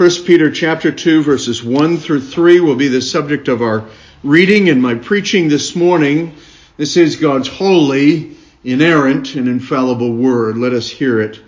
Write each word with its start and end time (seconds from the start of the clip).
1 0.00 0.24
Peter 0.24 0.50
chapter 0.50 0.90
2 0.90 1.22
verses 1.22 1.62
1 1.62 1.98
through 1.98 2.22
3 2.22 2.60
will 2.60 2.74
be 2.74 2.88
the 2.88 3.02
subject 3.02 3.48
of 3.48 3.60
our 3.60 3.84
reading 4.22 4.70
and 4.70 4.80
my 4.80 4.94
preaching 4.94 5.50
this 5.50 5.76
morning. 5.76 6.34
This 6.78 6.96
is 6.96 7.16
God's 7.16 7.48
holy, 7.48 8.34
inerrant, 8.64 9.34
and 9.34 9.46
infallible 9.46 10.10
word. 10.10 10.56
Let 10.56 10.72
us 10.72 10.88
hear 10.88 11.20
it 11.20 11.38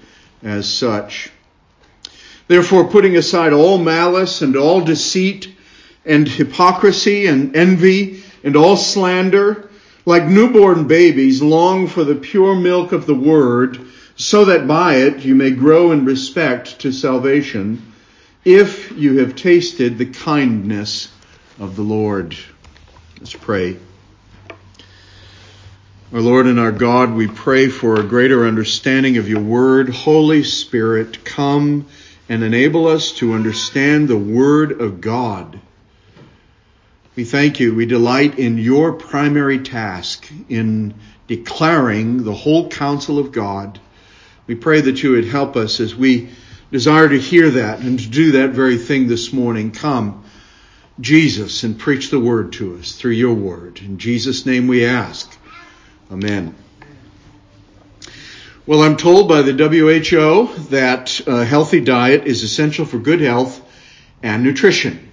as 0.42 0.70
such. 0.70 1.30
Therefore, 2.46 2.88
putting 2.88 3.16
aside 3.16 3.54
all 3.54 3.78
malice 3.78 4.42
and 4.42 4.54
all 4.54 4.82
deceit 4.82 5.50
and 6.04 6.28
hypocrisy 6.28 7.28
and 7.28 7.56
envy 7.56 8.22
and 8.44 8.54
all 8.54 8.76
slander, 8.76 9.70
like 10.04 10.26
newborn 10.26 10.86
babies, 10.86 11.40
long 11.40 11.86
for 11.86 12.04
the 12.04 12.16
pure 12.16 12.54
milk 12.54 12.92
of 12.92 13.06
the 13.06 13.14
word, 13.14 13.80
so 14.16 14.44
that 14.44 14.68
by 14.68 14.96
it 14.96 15.24
you 15.24 15.34
may 15.34 15.52
grow 15.52 15.90
in 15.92 16.04
respect 16.04 16.80
to 16.80 16.92
salvation 16.92 17.88
if 18.44 18.90
you 18.92 19.18
have 19.18 19.36
tasted 19.36 19.98
the 19.98 20.06
kindness 20.06 21.08
of 21.60 21.76
the 21.76 21.82
Lord. 21.82 22.36
Let's 23.20 23.34
pray. 23.34 23.76
Our 26.12 26.20
Lord 26.20 26.46
and 26.46 26.58
our 26.58 26.72
God, 26.72 27.14
we 27.14 27.28
pray 27.28 27.68
for 27.68 28.00
a 28.00 28.02
greater 28.02 28.44
understanding 28.44 29.16
of 29.16 29.28
your 29.28 29.40
word. 29.40 29.90
Holy 29.90 30.42
Spirit, 30.42 31.24
come 31.24 31.86
and 32.28 32.42
enable 32.42 32.88
us 32.88 33.12
to 33.12 33.32
understand 33.32 34.08
the 34.08 34.18
word 34.18 34.80
of 34.80 35.00
God. 35.00 35.60
We 37.14 37.24
thank 37.24 37.60
you. 37.60 37.74
We 37.74 37.86
delight 37.86 38.38
in 38.38 38.58
your 38.58 38.92
primary 38.92 39.60
task 39.60 40.28
in 40.48 40.94
declaring 41.28 42.24
the 42.24 42.34
whole 42.34 42.68
counsel 42.68 43.18
of 43.18 43.30
God. 43.30 43.78
We 44.46 44.54
pray 44.56 44.80
that 44.80 45.02
you 45.02 45.12
would 45.12 45.26
help 45.26 45.56
us 45.56 45.78
as 45.78 45.94
we 45.94 46.30
desire 46.72 47.06
to 47.06 47.18
hear 47.18 47.50
that 47.50 47.80
and 47.80 48.00
to 48.00 48.08
do 48.08 48.32
that 48.32 48.50
very 48.50 48.78
thing 48.78 49.06
this 49.06 49.30
morning. 49.32 49.70
Come, 49.70 50.24
Jesus, 50.98 51.62
and 51.64 51.78
preach 51.78 52.10
the 52.10 52.18
word 52.18 52.54
to 52.54 52.78
us 52.78 52.92
through 52.92 53.12
your 53.12 53.34
word. 53.34 53.78
In 53.80 53.98
Jesus' 53.98 54.46
name 54.46 54.66
we 54.66 54.86
ask. 54.86 55.30
Amen. 56.10 56.54
Well, 58.64 58.82
I'm 58.82 58.96
told 58.96 59.28
by 59.28 59.42
the 59.42 59.52
WHO 59.52 60.62
that 60.70 61.20
a 61.26 61.44
healthy 61.44 61.80
diet 61.80 62.26
is 62.26 62.42
essential 62.42 62.86
for 62.86 62.98
good 62.98 63.20
health 63.20 63.60
and 64.22 64.42
nutrition. 64.42 65.10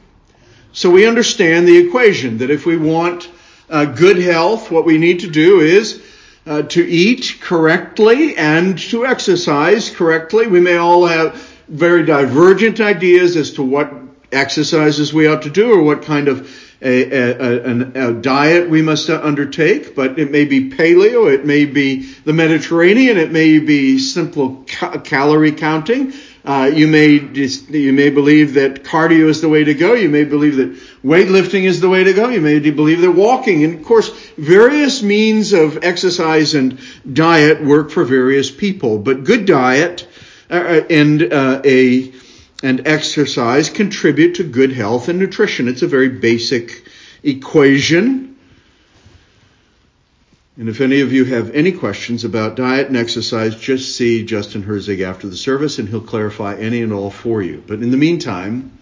So 0.71 0.89
we 0.89 1.07
understand 1.07 1.67
the 1.67 1.77
equation 1.77 2.37
that 2.37 2.51
if 2.51 2.65
we 2.65 2.77
want 2.77 3.29
uh, 3.69 3.85
good 3.85 4.17
health, 4.17 4.71
what 4.71 4.85
we 4.85 4.97
need 4.97 5.21
to 5.21 5.29
do 5.29 5.59
is 5.59 6.01
uh, 6.45 6.61
to 6.63 6.87
eat 6.87 7.39
correctly 7.41 8.37
and 8.37 8.77
to 8.77 9.05
exercise 9.05 9.89
correctly. 9.89 10.47
We 10.47 10.59
may 10.59 10.77
all 10.77 11.05
have 11.05 11.48
very 11.69 12.05
divergent 12.05 12.79
ideas 12.79 13.35
as 13.35 13.53
to 13.53 13.63
what 13.63 13.93
exercises 14.31 15.13
we 15.13 15.27
ought 15.27 15.43
to 15.43 15.49
do 15.49 15.71
or 15.71 15.83
what 15.83 16.03
kind 16.03 16.27
of 16.27 16.49
a, 16.81 17.11
a, 17.11 18.09
a, 18.09 18.13
diet 18.13 18.69
we 18.69 18.81
must 18.81 19.09
undertake, 19.09 19.95
but 19.95 20.17
it 20.17 20.31
may 20.31 20.45
be 20.45 20.69
paleo, 20.69 21.31
it 21.31 21.45
may 21.45 21.65
be 21.65 22.03
the 22.23 22.31
Mediterranean, 22.31 23.17
it 23.17 23.31
may 23.31 23.59
be 23.59 23.99
simple 23.99 24.63
ca- 24.65 24.99
calorie 24.99 25.51
counting. 25.51 26.13
Uh, 26.45 26.71
you 26.73 26.87
may 26.87 27.19
just, 27.19 27.69
you 27.69 27.91
may 27.91 28.09
believe 28.09 28.53
that 28.53 28.83
cardio 28.85 29.27
is 29.27 29.41
the 29.41 29.49
way 29.49 29.65
to 29.65 29.73
go. 29.73 29.93
You 29.93 30.07
may 30.07 30.23
believe 30.23 30.55
that 30.55 30.73
weightlifting 31.03 31.63
is 31.63 31.81
the 31.81 31.89
way 31.89 32.05
to 32.05 32.13
go. 32.13 32.29
You 32.29 32.39
may 32.39 32.59
believe 32.59 33.01
that 33.01 33.11
walking, 33.11 33.65
and 33.65 33.79
of 33.79 33.85
course, 33.85 34.09
various 34.37 35.03
means 35.03 35.51
of 35.51 35.83
exercise 35.83 36.55
and 36.55 36.79
diet 37.11 37.61
work 37.61 37.91
for 37.91 38.05
various 38.05 38.49
people. 38.49 38.99
But 38.99 39.25
good 39.25 39.45
diet 39.45 40.07
uh, 40.49 40.53
uh, 40.53 40.85
and 40.89 41.33
uh, 41.33 41.61
a 41.63 42.11
and 42.61 42.87
exercise 42.87 43.69
contribute 43.69 44.35
to 44.35 44.43
good 44.43 44.71
health 44.73 45.07
and 45.07 45.19
nutrition. 45.19 45.67
It's 45.67 45.81
a 45.81 45.87
very 45.87 46.09
basic 46.09 46.83
equation. 47.23 48.35
And 50.57 50.67
if 50.67 50.81
any 50.81 50.99
of 50.99 51.13
you 51.13 51.23
have 51.23 51.51
any 51.51 51.71
questions 51.71 52.25
about 52.25 52.57
diet 52.57 52.87
and 52.87 52.97
exercise, 52.97 53.55
just 53.55 53.95
see 53.95 54.25
Justin 54.25 54.61
Herzig 54.61 55.01
after 55.01 55.29
the 55.29 55.37
service 55.37 55.79
and 55.79 55.87
he'll 55.87 56.01
clarify 56.01 56.55
any 56.55 56.81
and 56.81 56.91
all 56.91 57.09
for 57.09 57.41
you. 57.41 57.63
But 57.65 57.81
in 57.81 57.91
the 57.91 57.97
meantime, 57.97 58.77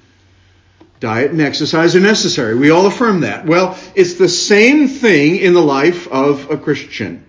diet 0.99 1.29
and 1.29 1.39
exercise 1.39 1.95
are 1.95 1.99
necessary. 1.99 2.55
We 2.55 2.71
all 2.71 2.87
affirm 2.87 3.19
that. 3.21 3.45
Well, 3.45 3.77
it's 3.93 4.15
the 4.15 4.29
same 4.29 4.87
thing 4.87 5.35
in 5.35 5.53
the 5.53 5.61
life 5.61 6.07
of 6.07 6.49
a 6.49 6.57
Christian. 6.57 7.23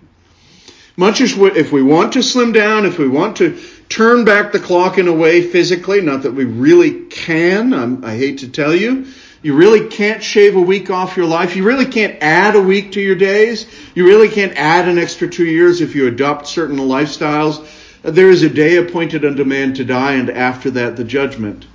Much 0.97 1.21
as 1.21 1.37
if 1.37 1.71
we 1.71 1.83
want 1.83 2.15
to 2.15 2.23
slim 2.23 2.53
down, 2.53 2.87
if 2.87 2.99
we 2.99 3.07
want 3.07 3.37
to 3.37 3.61
turn 3.89 4.25
back 4.25 4.53
the 4.53 4.61
clock 4.61 4.99
in 4.99 5.09
a 5.09 5.13
way 5.13 5.43
physically, 5.43 6.01
not 6.01 6.23
that 6.23 6.33
we 6.33 6.45
really 6.45 7.07
can, 7.07 7.73
I'm, 7.73 8.05
i 8.05 8.17
hate 8.17 8.39
to 8.39 8.49
tell 8.49 8.75
you. 8.75 9.07
You 9.41 9.55
really 9.55 9.89
can't 9.89 10.23
shave 10.23 10.57
a 10.57 10.61
week 10.61 10.91
off 10.91 11.17
your 11.17 11.27
life. 11.27 11.55
You 11.55 11.65
really 11.65 11.87
can't 11.87 12.21
add 12.21 12.57
a 12.57 12.61
week 12.61 12.93
to 12.93 13.01
your 13.01 13.15
days. 13.15 13.67
You 13.95 14.05
really 14.05 14.29
can't 14.29 14.53
add 14.57 14.89
an 14.89 14.99
extra 14.99 15.29
two 15.29 15.47
years 15.47 15.81
if 15.81 15.95
you 15.95 16.09
adopt 16.09 16.49
certain 16.49 16.77
lifestyles. 16.77 17.65
There 18.03 18.31
is 18.31 18.43
a 18.43 18.49
day 18.49 18.77
appointed 18.77 19.25
unto 19.25 19.45
man 19.45 19.75
to 19.75 19.85
die, 19.85 20.15
and 20.15 20.29
after 20.29 20.71
that, 20.73 20.97
the 20.97 21.05
judgment. 21.05 21.67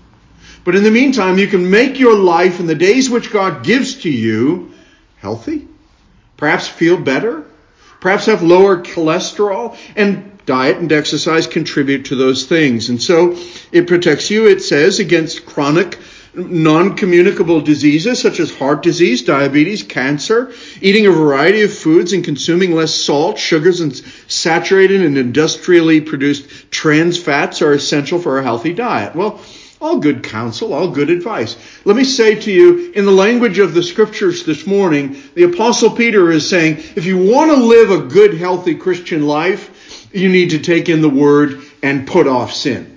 But 0.65 0.75
in 0.75 0.83
the 0.83 0.91
meantime, 0.91 1.37
you 1.37 1.47
can 1.47 1.69
make 1.69 1.99
your 1.99 2.17
life 2.17 2.59
in 2.59 2.67
the 2.67 2.75
days 2.75 3.09
which 3.09 3.31
God 3.31 3.63
gives 3.63 3.95
to 4.01 4.09
you 4.09 4.73
healthy, 5.17 5.67
perhaps 6.35 6.67
feel 6.67 6.97
better, 6.97 7.45
perhaps 8.01 8.25
have 8.25 8.43
lower 8.43 8.81
cholesterol, 8.81 9.77
and 9.95 10.32
diet 10.45 10.77
and 10.77 10.91
exercise 10.91 11.47
contribute 11.47 12.05
to 12.05 12.15
those 12.15 12.45
things. 12.45 12.89
And 12.89 13.01
so 13.01 13.37
it 13.71 13.87
protects 13.87 14.29
you, 14.29 14.47
it 14.47 14.61
says, 14.61 14.99
against 14.99 15.45
chronic 15.45 15.97
non-communicable 16.35 17.61
diseases 17.61 18.19
such 18.19 18.39
as 18.39 18.55
heart 18.55 18.81
disease, 18.81 19.21
diabetes, 19.21 19.83
cancer, 19.83 20.51
eating 20.81 21.05
a 21.05 21.11
variety 21.11 21.61
of 21.61 21.71
foods 21.71 22.11
and 22.11 22.23
consuming 22.23 22.73
less 22.73 22.93
salt, 22.93 23.37
sugars, 23.37 23.81
and 23.81 23.95
saturated 24.27 25.01
and 25.01 25.17
industrially 25.17 26.01
produced 26.01 26.71
trans 26.71 27.21
fats 27.21 27.61
are 27.61 27.73
essential 27.73 28.19
for 28.19 28.39
a 28.39 28.43
healthy 28.43 28.73
diet. 28.73 29.15
Well, 29.15 29.39
all 29.79 29.99
good 29.99 30.23
counsel, 30.23 30.73
all 30.73 30.89
good 30.89 31.09
advice. 31.09 31.57
Let 31.83 31.97
me 31.97 32.05
say 32.05 32.35
to 32.35 32.51
you, 32.51 32.93
in 32.93 33.05
the 33.05 33.11
language 33.11 33.59
of 33.59 33.73
the 33.73 33.83
scriptures 33.83 34.45
this 34.45 34.65
morning, 34.65 35.21
the 35.35 35.43
apostle 35.43 35.91
Peter 35.91 36.31
is 36.31 36.49
saying, 36.49 36.77
if 36.95 37.05
you 37.05 37.17
want 37.17 37.51
to 37.51 37.57
live 37.57 37.91
a 37.91 38.07
good, 38.07 38.33
healthy 38.33 38.75
Christian 38.75 39.27
life, 39.27 39.69
you 40.13 40.29
need 40.29 40.51
to 40.51 40.59
take 40.59 40.89
in 40.89 41.01
the 41.01 41.09
word 41.09 41.61
and 41.81 42.07
put 42.07 42.27
off 42.27 42.53
sin. 42.53 42.93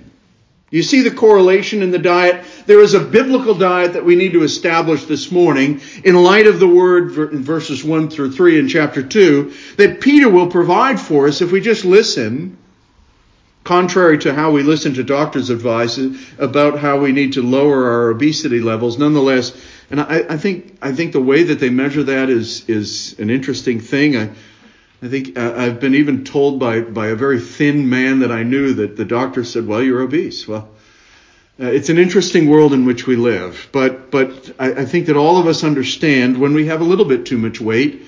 You 0.69 0.83
see 0.83 1.01
the 1.01 1.11
correlation 1.11 1.81
in 1.81 1.91
the 1.91 1.99
diet? 1.99 2.45
There 2.65 2.81
is 2.81 2.93
a 2.93 2.99
biblical 2.99 3.55
diet 3.55 3.93
that 3.93 4.03
we 4.03 4.17
need 4.17 4.33
to 4.33 4.43
establish 4.43 5.05
this 5.05 5.31
morning 5.31 5.79
in 6.03 6.21
light 6.21 6.45
of 6.45 6.59
the 6.59 6.67
word 6.67 7.17
in 7.31 7.41
verses 7.41 7.85
1 7.85 8.09
through 8.09 8.33
3 8.33 8.59
in 8.59 8.67
chapter 8.67 9.01
2 9.01 9.53
that 9.77 10.01
Peter 10.01 10.29
will 10.29 10.47
provide 10.47 10.99
for 10.99 11.27
us 11.27 11.41
if 11.41 11.53
we 11.53 11.61
just 11.61 11.85
listen, 11.85 12.57
contrary 13.63 14.17
to 14.17 14.33
how 14.33 14.51
we 14.51 14.61
listen 14.61 14.93
to 14.95 15.03
doctors' 15.03 15.49
advice 15.49 15.97
about 16.37 16.79
how 16.79 16.99
we 16.99 17.13
need 17.13 17.33
to 17.33 17.41
lower 17.41 17.89
our 17.89 18.09
obesity 18.09 18.59
levels. 18.59 18.97
Nonetheless, 18.97 19.57
and 19.89 20.01
I, 20.01 20.25
I 20.29 20.37
think, 20.37 20.77
I 20.81 20.91
think 20.91 21.13
the 21.13 21.21
way 21.21 21.43
that 21.43 21.61
they 21.61 21.69
measure 21.69 22.03
that 22.03 22.29
is, 22.29 22.67
is 22.69 23.17
an 23.19 23.29
interesting 23.29 23.79
thing. 23.79 24.17
I, 24.17 24.31
I 25.01 25.09
think 25.09 25.37
uh, 25.37 25.53
I've 25.55 25.79
been 25.79 25.93
even 25.93 26.23
told 26.23 26.59
by, 26.59 26.81
by 26.81 27.07
a 27.07 27.15
very 27.15 27.39
thin 27.39 27.87
man 27.87 28.19
that 28.19 28.31
I 28.31 28.41
knew 28.41 28.73
that 28.73 28.97
the 28.97 29.05
doctor 29.05 29.43
said, 29.43 29.67
well, 29.67 29.83
you're 29.83 30.01
obese. 30.01 30.47
Well, 30.47 30.69
uh, 31.59 31.65
it's 31.65 31.89
an 31.89 31.99
interesting 31.99 32.49
world 32.49 32.73
in 32.73 32.85
which 32.85 33.05
we 33.05 33.15
live, 33.15 33.69
but, 33.71 34.09
but 34.09 34.55
I, 34.57 34.71
I 34.73 34.85
think 34.85 35.05
that 35.07 35.15
all 35.15 35.37
of 35.37 35.45
us 35.45 35.63
understand 35.63 36.39
when 36.39 36.55
we 36.55 36.65
have 36.67 36.81
a 36.81 36.83
little 36.83 37.05
bit 37.05 37.27
too 37.27 37.37
much 37.37 37.61
weight 37.61 38.03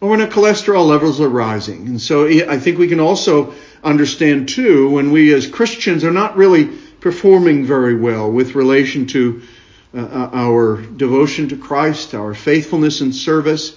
or 0.00 0.08
when 0.08 0.22
our 0.22 0.28
cholesterol 0.28 0.86
levels 0.86 1.20
are 1.20 1.28
rising. 1.28 1.88
And 1.88 2.00
so 2.00 2.26
I 2.26 2.58
think 2.58 2.78
we 2.78 2.88
can 2.88 3.00
also 3.00 3.52
understand 3.84 4.48
too 4.48 4.88
when 4.88 5.10
we 5.10 5.34
as 5.34 5.46
Christians 5.46 6.04
are 6.04 6.10
not 6.10 6.38
really 6.38 6.66
performing 7.00 7.66
very 7.66 7.94
well 7.94 8.30
with 8.30 8.54
relation 8.54 9.06
to 9.08 9.42
uh, 9.94 10.00
uh 10.00 10.30
our 10.32 10.76
devotion 10.76 11.48
to 11.48 11.56
Christ, 11.56 12.14
our 12.14 12.32
faithfulness 12.32 13.00
and 13.00 13.14
service, 13.14 13.76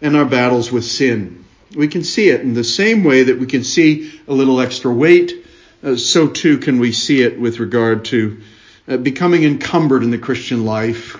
and 0.00 0.16
our 0.16 0.24
battles 0.24 0.72
with 0.72 0.84
sin. 0.84 1.39
We 1.74 1.88
can 1.88 2.02
see 2.02 2.28
it 2.28 2.40
in 2.40 2.54
the 2.54 2.64
same 2.64 3.04
way 3.04 3.24
that 3.24 3.38
we 3.38 3.46
can 3.46 3.64
see 3.64 4.20
a 4.26 4.32
little 4.32 4.60
extra 4.60 4.92
weight, 4.92 5.46
uh, 5.82 5.96
so 5.96 6.28
too 6.28 6.58
can 6.58 6.80
we 6.80 6.92
see 6.92 7.22
it 7.22 7.38
with 7.38 7.60
regard 7.60 8.04
to 8.06 8.40
uh, 8.88 8.96
becoming 8.96 9.44
encumbered 9.44 10.02
in 10.02 10.10
the 10.10 10.18
Christian 10.18 10.64
life, 10.64 11.16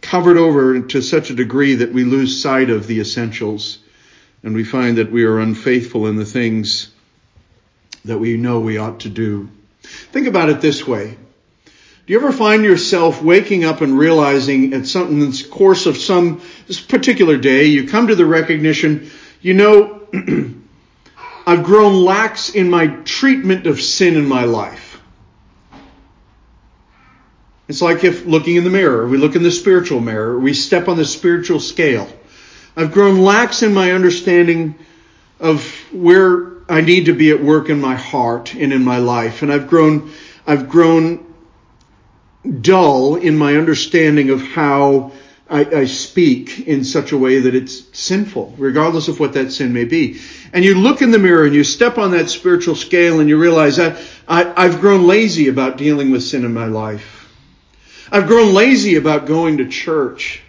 covered 0.00 0.36
over 0.36 0.80
to 0.80 1.02
such 1.02 1.30
a 1.30 1.34
degree 1.34 1.74
that 1.74 1.92
we 1.92 2.04
lose 2.04 2.40
sight 2.40 2.70
of 2.70 2.86
the 2.86 3.00
essentials 3.00 3.78
and 4.42 4.54
we 4.54 4.64
find 4.64 4.98
that 4.98 5.12
we 5.12 5.24
are 5.24 5.38
unfaithful 5.38 6.06
in 6.06 6.16
the 6.16 6.24
things 6.24 6.90
that 8.04 8.18
we 8.18 8.36
know 8.36 8.60
we 8.60 8.78
ought 8.78 9.00
to 9.00 9.08
do. 9.08 9.50
Think 9.82 10.26
about 10.26 10.48
it 10.48 10.60
this 10.60 10.86
way. 10.86 11.16
Do 12.06 12.12
you 12.14 12.18
ever 12.18 12.32
find 12.32 12.64
yourself 12.64 13.22
waking 13.22 13.64
up 13.64 13.82
and 13.82 13.98
realizing 13.98 14.72
at 14.72 14.86
some, 14.86 15.08
in 15.08 15.20
the 15.20 15.48
course 15.50 15.86
of 15.86 15.96
some 15.96 16.40
particular 16.88 17.36
day, 17.36 17.66
you 17.66 17.86
come 17.86 18.08
to 18.08 18.14
the 18.14 18.26
recognition 18.26 19.10
you 19.40 19.54
know, 19.54 20.00
I've 21.46 21.64
grown 21.64 22.04
lax 22.04 22.50
in 22.50 22.70
my 22.70 22.88
treatment 23.04 23.66
of 23.66 23.80
sin 23.80 24.16
in 24.16 24.26
my 24.26 24.44
life. 24.44 25.00
It's 27.68 27.80
like 27.80 28.04
if 28.04 28.26
looking 28.26 28.56
in 28.56 28.64
the 28.64 28.70
mirror, 28.70 29.06
we 29.06 29.16
look 29.16 29.36
in 29.36 29.42
the 29.42 29.50
spiritual 29.50 30.00
mirror, 30.00 30.38
we 30.38 30.54
step 30.54 30.88
on 30.88 30.96
the 30.96 31.04
spiritual 31.04 31.60
scale. 31.60 32.08
I've 32.76 32.92
grown 32.92 33.20
lax 33.20 33.62
in 33.62 33.72
my 33.72 33.92
understanding 33.92 34.74
of 35.38 35.64
where 35.92 36.50
I 36.68 36.80
need 36.80 37.06
to 37.06 37.12
be 37.12 37.30
at 37.30 37.42
work 37.42 37.68
in 37.68 37.80
my 37.80 37.94
heart 37.94 38.54
and 38.54 38.72
in 38.72 38.84
my 38.84 38.98
life. 38.98 39.42
And 39.42 39.52
I've 39.52 39.68
grown, 39.68 40.12
I've 40.46 40.68
grown 40.68 41.26
dull 42.60 43.16
in 43.16 43.36
my 43.36 43.56
understanding 43.56 44.30
of 44.30 44.42
how 44.42 45.12
I, 45.50 45.80
I, 45.80 45.84
speak 45.86 46.68
in 46.68 46.84
such 46.84 47.10
a 47.10 47.18
way 47.18 47.40
that 47.40 47.56
it's 47.56 47.82
sinful, 47.98 48.54
regardless 48.56 49.08
of 49.08 49.18
what 49.18 49.32
that 49.32 49.50
sin 49.50 49.72
may 49.72 49.84
be. 49.84 50.20
And 50.52 50.64
you 50.64 50.76
look 50.76 51.02
in 51.02 51.10
the 51.10 51.18
mirror 51.18 51.44
and 51.44 51.54
you 51.54 51.64
step 51.64 51.98
on 51.98 52.12
that 52.12 52.30
spiritual 52.30 52.76
scale 52.76 53.18
and 53.18 53.28
you 53.28 53.36
realize 53.36 53.76
that 53.76 54.00
I, 54.28 54.52
I've 54.56 54.80
grown 54.80 55.08
lazy 55.08 55.48
about 55.48 55.76
dealing 55.76 56.12
with 56.12 56.22
sin 56.22 56.44
in 56.44 56.54
my 56.54 56.66
life. 56.66 57.34
I've 58.12 58.28
grown 58.28 58.54
lazy 58.54 58.94
about 58.94 59.26
going 59.26 59.58
to 59.58 59.68
church. 59.68 60.40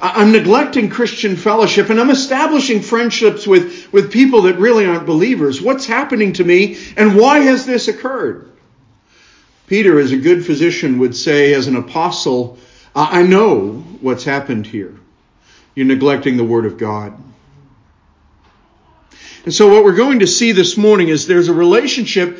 I'm 0.00 0.32
neglecting 0.32 0.88
Christian 0.88 1.36
fellowship 1.36 1.90
and 1.90 2.00
I'm 2.00 2.10
establishing 2.10 2.80
friendships 2.80 3.46
with, 3.46 3.92
with 3.92 4.12
people 4.12 4.42
that 4.42 4.58
really 4.58 4.86
aren't 4.86 5.06
believers. 5.06 5.60
What's 5.60 5.86
happening 5.86 6.32
to 6.34 6.44
me 6.44 6.78
and 6.96 7.16
why 7.16 7.40
has 7.40 7.66
this 7.66 7.88
occurred? 7.88 8.50
Peter, 9.66 9.98
as 9.98 10.12
a 10.12 10.16
good 10.16 10.44
physician, 10.44 10.98
would 10.98 11.16
say, 11.16 11.54
as 11.54 11.66
an 11.66 11.76
apostle, 11.76 12.58
I 12.94 13.22
know 13.22 13.72
what's 14.00 14.24
happened 14.24 14.66
here. 14.66 14.94
You're 15.74 15.86
neglecting 15.86 16.36
the 16.36 16.44
Word 16.44 16.64
of 16.64 16.78
God. 16.78 17.18
And 19.44 19.52
so 19.52 19.68
what 19.68 19.84
we're 19.84 19.96
going 19.96 20.20
to 20.20 20.26
see 20.26 20.52
this 20.52 20.76
morning 20.76 21.08
is 21.08 21.26
there's 21.26 21.48
a 21.48 21.54
relationship 21.54 22.38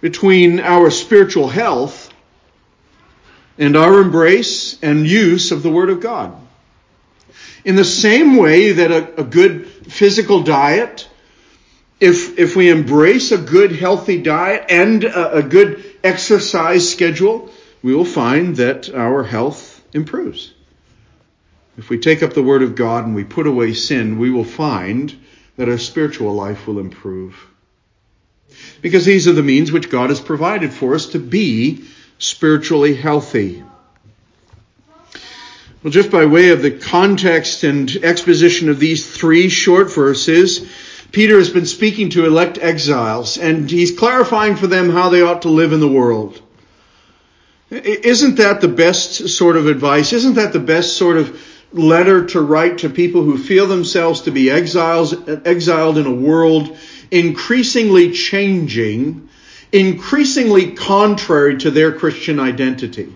between 0.00 0.60
our 0.60 0.90
spiritual 0.90 1.48
health 1.48 2.12
and 3.58 3.76
our 3.76 4.00
embrace 4.00 4.78
and 4.82 5.06
use 5.06 5.50
of 5.50 5.62
the 5.62 5.70
Word 5.70 5.90
of 5.90 6.00
God. 6.00 6.34
In 7.64 7.74
the 7.74 7.84
same 7.84 8.36
way 8.36 8.72
that 8.72 8.92
a, 8.92 9.20
a 9.22 9.24
good 9.24 9.66
physical 9.66 10.44
diet, 10.44 11.08
if, 11.98 12.38
if 12.38 12.54
we 12.54 12.70
embrace 12.70 13.32
a 13.32 13.38
good 13.38 13.72
healthy 13.72 14.22
diet 14.22 14.66
and 14.68 15.02
a, 15.02 15.38
a 15.38 15.42
good 15.42 15.84
exercise 16.04 16.88
schedule, 16.88 17.50
we 17.82 17.92
will 17.92 18.04
find 18.04 18.56
that 18.56 18.88
our 18.94 19.24
health 19.24 19.75
improves. 19.96 20.52
If 21.76 21.90
we 21.90 21.98
take 21.98 22.22
up 22.22 22.32
the 22.32 22.42
Word 22.42 22.62
of 22.62 22.74
God 22.74 23.04
and 23.04 23.14
we 23.14 23.24
put 23.24 23.46
away 23.46 23.74
sin, 23.74 24.18
we 24.18 24.30
will 24.30 24.44
find 24.44 25.14
that 25.56 25.68
our 25.68 25.78
spiritual 25.78 26.32
life 26.32 26.66
will 26.66 26.78
improve. 26.78 27.34
Because 28.80 29.04
these 29.04 29.26
are 29.26 29.32
the 29.32 29.42
means 29.42 29.72
which 29.72 29.90
God 29.90 30.10
has 30.10 30.20
provided 30.20 30.72
for 30.72 30.94
us 30.94 31.06
to 31.08 31.18
be 31.18 31.84
spiritually 32.18 32.94
healthy. 32.94 33.62
Well, 35.82 35.90
just 35.90 36.10
by 36.10 36.24
way 36.24 36.50
of 36.50 36.62
the 36.62 36.70
context 36.70 37.62
and 37.62 37.90
exposition 38.02 38.68
of 38.70 38.78
these 38.78 39.08
three 39.08 39.48
short 39.48 39.92
verses, 39.92 40.66
Peter 41.12 41.38
has 41.38 41.50
been 41.50 41.66
speaking 41.66 42.10
to 42.10 42.26
elect 42.26 42.58
exiles, 42.58 43.38
and 43.38 43.70
he's 43.70 43.96
clarifying 43.96 44.56
for 44.56 44.66
them 44.66 44.90
how 44.90 45.10
they 45.10 45.22
ought 45.22 45.42
to 45.42 45.48
live 45.48 45.72
in 45.72 45.80
the 45.80 45.88
world. 45.88 46.40
Isn't 47.70 48.36
that 48.36 48.60
the 48.60 48.68
best 48.68 49.28
sort 49.28 49.56
of 49.56 49.66
advice? 49.66 50.12
Isn't 50.12 50.34
that 50.34 50.52
the 50.52 50.60
best 50.60 50.96
sort 50.96 51.16
of 51.16 51.40
letter 51.72 52.26
to 52.26 52.40
write 52.40 52.78
to 52.78 52.90
people 52.90 53.22
who 53.24 53.36
feel 53.36 53.66
themselves 53.66 54.22
to 54.22 54.30
be 54.30 54.50
exiles, 54.50 55.14
exiled 55.44 55.98
in 55.98 56.06
a 56.06 56.14
world 56.14 56.76
increasingly 57.10 58.12
changing, 58.12 59.28
increasingly 59.72 60.72
contrary 60.72 61.58
to 61.58 61.70
their 61.70 61.92
Christian 61.92 62.38
identity? 62.38 63.14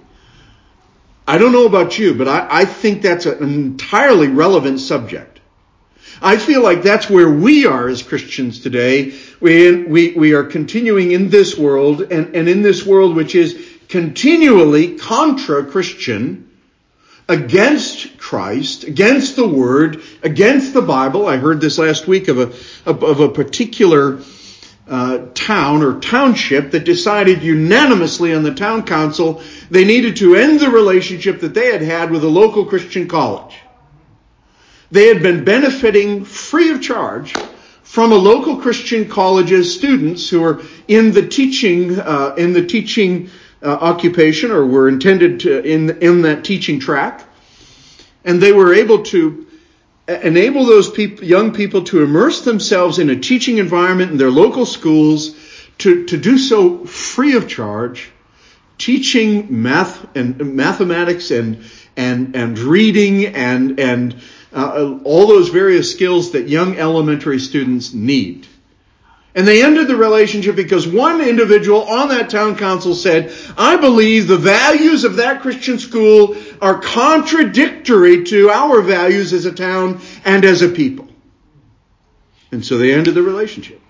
I 1.28 1.38
don't 1.38 1.52
know 1.52 1.66
about 1.66 1.96
you, 1.96 2.14
but 2.14 2.26
I, 2.26 2.48
I 2.50 2.64
think 2.64 3.02
that's 3.02 3.26
an 3.26 3.42
entirely 3.42 4.26
relevant 4.26 4.80
subject. 4.80 5.38
I 6.20 6.36
feel 6.36 6.62
like 6.62 6.82
that's 6.82 7.08
where 7.08 7.30
we 7.30 7.66
are 7.66 7.88
as 7.88 8.02
Christians 8.02 8.60
today. 8.60 9.14
We, 9.40 9.84
we, 9.84 10.12
we 10.12 10.34
are 10.34 10.44
continuing 10.44 11.12
in 11.12 11.30
this 11.30 11.56
world 11.56 12.02
and, 12.02 12.34
and 12.34 12.48
in 12.48 12.62
this 12.62 12.84
world 12.84 13.16
which 13.16 13.34
is 13.34 13.69
continually 13.90 14.96
contra 14.96 15.64
Christian, 15.64 16.48
against 17.28 18.18
Christ, 18.18 18.84
against 18.84 19.36
the 19.36 19.46
Word, 19.46 20.02
against 20.22 20.72
the 20.72 20.82
Bible. 20.82 21.26
I 21.26 21.36
heard 21.36 21.60
this 21.60 21.78
last 21.78 22.06
week 22.08 22.28
of 22.28 22.38
a, 22.38 22.90
of 22.90 23.20
a 23.20 23.28
particular 23.28 24.20
uh, 24.88 25.26
town 25.34 25.82
or 25.82 26.00
township 26.00 26.72
that 26.72 26.84
decided 26.84 27.42
unanimously 27.42 28.34
on 28.34 28.42
the 28.42 28.54
town 28.54 28.82
council 28.84 29.40
they 29.70 29.84
needed 29.84 30.16
to 30.16 30.34
end 30.34 30.58
the 30.58 30.68
relationship 30.68 31.40
that 31.40 31.54
they 31.54 31.70
had 31.70 31.82
had 31.82 32.10
with 32.10 32.24
a 32.24 32.28
local 32.28 32.64
Christian 32.64 33.06
college. 33.06 33.54
They 34.90 35.06
had 35.06 35.22
been 35.22 35.44
benefiting 35.44 36.24
free 36.24 36.70
of 36.70 36.82
charge 36.82 37.32
from 37.82 38.10
a 38.10 38.16
local 38.16 38.56
Christian 38.56 39.08
college's 39.08 39.72
students 39.72 40.28
who 40.28 40.40
were 40.40 40.62
in 40.88 41.12
the 41.12 41.28
teaching 41.28 41.98
uh, 42.00 42.34
in 42.36 42.52
the 42.52 42.66
teaching 42.66 43.30
uh, 43.62 43.68
occupation 43.68 44.50
or 44.50 44.66
were 44.66 44.88
intended 44.88 45.40
to 45.40 45.62
in 45.62 45.98
in 46.02 46.22
that 46.22 46.44
teaching 46.44 46.80
track, 46.80 47.24
and 48.24 48.40
they 48.40 48.52
were 48.52 48.74
able 48.74 49.02
to 49.04 49.46
enable 50.08 50.66
those 50.66 50.96
young 50.98 51.52
people 51.52 51.84
to 51.84 52.02
immerse 52.02 52.42
themselves 52.42 52.98
in 52.98 53.10
a 53.10 53.16
teaching 53.16 53.58
environment 53.58 54.10
in 54.10 54.16
their 54.16 54.30
local 54.30 54.66
schools 54.66 55.36
to, 55.78 56.04
to 56.06 56.16
do 56.16 56.36
so 56.36 56.84
free 56.84 57.36
of 57.36 57.48
charge, 57.48 58.10
teaching 58.76 59.62
math 59.62 60.06
and 60.16 60.54
mathematics 60.54 61.30
and 61.30 61.64
and 61.96 62.34
and 62.36 62.58
reading 62.58 63.26
and 63.26 63.78
and 63.80 64.16
uh, 64.52 64.98
all 65.04 65.26
those 65.26 65.48
various 65.48 65.92
skills 65.92 66.32
that 66.32 66.48
young 66.48 66.76
elementary 66.76 67.38
students 67.38 67.92
need. 67.92 68.46
And 69.34 69.46
they 69.46 69.62
ended 69.62 69.86
the 69.86 69.96
relationship 69.96 70.56
because 70.56 70.88
one 70.88 71.20
individual 71.20 71.82
on 71.82 72.08
that 72.08 72.30
town 72.30 72.56
council 72.56 72.94
said, 72.94 73.32
I 73.56 73.76
believe 73.76 74.26
the 74.26 74.36
values 74.36 75.04
of 75.04 75.16
that 75.16 75.40
Christian 75.40 75.78
school 75.78 76.36
are 76.60 76.80
contradictory 76.80 78.24
to 78.24 78.50
our 78.50 78.80
values 78.80 79.32
as 79.32 79.44
a 79.44 79.52
town 79.52 80.00
and 80.24 80.44
as 80.44 80.62
a 80.62 80.68
people. 80.68 81.06
And 82.50 82.64
so 82.64 82.78
they 82.78 82.92
ended 82.92 83.14
the 83.14 83.22
relationship. 83.22 83.80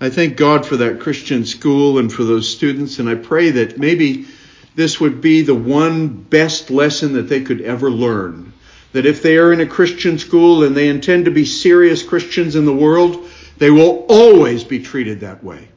I 0.00 0.10
thank 0.10 0.36
God 0.36 0.66
for 0.66 0.78
that 0.78 1.00
Christian 1.00 1.44
school 1.44 1.98
and 1.98 2.12
for 2.12 2.24
those 2.24 2.48
students, 2.48 2.98
and 2.98 3.08
I 3.08 3.14
pray 3.14 3.50
that 3.50 3.78
maybe 3.78 4.26
this 4.74 5.00
would 5.00 5.20
be 5.20 5.42
the 5.42 5.54
one 5.54 6.08
best 6.08 6.70
lesson 6.70 7.12
that 7.14 7.28
they 7.28 7.42
could 7.42 7.60
ever 7.60 7.90
learn. 7.90 8.52
That 8.92 9.06
if 9.06 9.22
they 9.22 9.38
are 9.38 9.52
in 9.52 9.60
a 9.60 9.66
Christian 9.66 10.18
school 10.18 10.64
and 10.64 10.76
they 10.76 10.88
intend 10.88 11.24
to 11.24 11.30
be 11.30 11.44
serious 11.44 12.02
Christians 12.02 12.56
in 12.56 12.66
the 12.66 12.74
world, 12.74 13.28
they 13.58 13.70
will 13.70 14.04
always 14.08 14.64
be 14.64 14.80
treated 14.80 15.20
that 15.20 15.42
way. 15.42 15.68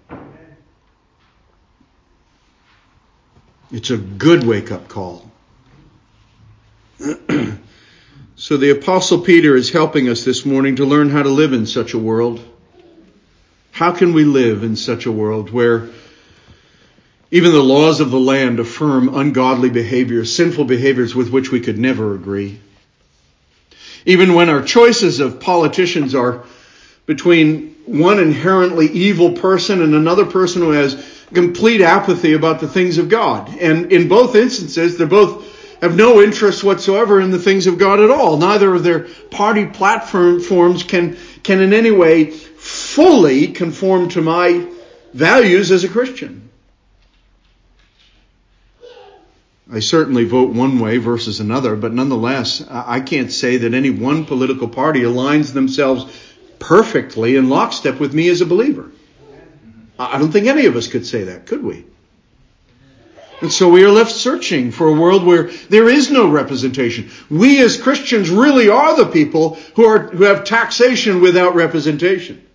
It's 3.71 3.89
a 3.89 3.97
good 3.97 4.43
wake 4.43 4.71
up 4.71 4.87
call. 4.87 5.29
so 8.35 8.57
the 8.57 8.69
Apostle 8.71 9.19
Peter 9.19 9.55
is 9.55 9.69
helping 9.69 10.07
us 10.07 10.23
this 10.23 10.45
morning 10.45 10.77
to 10.77 10.85
learn 10.85 11.09
how 11.09 11.23
to 11.23 11.29
live 11.29 11.53
in 11.53 11.65
such 11.65 11.93
a 11.93 11.99
world. 11.99 12.43
How 13.71 13.91
can 13.91 14.13
we 14.13 14.23
live 14.23 14.63
in 14.63 14.75
such 14.75 15.05
a 15.05 15.11
world 15.11 15.51
where 15.51 15.89
even 17.31 17.51
the 17.51 17.63
laws 17.63 17.99
of 17.99 18.11
the 18.11 18.19
land 18.19 18.59
affirm 18.59 19.13
ungodly 19.13 19.69
behaviors, 19.69 20.33
sinful 20.33 20.65
behaviors 20.65 21.13
with 21.13 21.29
which 21.29 21.51
we 21.51 21.59
could 21.59 21.77
never 21.77 22.15
agree? 22.15 22.61
Even 24.05 24.33
when 24.33 24.49
our 24.49 24.61
choices 24.61 25.19
of 25.19 25.39
politicians 25.39 26.13
are 26.13 26.43
between 27.05 27.75
one 27.85 28.19
inherently 28.19 28.87
evil 28.87 29.33
person 29.33 29.81
and 29.81 29.93
another 29.93 30.25
person 30.25 30.61
who 30.61 30.71
has 30.71 31.23
complete 31.33 31.81
apathy 31.81 32.33
about 32.33 32.59
the 32.59 32.67
things 32.67 32.97
of 32.97 33.09
God. 33.09 33.49
And 33.57 33.91
in 33.91 34.07
both 34.07 34.35
instances, 34.35 34.97
they 34.97 35.05
both 35.05 35.45
have 35.81 35.95
no 35.95 36.21
interest 36.21 36.63
whatsoever 36.63 37.19
in 37.19 37.31
the 37.31 37.39
things 37.39 37.67
of 37.67 37.77
God 37.77 37.99
at 37.99 38.09
all. 38.09 38.37
Neither 38.37 38.73
of 38.73 38.83
their 38.83 39.01
party 39.29 39.65
platforms 39.65 40.83
can, 40.83 41.17
can 41.43 41.61
in 41.61 41.73
any 41.73 41.91
way 41.91 42.31
fully 42.31 43.47
conform 43.47 44.09
to 44.09 44.21
my 44.21 44.67
values 45.13 45.71
as 45.71 45.83
a 45.83 45.89
Christian. 45.89 46.44
I 49.71 49.79
certainly 49.79 50.25
vote 50.25 50.53
one 50.53 50.79
way 50.79 50.97
versus 50.97 51.39
another, 51.39 51.75
but 51.75 51.91
nonetheless, 51.91 52.63
I 52.69 52.99
can't 52.99 53.31
say 53.31 53.57
that 53.57 53.73
any 53.73 53.89
one 53.89 54.25
political 54.25 54.67
party 54.67 55.01
aligns 55.01 55.53
themselves 55.53 56.05
perfectly 56.59 57.35
in 57.35 57.49
lockstep 57.49 57.99
with 57.99 58.13
me 58.13 58.29
as 58.29 58.41
a 58.41 58.45
believer. 58.45 58.91
I 59.97 60.19
don't 60.19 60.31
think 60.31 60.47
any 60.47 60.67
of 60.67 60.75
us 60.75 60.87
could 60.87 61.05
say 61.05 61.23
that, 61.25 61.47
could 61.47 61.63
we? 61.63 61.85
And 63.41 63.51
so 63.51 63.69
we 63.69 63.83
are 63.83 63.89
left 63.89 64.11
searching 64.11 64.71
for 64.71 64.87
a 64.87 64.93
world 64.93 65.25
where 65.25 65.49
there 65.69 65.89
is 65.89 66.11
no 66.11 66.29
representation. 66.29 67.09
We 67.29 67.61
as 67.61 67.81
Christians 67.81 68.29
really 68.29 68.69
are 68.69 68.95
the 68.95 69.07
people 69.07 69.55
who 69.75 69.85
are, 69.85 69.99
who 69.99 70.23
have 70.23 70.45
taxation 70.45 71.21
without 71.21 71.55
representation. 71.55 72.45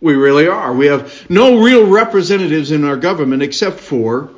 We 0.00 0.14
really 0.14 0.46
are. 0.46 0.72
We 0.72 0.86
have 0.86 1.28
no 1.28 1.60
real 1.60 1.86
representatives 1.86 2.70
in 2.70 2.84
our 2.84 2.96
government 2.96 3.42
except 3.42 3.80
for 3.80 4.30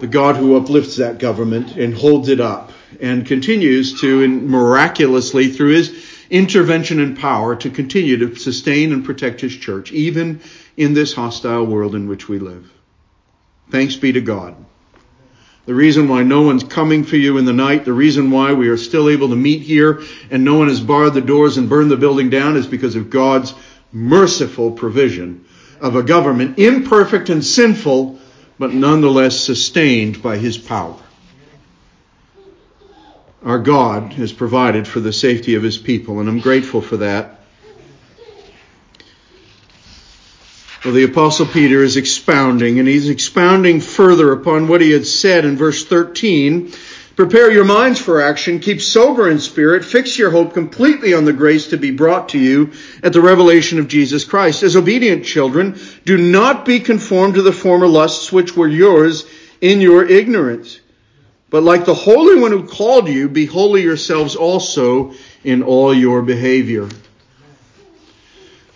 the 0.00 0.06
God 0.06 0.36
who 0.36 0.56
uplifts 0.56 0.96
that 0.96 1.18
government 1.18 1.76
and 1.76 1.94
holds 1.94 2.28
it 2.28 2.40
up 2.40 2.72
and 3.00 3.26
continues 3.26 4.00
to 4.00 4.26
miraculously 4.28 5.48
through 5.48 5.74
his 5.74 6.06
intervention 6.30 7.00
and 7.00 7.18
power 7.18 7.56
to 7.56 7.70
continue 7.70 8.16
to 8.16 8.34
sustain 8.36 8.92
and 8.92 9.04
protect 9.04 9.40
his 9.40 9.54
church 9.54 9.92
even 9.92 10.40
in 10.76 10.94
this 10.94 11.12
hostile 11.12 11.66
world 11.66 11.94
in 11.94 12.08
which 12.08 12.28
we 12.28 12.38
live. 12.38 12.70
Thanks 13.70 13.96
be 13.96 14.12
to 14.12 14.20
God. 14.20 14.56
The 15.66 15.74
reason 15.74 16.08
why 16.08 16.22
no 16.22 16.42
one's 16.42 16.64
coming 16.64 17.04
for 17.04 17.16
you 17.16 17.36
in 17.36 17.44
the 17.44 17.52
night, 17.52 17.84
the 17.84 17.92
reason 17.92 18.30
why 18.30 18.54
we 18.54 18.68
are 18.68 18.76
still 18.76 19.08
able 19.08 19.28
to 19.28 19.36
meet 19.36 19.60
here 19.60 20.02
and 20.30 20.44
no 20.44 20.56
one 20.56 20.68
has 20.68 20.80
barred 20.80 21.14
the 21.14 21.20
doors 21.20 21.58
and 21.58 21.68
burned 21.68 21.90
the 21.90 21.96
building 21.96 22.30
down 22.30 22.56
is 22.56 22.66
because 22.66 22.96
of 22.96 23.10
God's 23.10 23.54
merciful 23.92 24.72
provision 24.72 25.44
of 25.80 25.96
a 25.96 26.02
government 26.02 26.58
imperfect 26.58 27.28
and 27.28 27.44
sinful, 27.44 28.18
but 28.60 28.74
nonetheless 28.74 29.40
sustained 29.40 30.22
by 30.22 30.36
his 30.36 30.58
power. 30.58 30.98
Our 33.42 33.58
God 33.58 34.12
has 34.12 34.34
provided 34.34 34.86
for 34.86 35.00
the 35.00 35.14
safety 35.14 35.54
of 35.54 35.62
his 35.62 35.78
people, 35.78 36.20
and 36.20 36.28
I'm 36.28 36.40
grateful 36.40 36.82
for 36.82 36.98
that. 36.98 37.40
Well, 40.84 40.92
the 40.92 41.04
Apostle 41.04 41.46
Peter 41.46 41.82
is 41.82 41.96
expounding, 41.96 42.78
and 42.78 42.86
he's 42.86 43.08
expounding 43.08 43.80
further 43.80 44.30
upon 44.30 44.68
what 44.68 44.82
he 44.82 44.90
had 44.90 45.06
said 45.06 45.46
in 45.46 45.56
verse 45.56 45.86
13. 45.86 46.70
Prepare 47.20 47.52
your 47.52 47.66
minds 47.66 48.00
for 48.00 48.22
action, 48.22 48.60
keep 48.60 48.80
sober 48.80 49.28
in 49.28 49.40
spirit, 49.40 49.84
fix 49.84 50.16
your 50.16 50.30
hope 50.30 50.54
completely 50.54 51.12
on 51.12 51.26
the 51.26 51.34
grace 51.34 51.68
to 51.68 51.76
be 51.76 51.90
brought 51.90 52.30
to 52.30 52.38
you 52.38 52.72
at 53.02 53.12
the 53.12 53.20
revelation 53.20 53.78
of 53.78 53.88
Jesus 53.88 54.24
Christ. 54.24 54.62
As 54.62 54.74
obedient 54.74 55.26
children, 55.26 55.78
do 56.06 56.16
not 56.16 56.64
be 56.64 56.80
conformed 56.80 57.34
to 57.34 57.42
the 57.42 57.52
former 57.52 57.86
lusts 57.86 58.32
which 58.32 58.56
were 58.56 58.66
yours 58.66 59.26
in 59.60 59.82
your 59.82 60.06
ignorance. 60.06 60.80
But 61.50 61.62
like 61.62 61.84
the 61.84 61.92
Holy 61.92 62.40
One 62.40 62.52
who 62.52 62.66
called 62.66 63.06
you, 63.06 63.28
be 63.28 63.44
holy 63.44 63.82
yourselves 63.82 64.34
also 64.34 65.12
in 65.44 65.62
all 65.62 65.92
your 65.92 66.22
behavior. 66.22 66.88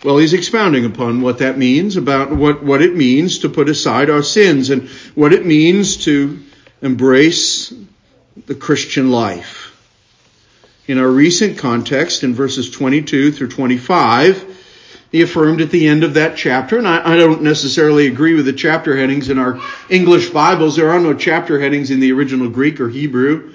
Well, 0.03 0.19
he's 0.19 0.33
expounding 0.33 0.85
upon 0.85 1.21
what 1.21 1.39
that 1.39 1.57
means, 1.57 1.97
about 1.97 2.29
what, 2.29 2.63
what 2.63 2.83
it 2.83 2.95
means 2.95 3.39
to 3.39 3.49
put 3.49 3.69
aside 3.69 4.11
our 4.11 4.21
sins 4.21 4.69
and 4.69 4.87
what 5.15 5.33
it 5.33 5.47
means 5.47 6.05
to 6.05 6.43
embrace 6.83 7.73
the 8.45 8.55
Christian 8.55 9.11
life. 9.11 9.71
In 10.87 10.99
our 10.99 11.09
recent 11.09 11.57
context, 11.57 12.23
in 12.23 12.33
verses 12.33 12.69
22 12.69 13.31
through 13.31 13.49
25, 13.49 14.55
he 15.11 15.21
affirmed 15.21 15.61
at 15.61 15.71
the 15.71 15.87
end 15.87 16.03
of 16.03 16.15
that 16.15 16.35
chapter, 16.35 16.77
and 16.77 16.87
I, 16.87 17.13
I, 17.13 17.15
don't 17.15 17.41
necessarily 17.41 18.07
agree 18.07 18.33
with 18.33 18.45
the 18.45 18.53
chapter 18.53 18.97
headings 18.97 19.29
in 19.29 19.39
our 19.39 19.61
English 19.89 20.29
Bibles. 20.29 20.75
There 20.75 20.91
are 20.91 20.99
no 20.99 21.13
chapter 21.13 21.59
headings 21.59 21.89
in 21.89 22.01
the 22.01 22.11
original 22.11 22.49
Greek 22.49 22.79
or 22.81 22.89
Hebrew. 22.89 23.53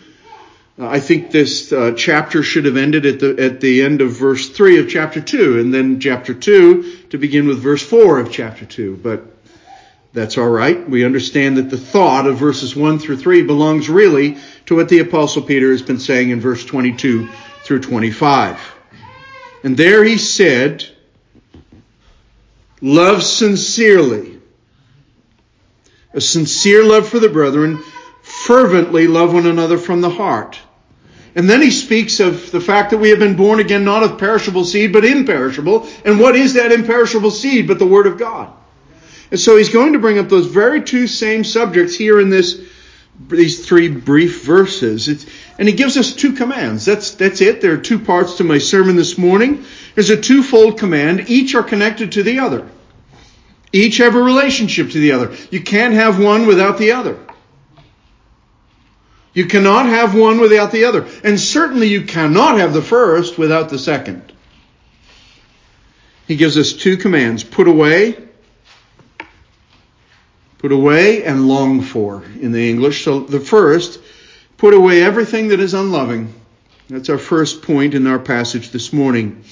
I 0.80 0.98
think 0.98 1.30
this 1.30 1.72
uh, 1.72 1.92
chapter 1.94 2.42
should 2.42 2.64
have 2.64 2.78
ended 2.78 3.04
at 3.04 3.20
the 3.20 3.36
at 3.38 3.60
the 3.60 3.82
end 3.82 4.00
of 4.00 4.12
verse 4.12 4.48
three 4.48 4.78
of 4.78 4.88
chapter 4.88 5.20
two, 5.20 5.60
and 5.60 5.74
then 5.74 6.00
chapter 6.00 6.32
two 6.32 6.96
to 7.10 7.18
begin 7.18 7.46
with 7.46 7.58
verse 7.58 7.82
four 7.82 8.18
of 8.18 8.32
chapter 8.32 8.64
two. 8.64 8.98
But 9.02 9.29
that's 10.12 10.38
all 10.38 10.48
right. 10.48 10.88
We 10.88 11.04
understand 11.04 11.56
that 11.56 11.70
the 11.70 11.78
thought 11.78 12.26
of 12.26 12.38
verses 12.38 12.74
one 12.74 12.98
through 12.98 13.18
three 13.18 13.42
belongs 13.42 13.88
really 13.88 14.38
to 14.66 14.76
what 14.76 14.88
the 14.88 14.98
apostle 14.98 15.42
Peter 15.42 15.70
has 15.70 15.82
been 15.82 16.00
saying 16.00 16.30
in 16.30 16.40
verse 16.40 16.64
twenty-two 16.64 17.28
through 17.62 17.80
twenty-five. 17.80 18.58
And 19.62 19.76
there 19.76 20.02
he 20.02 20.18
said, 20.18 20.84
"Love 22.80 23.22
sincerely." 23.22 24.38
A 26.12 26.20
sincere 26.20 26.82
love 26.82 27.08
for 27.08 27.20
the 27.20 27.28
brethren, 27.28 27.84
fervently 28.22 29.06
love 29.06 29.32
one 29.32 29.46
another 29.46 29.78
from 29.78 30.00
the 30.00 30.10
heart. 30.10 30.58
And 31.36 31.48
then 31.48 31.62
he 31.62 31.70
speaks 31.70 32.18
of 32.18 32.50
the 32.50 32.60
fact 32.60 32.90
that 32.90 32.98
we 32.98 33.10
have 33.10 33.20
been 33.20 33.36
born 33.36 33.60
again 33.60 33.84
not 33.84 34.02
of 34.02 34.18
perishable 34.18 34.64
seed, 34.64 34.92
but 34.92 35.04
imperishable. 35.04 35.86
And 36.04 36.18
what 36.18 36.34
is 36.34 36.54
that 36.54 36.72
imperishable 36.72 37.30
seed 37.30 37.68
but 37.68 37.78
the 37.78 37.86
Word 37.86 38.08
of 38.08 38.18
God? 38.18 38.52
And 39.30 39.38
so 39.38 39.56
he's 39.56 39.68
going 39.68 39.92
to 39.92 39.98
bring 39.98 40.18
up 40.18 40.28
those 40.28 40.46
very 40.46 40.82
two 40.82 41.06
same 41.06 41.44
subjects 41.44 41.94
here 41.94 42.20
in 42.20 42.30
this, 42.30 42.60
these 43.28 43.64
three 43.66 43.88
brief 43.88 44.44
verses. 44.44 45.08
It's, 45.08 45.26
and 45.58 45.68
he 45.68 45.74
gives 45.74 45.96
us 45.96 46.14
two 46.14 46.32
commands. 46.32 46.84
That's, 46.84 47.12
that's 47.12 47.40
it. 47.40 47.60
There 47.60 47.72
are 47.74 47.78
two 47.78 47.98
parts 47.98 48.38
to 48.38 48.44
my 48.44 48.58
sermon 48.58 48.96
this 48.96 49.16
morning. 49.16 49.64
There's 49.94 50.10
a 50.10 50.20
twofold 50.20 50.78
command. 50.78 51.30
Each 51.30 51.54
are 51.54 51.62
connected 51.62 52.12
to 52.12 52.22
the 52.22 52.40
other. 52.40 52.68
Each 53.72 53.98
have 53.98 54.16
a 54.16 54.22
relationship 54.22 54.90
to 54.90 54.98
the 54.98 55.12
other. 55.12 55.36
You 55.50 55.62
can't 55.62 55.94
have 55.94 56.20
one 56.20 56.46
without 56.46 56.78
the 56.78 56.92
other. 56.92 57.18
You 59.32 59.46
cannot 59.46 59.86
have 59.86 60.14
one 60.16 60.40
without 60.40 60.72
the 60.72 60.86
other. 60.86 61.06
And 61.22 61.38
certainly 61.38 61.86
you 61.86 62.02
cannot 62.02 62.58
have 62.58 62.72
the 62.72 62.82
first 62.82 63.38
without 63.38 63.68
the 63.68 63.78
second. 63.78 64.32
He 66.26 66.34
gives 66.34 66.56
us 66.56 66.72
two 66.72 66.96
commands 66.96 67.44
put 67.44 67.68
away, 67.68 68.16
put 70.60 70.72
away, 70.72 71.24
and 71.24 71.48
long 71.48 71.80
for 71.80 72.22
in 72.40 72.52
the 72.52 72.70
English. 72.70 73.04
So 73.04 73.20
the 73.20 73.40
first, 73.40 73.98
put 74.58 74.74
away 74.74 75.02
everything 75.02 75.48
that 75.48 75.60
is 75.60 75.72
unloving. 75.72 76.34
That's 76.88 77.08
our 77.08 77.18
first 77.18 77.62
point 77.62 77.94
in 77.94 78.06
our 78.06 78.18
passage 78.18 78.70
this 78.70 78.92
morning. 78.92 79.44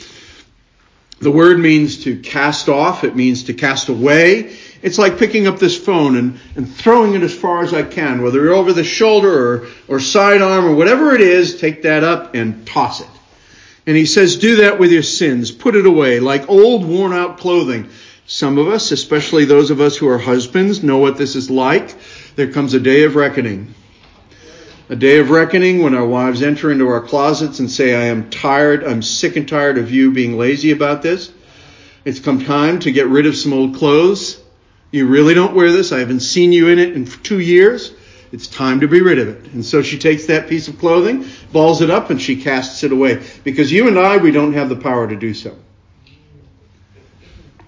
The 1.20 1.30
word 1.30 1.58
means 1.58 2.04
to 2.04 2.18
cast 2.18 2.68
off, 2.68 3.04
it 3.04 3.16
means 3.16 3.44
to 3.44 3.54
cast 3.54 3.88
away, 3.88 4.56
it's 4.82 4.98
like 4.98 5.18
picking 5.18 5.46
up 5.48 5.58
this 5.58 5.76
phone 5.76 6.16
and, 6.16 6.38
and 6.54 6.72
throwing 6.72 7.14
it 7.14 7.22
as 7.22 7.34
far 7.34 7.62
as 7.62 7.74
I 7.74 7.82
can, 7.82 8.22
whether 8.22 8.42
you're 8.42 8.52
over 8.52 8.72
the 8.72 8.84
shoulder 8.84 9.64
or, 9.64 9.66
or 9.88 10.00
sidearm 10.00 10.66
or 10.66 10.74
whatever 10.74 11.14
it 11.14 11.20
is, 11.20 11.58
take 11.58 11.82
that 11.82 12.04
up 12.04 12.34
and 12.34 12.66
toss 12.66 13.00
it. 13.00 13.08
And 13.86 13.96
he 13.96 14.06
says, 14.06 14.36
do 14.36 14.56
that 14.56 14.78
with 14.78 14.92
your 14.92 15.02
sins. 15.02 15.50
Put 15.50 15.74
it 15.74 15.86
away 15.86 16.20
like 16.20 16.48
old 16.48 16.86
worn 16.86 17.12
out 17.12 17.38
clothing. 17.38 17.88
Some 18.28 18.58
of 18.58 18.68
us, 18.68 18.92
especially 18.92 19.44
those 19.44 19.72
of 19.72 19.80
us 19.80 19.96
who 19.96 20.08
are 20.08 20.18
husbands, 20.18 20.84
know 20.84 20.98
what 20.98 21.18
this 21.18 21.34
is 21.34 21.50
like. 21.50 21.96
There 22.36 22.52
comes 22.52 22.74
a 22.74 22.80
day 22.80 23.02
of 23.02 23.16
reckoning. 23.16 23.74
A 24.88 24.94
day 24.94 25.18
of 25.18 25.30
reckoning 25.30 25.82
when 25.82 25.94
our 25.94 26.06
wives 26.06 26.42
enter 26.42 26.70
into 26.70 26.86
our 26.86 27.00
closets 27.00 27.58
and 27.58 27.68
say, 27.68 27.96
I 27.96 28.04
am 28.04 28.30
tired, 28.30 28.84
I'm 28.84 29.02
sick 29.02 29.34
and 29.34 29.48
tired 29.48 29.78
of 29.78 29.90
you 29.90 30.12
being 30.12 30.38
lazy 30.38 30.70
about 30.70 31.02
this. 31.02 31.32
It's 32.04 32.20
come 32.20 32.44
time 32.44 32.78
to 32.80 32.92
get 32.92 33.08
rid 33.08 33.26
of 33.26 33.36
some 33.36 33.52
old 33.52 33.74
clothes 33.74 34.40
you 34.90 35.06
really 35.06 35.34
don't 35.34 35.54
wear 35.54 35.70
this. 35.70 35.92
I 35.92 35.98
haven't 35.98 36.20
seen 36.20 36.52
you 36.52 36.68
in 36.68 36.78
it 36.78 36.94
in 36.94 37.06
two 37.06 37.40
years. 37.40 37.92
It's 38.32 38.46
time 38.46 38.80
to 38.80 38.88
be 38.88 39.00
rid 39.00 39.18
of 39.18 39.28
it. 39.28 39.52
And 39.52 39.64
so 39.64 39.82
she 39.82 39.98
takes 39.98 40.26
that 40.26 40.48
piece 40.48 40.68
of 40.68 40.78
clothing, 40.78 41.26
balls 41.52 41.82
it 41.82 41.90
up, 41.90 42.10
and 42.10 42.20
she 42.20 42.42
casts 42.42 42.82
it 42.84 42.92
away. 42.92 43.22
Because 43.44 43.70
you 43.70 43.88
and 43.88 43.98
I, 43.98 44.16
we 44.16 44.30
don't 44.30 44.54
have 44.54 44.68
the 44.68 44.76
power 44.76 45.06
to 45.06 45.16
do 45.16 45.34
so. 45.34 45.56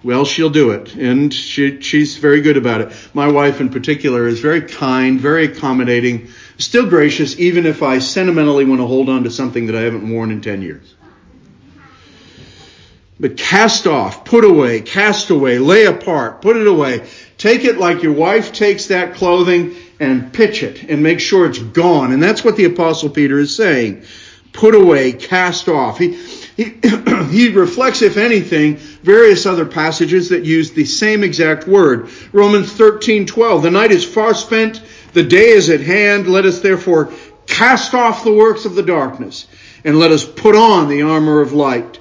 Well, 0.02 0.24
she'll 0.24 0.50
do 0.50 0.70
it. 0.70 0.94
And 0.94 1.32
she, 1.32 1.82
she's 1.82 2.16
very 2.16 2.40
good 2.40 2.56
about 2.56 2.80
it. 2.80 2.92
My 3.12 3.28
wife 3.28 3.60
in 3.60 3.68
particular 3.68 4.26
is 4.26 4.40
very 4.40 4.62
kind, 4.62 5.20
very 5.20 5.44
accommodating, 5.44 6.28
still 6.58 6.88
gracious, 6.88 7.38
even 7.38 7.66
if 7.66 7.82
I 7.82 7.98
sentimentally 7.98 8.64
want 8.64 8.80
to 8.80 8.86
hold 8.86 9.10
on 9.10 9.24
to 9.24 9.30
something 9.30 9.66
that 9.66 9.76
I 9.76 9.82
haven't 9.82 10.10
worn 10.10 10.30
in 10.30 10.40
10 10.40 10.62
years. 10.62 10.94
But 13.18 13.36
cast 13.36 13.86
off, 13.86 14.24
put 14.24 14.44
away, 14.44 14.80
cast 14.80 15.28
away, 15.28 15.58
lay 15.58 15.84
apart, 15.84 16.40
put 16.40 16.56
it 16.56 16.66
away. 16.66 17.06
Take 17.36 17.64
it 17.64 17.76
like 17.76 18.02
your 18.02 18.14
wife 18.14 18.52
takes 18.54 18.86
that 18.86 19.14
clothing 19.14 19.76
and 20.00 20.32
pitch 20.32 20.62
it 20.62 20.84
and 20.84 21.02
make 21.02 21.20
sure 21.20 21.44
it's 21.44 21.58
gone. 21.58 22.12
And 22.12 22.22
that's 22.22 22.42
what 22.42 22.56
the 22.56 22.64
apostle 22.64 23.10
Peter 23.10 23.38
is 23.38 23.54
saying. 23.54 24.04
Put 24.54 24.74
away, 24.74 25.12
cast 25.12 25.68
off. 25.68 25.98
He, 25.98 26.14
he, 26.60 26.74
he 27.30 27.48
reflects, 27.48 28.02
if 28.02 28.18
anything, 28.18 28.76
various 28.76 29.46
other 29.46 29.64
passages 29.64 30.28
that 30.28 30.44
use 30.44 30.72
the 30.72 30.84
same 30.84 31.24
exact 31.24 31.66
word. 31.66 32.10
Romans 32.32 32.70
13, 32.70 33.24
12. 33.24 33.62
The 33.62 33.70
night 33.70 33.92
is 33.92 34.04
far 34.04 34.34
spent, 34.34 34.82
the 35.14 35.22
day 35.22 35.48
is 35.48 35.70
at 35.70 35.80
hand. 35.80 36.28
Let 36.28 36.44
us 36.44 36.60
therefore 36.60 37.12
cast 37.46 37.94
off 37.94 38.24
the 38.24 38.34
works 38.34 38.66
of 38.66 38.74
the 38.74 38.82
darkness 38.82 39.46
and 39.84 39.98
let 39.98 40.12
us 40.12 40.26
put 40.26 40.54
on 40.54 40.88
the 40.88 41.00
armor 41.00 41.40
of 41.40 41.54
light. 41.54 41.98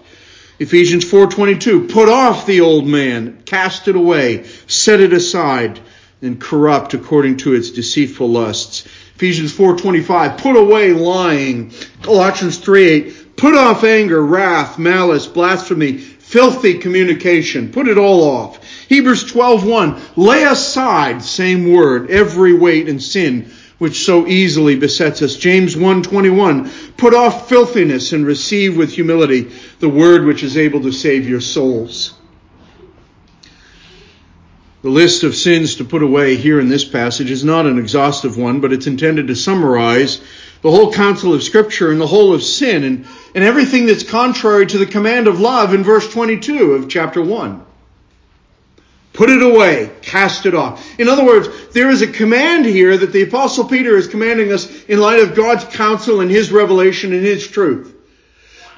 Ephesians 0.59 1.05
4:22 1.05 1.87
Put 1.87 2.09
off 2.09 2.45
the 2.45 2.59
old 2.59 2.85
man, 2.85 3.37
cast 3.45 3.87
it 3.87 3.95
away, 3.95 4.43
set 4.67 4.99
it 4.99 5.13
aside 5.13 5.79
and 6.21 6.37
corrupt 6.37 6.93
according 6.93 7.37
to 7.37 7.53
its 7.53 7.71
deceitful 7.71 8.29
lusts. 8.29 8.83
Ephesians 9.15 9.53
4:25 9.53 10.37
Put 10.37 10.57
away 10.57 10.91
lying. 10.91 11.71
Colossians 12.01 12.57
3:8 12.57 13.18
Put 13.39 13.55
off 13.55 13.85
anger, 13.85 14.21
wrath, 14.21 14.77
malice, 14.77 15.25
blasphemy, 15.25 15.93
filthy 15.93 16.73
communication. 16.73 17.69
Put 17.71 17.87
it 17.87 17.97
all 17.97 18.21
off. 18.21 18.59
Hebrews 18.89 19.31
12:1 19.31 19.97
Lay 20.17 20.43
aside, 20.43 21.23
same 21.23 21.71
word, 21.71 22.11
every 22.11 22.51
weight 22.51 22.89
and 22.89 23.01
sin 23.01 23.45
which 23.77 24.03
so 24.03 24.27
easily 24.27 24.75
besets 24.75 25.21
us. 25.21 25.37
James 25.37 25.77
1:21 25.77 26.69
Put 26.97 27.13
off 27.13 27.47
filthiness 27.47 28.11
and 28.11 28.25
receive 28.25 28.75
with 28.75 28.91
humility 28.91 29.47
the 29.79 29.87
word 29.87 30.25
which 30.25 30.43
is 30.43 30.57
able 30.57 30.81
to 30.81 30.91
save 30.91 31.27
your 31.27 31.39
souls. 31.39 32.11
The 34.81 34.89
list 34.89 35.23
of 35.23 35.33
sins 35.33 35.75
to 35.75 35.85
put 35.85 36.03
away 36.03 36.35
here 36.35 36.59
in 36.59 36.67
this 36.67 36.83
passage 36.83 37.31
is 37.31 37.45
not 37.45 37.65
an 37.65 37.79
exhaustive 37.79 38.37
one, 38.37 38.59
but 38.59 38.73
it's 38.73 38.87
intended 38.87 39.27
to 39.27 39.35
summarize 39.35 40.19
the 40.61 40.71
whole 40.71 40.91
counsel 40.91 41.33
of 41.33 41.43
Scripture 41.43 41.91
and 41.91 42.01
the 42.01 42.07
whole 42.07 42.33
of 42.33 42.43
sin 42.43 42.83
and, 42.83 43.05
and 43.33 43.43
everything 43.43 43.85
that's 43.85 44.03
contrary 44.03 44.65
to 44.65 44.77
the 44.77 44.85
command 44.85 45.27
of 45.27 45.39
love 45.39 45.73
in 45.73 45.83
verse 45.83 46.11
22 46.11 46.73
of 46.73 46.89
chapter 46.89 47.21
1. 47.21 47.65
Put 49.13 49.29
it 49.29 49.41
away, 49.41 49.91
cast 50.01 50.45
it 50.45 50.53
off. 50.53 50.99
In 50.99 51.09
other 51.09 51.25
words, 51.25 51.49
there 51.73 51.89
is 51.89 52.01
a 52.01 52.07
command 52.07 52.65
here 52.65 52.95
that 52.95 53.11
the 53.11 53.23
Apostle 53.23 53.65
Peter 53.65 53.97
is 53.97 54.07
commanding 54.07 54.51
us 54.51 54.85
in 54.85 54.99
light 54.99 55.19
of 55.19 55.35
God's 55.35 55.63
counsel 55.65 56.21
and 56.21 56.29
His 56.29 56.51
revelation 56.51 57.13
and 57.13 57.23
His 57.23 57.47
truth. 57.47 57.95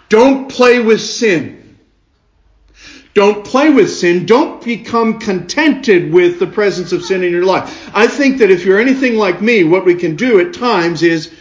Don't 0.09 0.49
play 0.49 0.79
with 0.79 1.01
sin. 1.01 1.77
Don't 3.13 3.45
play 3.45 3.69
with 3.69 3.91
sin. 3.91 4.25
Don't 4.25 4.63
become 4.63 5.19
contented 5.19 6.13
with 6.13 6.39
the 6.39 6.47
presence 6.47 6.93
of 6.93 7.03
sin 7.03 7.23
in 7.23 7.31
your 7.31 7.45
life. 7.45 7.91
I 7.93 8.07
think 8.07 8.37
that 8.37 8.49
if 8.49 8.63
you're 8.63 8.79
anything 8.79 9.17
like 9.17 9.41
me, 9.41 9.63
what 9.63 9.85
we 9.85 9.95
can 9.95 10.15
do 10.15 10.39
at 10.39 10.53
times 10.53 11.03
is 11.03 11.33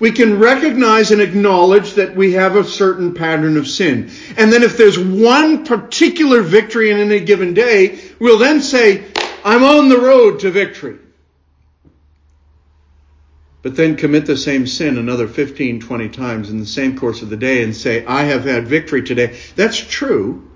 we 0.00 0.12
can 0.12 0.38
recognize 0.38 1.10
and 1.10 1.20
acknowledge 1.20 1.94
that 1.94 2.14
we 2.14 2.32
have 2.32 2.56
a 2.56 2.64
certain 2.64 3.14
pattern 3.14 3.56
of 3.56 3.66
sin. 3.66 4.10
And 4.36 4.52
then 4.52 4.62
if 4.62 4.76
there's 4.76 4.98
one 4.98 5.64
particular 5.64 6.40
victory 6.42 6.90
in 6.90 6.98
any 6.98 7.20
given 7.20 7.54
day, 7.54 8.00
we'll 8.18 8.38
then 8.38 8.60
say, 8.60 9.04
I'm 9.44 9.64
on 9.64 9.88
the 9.88 9.98
road 9.98 10.40
to 10.40 10.50
victory. 10.50 10.98
But 13.62 13.74
then 13.74 13.96
commit 13.96 14.24
the 14.24 14.36
same 14.36 14.66
sin 14.66 14.98
another 14.98 15.26
15, 15.26 15.80
20 15.80 16.08
times 16.10 16.50
in 16.50 16.60
the 16.60 16.66
same 16.66 16.96
course 16.96 17.22
of 17.22 17.28
the 17.28 17.36
day 17.36 17.64
and 17.64 17.74
say, 17.74 18.06
I 18.06 18.22
have 18.22 18.44
had 18.44 18.68
victory 18.68 19.02
today. 19.02 19.36
That's 19.56 19.76
true. 19.76 20.47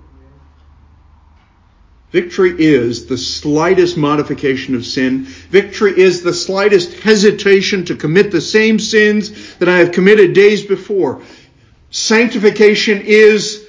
Victory 2.13 2.53
is 2.59 3.07
the 3.07 3.17
slightest 3.17 3.97
modification 3.97 4.75
of 4.75 4.85
sin. 4.85 5.23
Victory 5.23 5.99
is 5.99 6.21
the 6.21 6.31
slightest 6.31 6.93
hesitation 6.99 7.85
to 7.85 7.95
commit 7.95 8.29
the 8.29 8.39
same 8.39 8.77
sins 8.77 9.55
that 9.55 9.67
I 9.67 9.79
have 9.79 9.91
committed 9.91 10.33
days 10.33 10.63
before. 10.63 11.23
Sanctification 11.89 13.01
is 13.01 13.65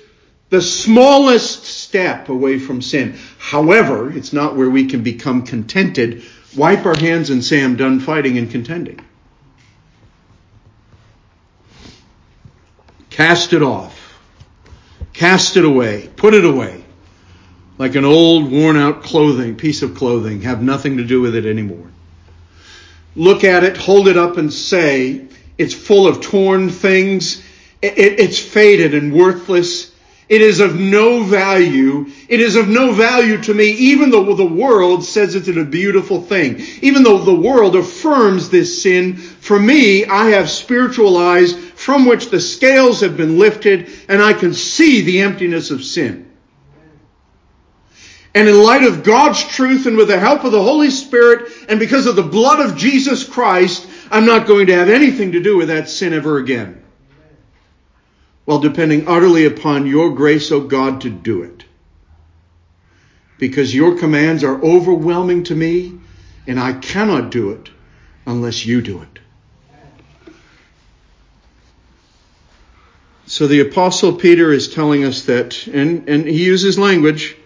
the 0.51 0.61
smallest 0.61 1.65
step 1.65 2.29
away 2.29 2.59
from 2.59 2.83
sin. 2.83 3.17
However, 3.39 4.13
it's 4.15 4.35
not 4.35 4.57
where 4.57 4.69
we 4.69 4.89
can 4.89 5.03
become 5.03 5.47
contented, 5.47 6.23
wipe 6.55 6.85
our 6.85 6.99
hands 6.99 7.31
and 7.31 7.43
say, 7.43 7.65
I'm 7.65 7.77
done 7.77 7.99
fighting 7.99 8.37
and 8.37 8.51
contending. 8.51 9.01
Cast 13.09 13.55
it 13.55 13.63
off. 13.63 14.19
Cast 15.15 15.57
it 15.57 15.65
away. 15.65 16.11
Put 16.15 16.35
it 16.35 16.45
away 16.45 16.84
like 17.78 17.95
an 17.95 18.04
old 18.04 18.50
worn 18.50 18.76
out 18.76 19.02
clothing, 19.02 19.57
piece 19.57 19.83
of 19.83 19.95
clothing, 19.95 20.43
have 20.43 20.62
nothing 20.62 20.99
to 20.99 21.04
do 21.04 21.21
with 21.21 21.35
it 21.35 21.47
anymore. 21.47 21.90
Look 23.16 23.45
at 23.45 23.64
it, 23.64 23.76
hold 23.76 24.09
it 24.09 24.16
up 24.16 24.37
and 24.37 24.52
say, 24.52 25.26
it's 25.59 25.75
full 25.75 26.07
of 26.07 26.21
torn 26.21 26.71
things. 26.71 27.43
it's 27.83 28.38
faded 28.38 28.95
and 28.95 29.12
worthless. 29.12 29.93
It 30.28 30.40
is 30.40 30.61
of 30.61 30.81
no 30.81 31.23
value. 31.23 32.07
It 32.28 32.40
is 32.40 32.57
of 32.57 32.69
no 32.69 32.93
value 32.93 33.40
to 33.43 33.52
me, 33.52 33.71
even 33.73 34.11
though 34.11 34.35
the 34.35 34.45
world 34.45 35.04
says 35.04 35.35
it's 35.35 35.49
a 35.49 35.64
beautiful 35.64 36.23
thing. 36.23 36.61
Even 36.81 37.02
though 37.02 37.19
the 37.19 37.35
world 37.35 37.76
affirms 37.76 38.49
this 38.49 38.83
sin, 38.83 39.16
for 39.16 39.59
me, 39.59 40.07
I 40.07 40.31
have 40.31 40.49
spiritual 40.49 41.19
eyes 41.19 41.52
from 41.52 42.07
which 42.07 42.31
the 42.31 42.40
scales 42.40 43.00
have 43.00 43.16
been 43.16 43.38
lifted 43.38 43.90
and 44.09 44.23
I 44.23 44.33
can 44.33 44.54
see 44.54 45.02
the 45.02 45.21
emptiness 45.21 45.71
of 45.71 45.85
sin. 45.85 46.24
And 48.35 48.49
in 48.49 48.61
light 48.61 48.83
of 48.83 49.05
God's 49.05 49.45
truth 49.45 49.87
and 49.87 49.97
with 49.97 50.09
the 50.09 50.19
help 50.19 50.43
of 50.43 50.50
the 50.50 50.62
Holy 50.62 50.91
Spirit 50.91 51.53
and 51.69 51.79
because 51.79 52.07
of 52.07 52.17
the 52.17 52.23
blood 52.23 52.59
of 52.59 52.76
Jesus 52.76 53.23
Christ, 53.23 53.87
I'm 54.11 54.27
not 54.27 54.49
going 54.49 54.66
to 54.66 54.75
have 54.75 54.88
anything 54.88 55.33
to 55.33 55.40
do 55.40 55.57
with 55.57 55.68
that 55.68 55.88
sin 55.88 56.12
ever 56.12 56.38
again. 56.38 56.83
While 58.44 58.59
depending 58.59 59.07
utterly 59.07 59.47
upon 59.47 59.87
your 59.87 60.14
grace, 60.14 60.51
O 60.51 60.57
oh 60.57 60.61
God, 60.66 61.03
to 61.03 61.11
do 61.11 61.42
it. 61.42 61.64
Because 63.38 63.75
your 63.75 63.99
commands 63.99 64.42
are 64.42 64.62
overwhelming 64.62 65.44
to 65.44 65.55
me, 65.55 65.99
and 66.47 66.59
I 66.59 66.73
cannot 66.73 67.31
do 67.31 67.51
it 67.53 67.70
unless 68.27 68.66
you 68.66 68.83
do 68.83 69.01
it. 69.01 69.18
So 73.27 73.47
the 73.47 73.61
Apostle 73.61 74.14
Peter 74.14 74.53
is 74.53 74.75
telling 74.75 75.05
us 75.05 75.23
that, 75.23 75.66
and, 75.66 76.09
and 76.09 76.27
he 76.27 76.44
uses 76.44 76.79
language 76.79 77.37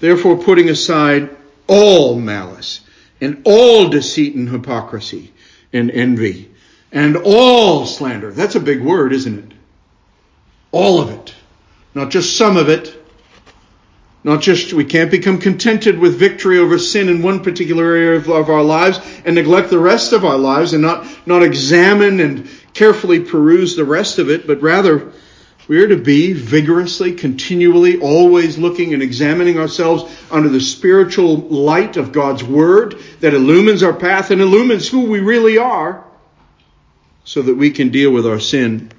Therefore, 0.00 0.36
putting 0.36 0.68
aside 0.68 1.30
all 1.66 2.18
malice 2.18 2.80
and 3.20 3.42
all 3.44 3.88
deceit 3.88 4.34
and 4.34 4.48
hypocrisy 4.48 5.32
and 5.72 5.90
envy 5.90 6.50
and 6.92 7.16
all 7.16 7.86
slander. 7.86 8.30
That's 8.30 8.54
a 8.54 8.60
big 8.60 8.82
word, 8.82 9.12
isn't 9.12 9.38
it? 9.38 9.56
All 10.72 11.00
of 11.00 11.10
it. 11.10 11.34
Not 11.94 12.10
just 12.10 12.36
some 12.36 12.56
of 12.56 12.68
it. 12.68 12.94
Not 14.22 14.42
just, 14.42 14.72
we 14.72 14.84
can't 14.84 15.10
become 15.10 15.38
contented 15.38 15.98
with 15.98 16.18
victory 16.18 16.58
over 16.58 16.78
sin 16.78 17.08
in 17.08 17.22
one 17.22 17.44
particular 17.44 17.84
area 17.84 18.16
of, 18.16 18.28
our 18.28 18.62
lives 18.62 18.98
and 19.24 19.36
neglect 19.36 19.70
the 19.70 19.78
rest 19.78 20.12
of 20.12 20.24
our 20.24 20.36
lives 20.36 20.72
and 20.72 20.82
not, 20.82 21.06
not 21.26 21.44
examine 21.44 22.18
and 22.18 22.50
carefully 22.74 23.20
peruse 23.20 23.76
the 23.76 23.84
rest 23.84 24.18
of 24.18 24.28
it, 24.28 24.46
but 24.46 24.60
rather 24.60 25.12
we 25.68 25.82
are 25.82 25.88
to 25.88 25.96
be 25.96 26.32
vigorously, 26.32 27.12
continually, 27.12 27.98
always 28.00 28.56
looking 28.56 28.94
and 28.94 29.02
examining 29.02 29.58
ourselves 29.58 30.04
under 30.30 30.48
the 30.48 30.60
spiritual 30.60 31.38
light 31.38 31.96
of 31.96 32.12
God's 32.12 32.44
Word 32.44 32.96
that 33.20 33.34
illumines 33.34 33.82
our 33.82 33.92
path 33.92 34.30
and 34.30 34.40
illumines 34.40 34.88
who 34.88 35.06
we 35.10 35.18
really 35.18 35.58
are 35.58 36.04
so 37.24 37.42
that 37.42 37.56
we 37.56 37.70
can 37.70 37.88
deal 37.88 38.12
with 38.12 38.26
our 38.26 38.38
sin. 38.38 38.92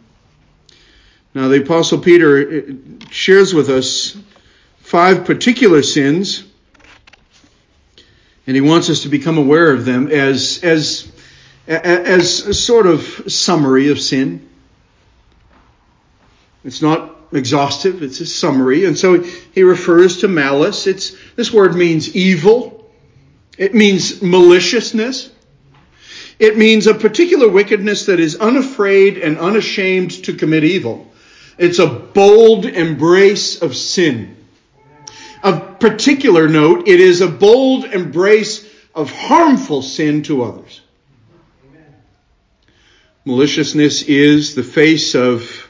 Now, 1.33 1.47
the 1.47 1.61
Apostle 1.61 1.99
Peter 1.99 2.59
uh, 2.59 3.05
shares 3.11 3.53
with 3.53 3.69
us 3.69 4.17
five 4.79 5.23
particular 5.23 5.83
sins, 5.83 6.43
and 8.45 8.55
he 8.55 8.61
wants 8.61 8.89
us 8.89 9.03
to 9.03 9.09
become 9.09 9.37
aware 9.37 9.71
of 9.71 9.85
them 9.85 10.09
as, 10.09 10.61
as, 10.63 11.09
as 11.67 12.41
a 12.41 12.53
sort 12.53 12.87
of 12.87 13.31
summary 13.31 13.89
of 13.89 14.01
sin. 14.01 14.49
It's 16.67 16.81
not 16.81 17.15
exhaustive, 17.31 18.03
it's 18.03 18.19
a 18.19 18.25
summary. 18.25 18.83
And 18.83 18.97
so 18.97 19.21
he 19.21 19.63
refers 19.63 20.17
to 20.17 20.27
malice. 20.27 20.85
It's, 20.85 21.15
this 21.37 21.51
word 21.51 21.75
means 21.75 22.13
evil. 22.13 22.91
It 23.57 23.73
means 23.73 24.21
maliciousness. 24.21 25.31
It 26.39 26.57
means 26.57 26.85
a 26.85 26.93
particular 26.93 27.47
wickedness 27.47 28.07
that 28.07 28.19
is 28.19 28.35
unafraid 28.35 29.17
and 29.17 29.37
unashamed 29.37 30.25
to 30.25 30.33
commit 30.33 30.65
evil. 30.65 31.09
It's 31.57 31.79
a 31.79 31.87
bold 31.87 32.65
embrace 32.65 33.61
of 33.61 33.73
sin. 33.73 34.35
Of 35.41 35.79
particular 35.79 36.49
note, 36.49 36.89
it 36.89 36.99
is 36.99 37.21
a 37.21 37.29
bold 37.29 37.85
embrace 37.85 38.69
of 38.93 39.09
harmful 39.09 39.81
sin 39.81 40.23
to 40.23 40.43
others. 40.43 40.81
Maliciousness 43.23 44.03
is 44.03 44.53
the 44.53 44.63
face 44.63 45.15
of 45.15 45.66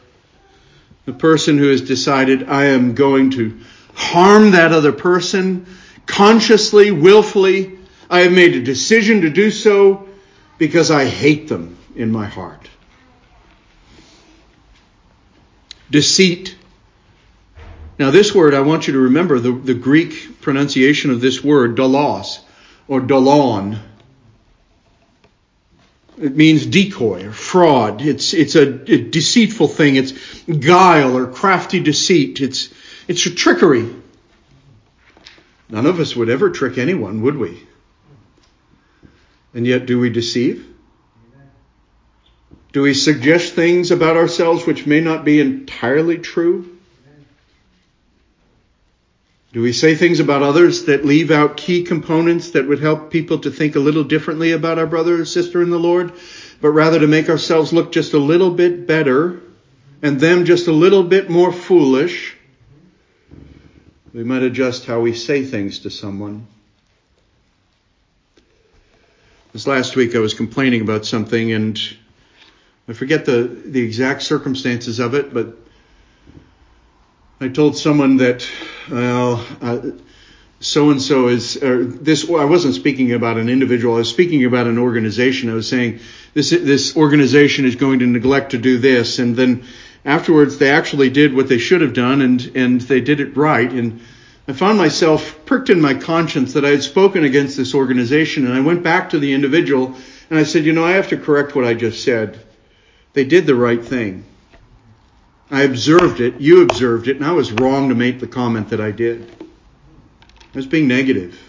the 1.08 1.14
person 1.14 1.58
who 1.58 1.70
has 1.70 1.80
decided, 1.80 2.50
I 2.50 2.66
am 2.66 2.94
going 2.94 3.32
to 3.32 3.58
harm 3.94 4.52
that 4.52 4.74
other 4.74 4.92
person 4.92 5.66
consciously, 6.06 6.92
willfully. 6.92 7.80
I 8.10 8.20
have 8.20 8.34
made 8.34 8.56
a 8.56 8.62
decision 8.62 9.22
to 9.22 9.30
do 9.30 9.50
so 9.50 10.10
because 10.58 10.92
I 10.92 11.06
hate 11.06 11.48
them 11.48 11.78
in 11.96 12.12
my 12.12 12.26
heart. 12.26 12.70
Deceit. 15.90 16.58
Now, 17.98 18.12
this 18.12 18.36
word, 18.36 18.54
I 18.54 18.60
want 18.60 18.88
you 18.88 18.94
to 18.94 19.00
remember 19.00 19.40
the, 19.40 19.54
the 19.54 19.74
Greek 19.74 20.42
pronunciation 20.42 21.12
of 21.12 21.22
this 21.22 21.42
word, 21.42 21.78
dalos, 21.78 22.40
or 22.90 23.00
dalon. 23.00 23.80
It 26.20 26.36
means 26.36 26.66
decoy 26.66 27.28
or 27.28 27.32
fraud. 27.32 28.02
It's, 28.02 28.34
it's 28.34 28.56
a, 28.56 28.68
a 28.92 29.10
deceitful 29.10 29.68
thing. 29.68 29.98
It's 29.98 30.14
guile 30.46 31.16
or 31.16 31.28
crafty 31.28 31.80
deceit. 31.80 32.42
It's, 32.42 32.74
it's 33.08 33.26
a 33.28 33.34
trickery. 33.34 33.88
None 35.70 35.86
of 35.86 36.00
us 36.00 36.16
would 36.16 36.30
ever 36.30 36.50
trick 36.50 36.78
anyone, 36.78 37.22
would 37.22 37.38
we? 37.38 37.62
And 39.54 39.68
yet, 39.68 39.86
do 39.86 40.00
we 40.00 40.10
deceive? 40.10 40.66
Do 42.74 42.82
we 42.82 42.94
suggest 42.94 43.54
things 43.54 43.92
about 43.92 44.18
ourselves 44.18 44.66
which 44.66 44.86
may 44.86 45.02
not 45.02 45.24
be 45.24 45.40
entirely 45.40 46.18
true? 46.18 46.77
Do 49.58 49.64
we 49.64 49.74
say 49.74 49.96
things 49.96 50.20
about 50.20 50.44
others 50.44 50.84
that 50.84 51.04
leave 51.04 51.32
out 51.32 51.58
key 51.58 51.82
components 51.82 52.52
that 52.52 52.68
would 52.68 52.80
help 52.80 53.10
people 53.10 53.40
to 53.40 53.50
think 53.50 53.76
a 53.76 53.80
little 53.80 54.04
differently 54.04 54.52
about 54.52 54.78
our 54.78 54.86
brother 54.86 55.20
or 55.20 55.26
sister 55.26 55.64
in 55.64 55.72
the 55.72 55.80
Lord, 55.80 56.14
but 56.62 56.70
rather 56.70 57.00
to 57.00 57.08
make 57.08 57.28
ourselves 57.28 57.74
look 57.74 57.92
just 57.92 58.14
a 58.14 58.20
little 58.20 58.52
bit 58.52 58.86
better 58.86 59.42
and 60.04 60.20
them 60.20 60.46
just 60.46 60.68
a 60.68 60.72
little 60.72 61.02
bit 61.02 61.32
more 61.32 61.52
foolish? 61.52 62.36
We 64.14 64.24
might 64.24 64.44
adjust 64.44 64.86
how 64.86 65.00
we 65.00 65.14
say 65.14 65.44
things 65.44 65.80
to 65.80 65.90
someone. 65.90 66.46
This 69.54 69.66
last 69.66 69.96
week 69.96 70.14
I 70.16 70.20
was 70.20 70.36
complaining 70.36 70.82
about 70.82 71.04
something 71.04 71.52
and 71.52 71.82
I 72.88 72.94
forget 72.94 73.26
the, 73.26 73.42
the 73.66 73.82
exact 73.82 74.22
circumstances 74.22 75.00
of 75.00 75.16
it, 75.16 75.34
but 75.34 75.58
I 77.42 77.48
told 77.48 77.76
someone 77.76 78.18
that, 78.18 78.48
well, 78.90 79.46
so 80.60 80.90
and 80.90 81.02
so 81.02 81.28
is, 81.28 81.54
this, 81.54 82.30
I 82.30 82.46
wasn't 82.46 82.76
speaking 82.76 83.14
about 83.14 83.38
an 83.38 83.50
individual, 83.50 83.96
I 83.96 84.00
was 84.00 84.10
speaking 84.10 84.44
about 84.46 84.68
an 84.68 84.78
organization. 84.78 85.50
I 85.50 85.54
was 85.54 85.70
saying 85.70 86.00
this, 86.34 86.50
this 86.50 86.98
organization 86.98 87.66
is 87.66 87.76
going 87.76 88.00
to 88.00 88.08
neglect 88.08 88.52
to 88.52 88.58
do 88.58 88.78
this. 88.78 89.20
And 89.20 89.36
then 89.36 89.66
afterwards 90.04 90.58
they 90.58 90.72
actually 90.72 91.10
did 91.10 91.36
what 91.36 91.48
they 91.48 91.58
should 91.60 91.82
have 91.82 91.94
done 91.94 92.22
and, 92.22 92.52
and 92.56 92.82
they 92.82 93.02
did 93.02 93.20
it 93.20 93.38
right. 93.38 93.72
And 93.72 94.02
I 94.48 94.54
found 94.54 94.78
myself 94.78 95.46
pricked 95.46 95.70
in 95.70 95.82
my 95.82 95.94
conscience 95.94 96.54
that 96.54 96.66
I 96.66 96.70
had 96.70 96.84
spoken 96.84 97.24
against 97.24 97.58
this 97.58 97.76
organization. 97.76 98.46
And 98.46 98.54
I 98.54 98.62
went 98.62 98.82
back 98.82 99.12
to 99.12 99.20
the 99.20 99.34
individual 99.34 99.96
and 100.30 100.40
I 100.40 100.44
said, 100.44 100.66
you 100.66 100.74
know, 100.74 100.86
I 100.86 100.92
have 100.92 101.10
to 101.10 101.18
correct 101.18 101.56
what 101.56 101.66
I 101.66 101.74
just 101.74 102.04
said. 102.04 102.40
They 103.14 103.26
did 103.26 103.46
the 103.46 103.56
right 103.56 103.84
thing. 103.84 104.26
I 105.50 105.64
observed 105.64 106.20
it, 106.20 106.42
you 106.42 106.62
observed 106.62 107.08
it, 107.08 107.18
and 107.18 107.26
I 107.26 107.32
was 107.32 107.52
wrong 107.52 107.90
to 107.90 107.96
make 107.96 108.20
the 108.20 108.28
comment 108.28 108.70
that 108.70 108.82
I 108.82 108.92
did. 108.92 109.32
I 110.54 110.58
was 110.58 110.66
being 110.66 110.88
negative 110.88 111.40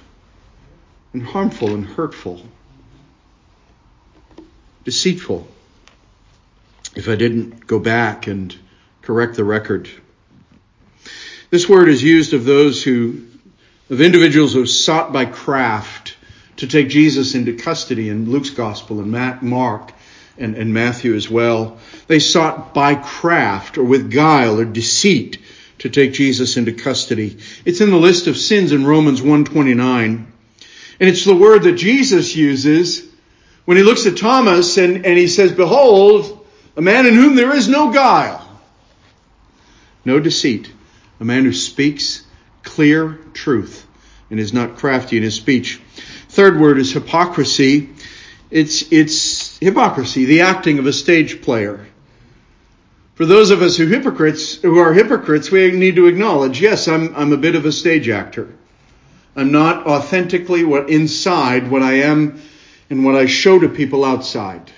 and 1.12 1.22
harmful 1.22 1.74
and 1.74 1.84
hurtful, 1.84 2.42
deceitful 4.84 5.48
if 6.94 7.08
I 7.08 7.16
didn't 7.16 7.66
go 7.66 7.78
back 7.78 8.26
and 8.26 8.54
correct 9.02 9.34
the 9.34 9.44
record. 9.44 9.88
This 11.50 11.68
word 11.68 11.88
is 11.88 12.02
used 12.02 12.34
of 12.34 12.44
those 12.44 12.82
who, 12.82 13.26
of 13.90 14.00
individuals 14.00 14.52
who 14.52 14.66
sought 14.66 15.12
by 15.12 15.24
craft 15.24 16.16
to 16.58 16.66
take 16.66 16.88
Jesus 16.88 17.34
into 17.34 17.54
custody 17.54 18.10
in 18.10 18.30
Luke's 18.30 18.50
gospel 18.50 19.00
and 19.00 19.42
Mark 19.42 19.92
and, 20.38 20.54
and 20.56 20.72
Matthew 20.72 21.14
as 21.14 21.28
well. 21.28 21.78
They 22.06 22.18
sought 22.18 22.74
by 22.74 22.94
craft 22.94 23.78
or 23.78 23.84
with 23.84 24.10
guile 24.10 24.60
or 24.60 24.64
deceit 24.64 25.38
to 25.78 25.88
take 25.88 26.12
Jesus 26.12 26.56
into 26.56 26.72
custody. 26.72 27.38
It's 27.64 27.80
in 27.80 27.90
the 27.90 27.96
list 27.96 28.26
of 28.26 28.36
sins 28.36 28.72
in 28.72 28.86
Romans 28.86 29.20
129. 29.20 30.32
And 31.00 31.08
it's 31.08 31.24
the 31.24 31.36
word 31.36 31.62
that 31.64 31.74
Jesus 31.74 32.34
uses 32.34 33.06
when 33.64 33.76
he 33.76 33.82
looks 33.82 34.06
at 34.06 34.16
Thomas 34.16 34.76
and, 34.78 35.06
and 35.06 35.18
he 35.18 35.28
says, 35.28 35.52
Behold, 35.52 36.46
a 36.76 36.82
man 36.82 37.06
in 37.06 37.14
whom 37.14 37.36
there 37.36 37.54
is 37.54 37.68
no 37.68 37.92
guile, 37.92 38.44
no 40.04 40.18
deceit, 40.18 40.72
a 41.20 41.24
man 41.24 41.44
who 41.44 41.52
speaks 41.52 42.24
clear 42.62 43.18
truth 43.34 43.86
and 44.30 44.40
is 44.40 44.52
not 44.52 44.76
crafty 44.76 45.16
in 45.16 45.22
his 45.22 45.34
speech. 45.34 45.80
Third 46.28 46.60
word 46.60 46.78
is 46.78 46.92
hypocrisy. 46.92 47.90
It's, 48.50 48.90
it's 48.92 49.47
hypocrisy, 49.60 50.24
the 50.24 50.42
acting 50.42 50.78
of 50.78 50.86
a 50.86 50.92
stage 50.92 51.42
player. 51.42 51.86
For 53.14 53.26
those 53.26 53.50
of 53.50 53.62
us 53.62 53.76
who 53.76 53.86
hypocrites, 53.86 54.54
who 54.54 54.78
are 54.78 54.92
hypocrites, 54.92 55.50
we 55.50 55.72
need 55.72 55.96
to 55.96 56.06
acknowledge, 56.06 56.60
yes, 56.60 56.86
I'm, 56.86 57.14
I'm 57.16 57.32
a 57.32 57.36
bit 57.36 57.56
of 57.56 57.66
a 57.66 57.72
stage 57.72 58.08
actor. 58.08 58.48
I'm 59.34 59.50
not 59.50 59.86
authentically 59.86 60.64
what 60.64 60.88
inside 60.88 61.70
what 61.70 61.82
I 61.82 61.94
am 61.94 62.40
and 62.90 63.04
what 63.04 63.16
I 63.16 63.26
show 63.26 63.58
to 63.58 63.68
people 63.68 64.04
outside. 64.04 64.70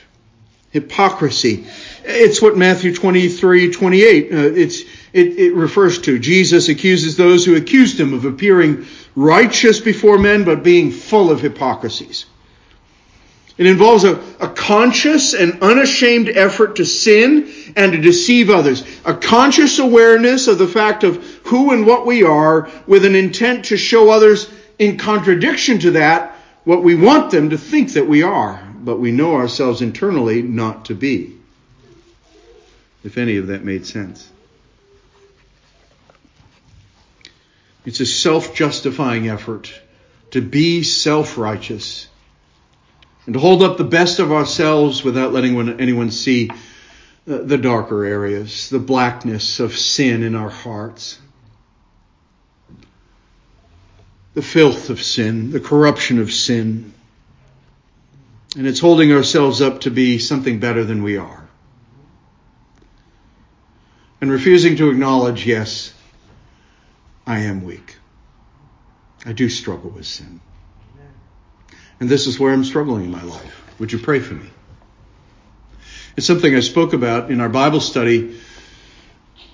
Hypocrisy. 0.71 1.67
It's 2.05 2.41
what 2.41 2.57
Matthew 2.57 2.95
23, 2.95 3.73
28, 3.73 4.33
uh, 4.33 4.37
it's, 4.37 4.83
it, 5.13 5.39
it 5.39 5.55
refers 5.55 6.01
to. 6.03 6.19
Jesus 6.19 6.69
accuses 6.69 7.17
those 7.17 7.45
who 7.45 7.57
accused 7.57 7.99
him 7.99 8.15
of 8.15 8.25
appearing 8.25 8.87
righteous 9.17 9.81
before 9.81 10.19
men, 10.19 10.45
but 10.45 10.63
being 10.63 10.93
full 10.93 11.31
of 11.31 11.41
hypocrisies. 11.41 12.25
It 13.61 13.67
involves 13.67 14.05
a, 14.05 14.19
a, 14.41 14.49
conscious 14.49 15.35
and 15.35 15.63
unashamed 15.63 16.31
effort 16.31 16.77
to 16.77 16.87
sin 16.87 17.53
and 17.77 17.93
to 17.93 17.99
deceive 17.99 18.49
others. 18.49 18.83
A 19.05 19.13
conscious 19.13 19.79
awareness 19.79 20.49
of 20.49 20.57
the 20.57 20.67
fact 20.67 21.05
of 21.05 21.23
who 21.45 21.71
and 21.71 21.85
what 21.85 22.07
we 22.07 22.23
are 22.23 22.71
with 22.87 23.05
an 23.05 23.15
intent 23.15 23.67
to 23.67 23.77
show 23.77 24.09
others 24.09 24.51
in 24.79 24.97
contradiction 24.97 25.79
to 25.81 25.91
that 25.91 26.39
what 26.65 26.83
we 26.83 26.95
want 26.95 27.33
them 27.33 27.51
to 27.51 27.59
think 27.59 27.93
that 27.93 28.07
we 28.07 28.23
are, 28.23 28.67
but 28.77 28.99
we 28.99 29.13
know 29.13 29.35
ourselves 29.35 29.83
internally 29.83 30.41
not 30.41 30.87
to 30.87 30.95
be. 30.95 31.37
If 33.05 33.19
any 33.19 33.37
of 33.37 33.49
that 33.49 33.63
made 33.63 33.85
sense. 33.85 34.27
It's 37.85 38.01
a 38.01 38.07
self-justifying 38.07 39.29
effort 39.29 39.71
to 40.31 40.41
be 40.41 40.83
self-righteous 40.83 42.07
and 43.27 43.35
to 43.35 43.41
hold 43.41 43.63
up 43.63 43.77
the 43.77 43.85
best 43.85 44.19
of 44.19 44.33
ourselves 44.33 45.05
without 45.05 45.33
letting 45.33 45.81
anyone 45.81 46.11
see 46.11 46.51
uh, 46.51 47.39
the 47.39 47.59
darker 47.59 48.05
areas, 48.05 48.71
the 48.71 48.79
blackness 48.79 49.61
of 49.61 49.77
sin 49.77 50.23
in 50.23 50.35
our 50.35 50.49
hearts, 50.49 51.19
the 54.35 54.43
filth 54.43 54.91
of 54.91 55.03
sin, 55.03 55.51
the 55.51 55.61
corruption 55.61 56.19
of 56.19 56.33
sin. 56.33 56.93
And 58.57 58.67
it's 58.67 58.81
holding 58.81 59.13
ourselves 59.13 59.61
up 59.61 59.83
to 59.83 59.91
be 59.91 60.19
something 60.19 60.59
better 60.59 60.83
than 60.83 61.03
we 61.03 61.19
are. 61.19 61.49
And 64.21 64.31
refusing 64.31 64.77
to 64.77 64.91
acknowledge, 64.91 65.47
yes, 65.47 65.95
I 67.27 67.41
am 67.41 67.65
weak. 67.65 67.97
I 69.25 69.33
do 69.33 69.49
struggle 69.49 69.91
with 69.91 70.07
sin. 70.07 70.41
And 72.01 72.09
this 72.09 72.27
is 72.27 72.41
where 72.41 72.53
I'm 72.53 72.65
struggling 72.65 73.05
in 73.05 73.11
my 73.11 73.23
life. 73.23 73.79
Would 73.79 73.93
you 73.93 73.99
pray 73.99 74.21
for 74.21 74.35
me? 74.35 74.49
It's 76.17 76.27
something 76.27 76.55
I 76.55 76.61
spoke 76.61 76.93
about 76.93 77.31
in 77.31 77.41
our 77.41 77.49
Bible 77.49 77.81
study. 77.81 78.37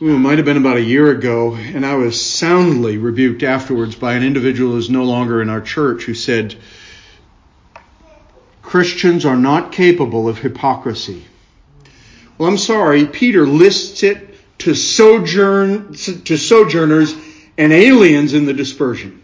It 0.00 0.04
might 0.04 0.38
have 0.38 0.44
been 0.44 0.56
about 0.56 0.76
a 0.76 0.82
year 0.82 1.10
ago, 1.10 1.54
and 1.54 1.84
I 1.84 1.94
was 1.94 2.24
soundly 2.24 2.98
rebuked 2.98 3.42
afterwards 3.42 3.96
by 3.96 4.14
an 4.14 4.22
individual 4.22 4.72
who's 4.72 4.90
no 4.90 5.04
longer 5.04 5.42
in 5.42 5.50
our 5.50 5.60
church 5.60 6.04
who 6.04 6.14
said, 6.14 6.54
Christians 8.62 9.24
are 9.24 9.36
not 9.36 9.72
capable 9.72 10.28
of 10.28 10.38
hypocrisy. 10.38 11.24
Well, 12.38 12.48
I'm 12.48 12.58
sorry, 12.58 13.06
Peter 13.06 13.46
lists 13.46 14.02
it 14.02 14.34
to 14.58 14.74
sojourn 14.74 15.94
to 15.94 16.36
sojourners 16.36 17.14
and 17.56 17.72
aliens 17.72 18.34
in 18.34 18.44
the 18.44 18.52
dispersion. 18.52 19.22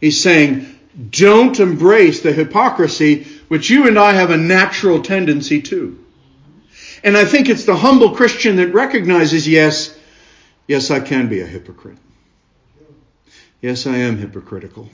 He's 0.00 0.20
saying, 0.20 0.71
don't 1.10 1.58
embrace 1.58 2.22
the 2.22 2.32
hypocrisy 2.32 3.24
which 3.48 3.70
you 3.70 3.86
and 3.86 3.98
I 3.98 4.12
have 4.12 4.30
a 4.30 4.36
natural 4.36 5.02
tendency 5.02 5.62
to. 5.62 5.98
And 7.04 7.16
I 7.16 7.24
think 7.24 7.48
it's 7.48 7.64
the 7.64 7.76
humble 7.76 8.14
Christian 8.14 8.56
that 8.56 8.72
recognizes, 8.72 9.48
yes, 9.48 9.98
yes, 10.68 10.90
I 10.90 11.00
can 11.00 11.28
be 11.28 11.40
a 11.40 11.46
hypocrite. 11.46 11.98
Yes, 13.60 13.86
I 13.86 13.96
am 13.96 14.18
hypocritical. 14.18 14.88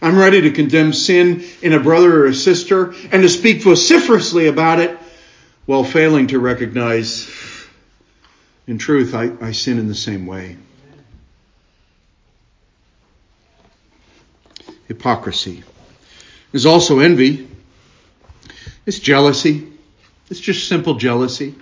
I'm 0.00 0.18
ready 0.18 0.42
to 0.42 0.50
condemn 0.50 0.92
sin 0.92 1.44
in 1.60 1.72
a 1.72 1.80
brother 1.80 2.22
or 2.22 2.26
a 2.26 2.34
sister 2.34 2.94
and 3.10 3.22
to 3.22 3.28
speak 3.28 3.62
vociferously 3.62 4.46
about 4.46 4.78
it 4.78 4.98
while 5.66 5.84
failing 5.84 6.28
to 6.28 6.38
recognize, 6.38 7.30
in 8.66 8.78
truth, 8.78 9.14
I, 9.14 9.32
I 9.40 9.52
sin 9.52 9.78
in 9.78 9.88
the 9.88 9.94
same 9.94 10.26
way. 10.26 10.56
Hypocrisy. 14.92 15.64
There's 16.50 16.66
also 16.66 16.98
envy. 16.98 17.48
It's 18.84 18.98
jealousy. 18.98 19.72
It's 20.30 20.40
just 20.40 20.68
simple 20.68 20.94
jealousy. 20.94 21.54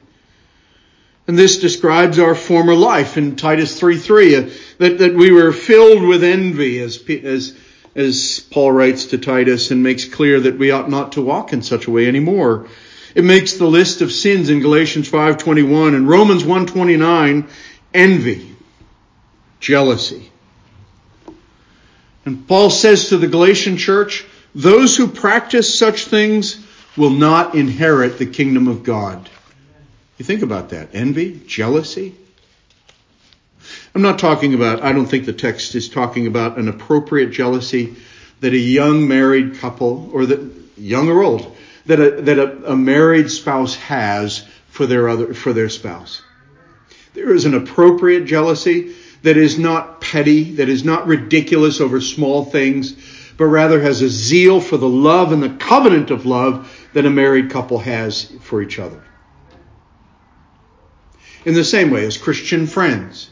And 1.29 1.39
this 1.39 1.61
describes 1.61 2.19
our 2.19 2.35
former 2.35 2.75
life 2.75 3.17
in 3.17 3.37
Titus 3.37 3.81
3.3, 3.81 4.51
uh, 4.51 4.55
that, 4.79 4.99
that 4.99 5.15
we 5.15 5.31
were 5.31 5.53
filled 5.53 6.03
with 6.03 6.25
envy, 6.25 6.81
as, 6.81 6.99
as, 7.09 7.57
as 7.95 8.41
Paul 8.51 8.73
writes 8.73 9.07
to 9.07 9.19
Titus 9.19 9.71
and 9.71 9.83
makes 9.83 10.07
clear 10.07 10.41
that 10.41 10.59
we 10.59 10.73
ought 10.73 10.91
not 10.91 11.13
to 11.13 11.23
walk 11.23 11.53
in 11.53 11.63
such 11.63 11.87
a 11.87 11.91
way 11.91 12.09
anymore. 12.09 12.67
It 13.15 13.25
makes 13.25 13.55
the 13.55 13.67
list 13.67 14.01
of 14.01 14.11
sins 14.11 14.51
in 14.51 14.61
Galatians 14.61 15.09
5.21 15.09 15.95
and 15.95 16.09
Romans 16.09 16.43
1.29, 16.43 17.49
envy, 17.95 18.57
jealousy, 19.61 20.30
and 22.25 22.47
Paul 22.47 22.71
says 22.71 23.09
to 23.09 23.17
the 23.17 23.27
Galatian 23.27 23.77
church, 23.77 24.25
those 24.55 24.97
who 24.97 25.09
practice 25.09 25.79
such 25.79 26.07
things 26.07 26.65
will 26.97 27.11
not 27.11 27.55
inherit 27.55 28.19
the 28.19 28.27
kingdom 28.27 28.69
of 28.69 28.83
God. 28.83 29.29
You 30.19 30.25
think 30.25 30.43
about 30.43 30.71
that. 30.71 30.91
Envy, 30.93 31.41
jealousy. 31.47 32.15
I'm 33.95 34.03
not 34.03 34.19
talking 34.19 34.55
about, 34.55 34.83
I 34.83 34.93
don't 34.93 35.07
think 35.07 35.25
the 35.25 35.33
text 35.33 35.75
is 35.75 35.89
talking 35.89 36.27
about 36.27 36.59
an 36.59 36.69
appropriate 36.69 37.31
jealousy 37.31 37.97
that 38.41 38.53
a 38.53 38.59
young 38.59 39.09
married 39.09 39.57
couple, 39.57 40.11
or 40.13 40.27
that, 40.27 40.53
young 40.77 41.09
or 41.09 41.23
old, 41.23 41.57
that 41.87 42.01
a, 42.01 42.23
that 42.23 42.39
a, 42.39 42.73
a 42.73 42.77
married 42.77 43.31
spouse 43.31 43.77
has 43.77 44.47
for 44.69 44.87
their 44.87 45.09
other, 45.09 45.35
for 45.35 45.53
their 45.53 45.69
spouse. 45.69 46.23
There 47.15 47.35
is 47.35 47.45
an 47.45 47.55
appropriate 47.55 48.25
jealousy 48.25 48.95
that 49.23 49.37
is 49.37 49.59
not 49.59 50.01
petty, 50.01 50.55
that 50.55 50.69
is 50.69 50.85
not 50.85 51.07
ridiculous 51.07 51.81
over 51.81 52.01
small 52.01 52.45
things, 52.45 52.95
but 53.37 53.47
rather 53.47 53.81
has 53.81 54.03
a 54.03 54.09
zeal 54.09 54.61
for 54.61 54.77
the 54.77 54.89
love 54.89 55.33
and 55.33 55.43
the 55.43 55.51
covenant 55.51 56.11
of 56.11 56.27
love 56.27 56.89
that 56.93 57.07
a 57.07 57.11
married 57.11 57.51
couple 57.51 57.79
has 57.79 58.25
for 58.41 58.63
each 58.63 58.79
other. 58.79 59.03
In 61.45 61.55
the 61.55 61.65
same 61.65 61.91
way 61.91 62.05
as 62.05 62.19
Christian 62.19 62.67
friends, 62.67 63.31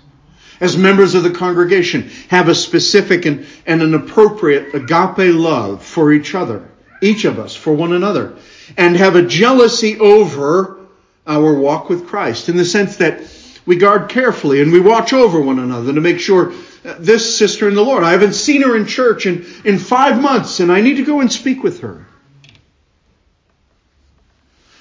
as 0.61 0.77
members 0.77 1.15
of 1.15 1.23
the 1.23 1.31
congregation, 1.31 2.11
have 2.29 2.49
a 2.49 2.55
specific 2.55 3.27
and, 3.27 3.47
and 3.67 3.83
an 3.83 3.95
appropriate 3.95 4.75
agape 4.75 5.35
love 5.35 5.85
for 5.85 6.13
each 6.13 6.35
other, 6.35 6.69
each 7.01 7.25
of 7.25 7.39
us 7.39 7.55
for 7.55 7.73
one 7.73 7.93
another, 7.93 8.37
and 8.77 8.97
have 8.97 9.15
a 9.15 9.23
jealousy 9.23 9.99
over 9.99 10.79
our 11.27 11.55
walk 11.55 11.89
with 11.89 12.07
Christ 12.07 12.49
in 12.49 12.57
the 12.57 12.65
sense 12.65 12.97
that 12.97 13.21
we 13.69 13.77
guard 13.77 14.09
carefully 14.09 14.63
and 14.63 14.73
we 14.73 14.81
watch 14.81 15.13
over 15.13 15.39
one 15.39 15.59
another 15.59 15.93
to 15.93 16.01
make 16.01 16.19
sure 16.19 16.53
uh, 16.87 16.95
this 16.99 17.37
sister 17.37 17.69
in 17.69 17.75
the 17.75 17.85
Lord, 17.85 18.03
I 18.03 18.13
haven't 18.13 18.33
seen 18.33 18.63
her 18.63 18.75
in 18.75 18.87
church 18.87 19.27
in, 19.27 19.45
in 19.63 19.79
five 19.79 20.23
months 20.23 20.61
and 20.61 20.73
I 20.73 20.81
need 20.81 20.97
to 20.97 21.05
go 21.05 21.21
and 21.21 21.31
speak 21.31 21.63
with 21.63 21.81
her. 21.81 22.07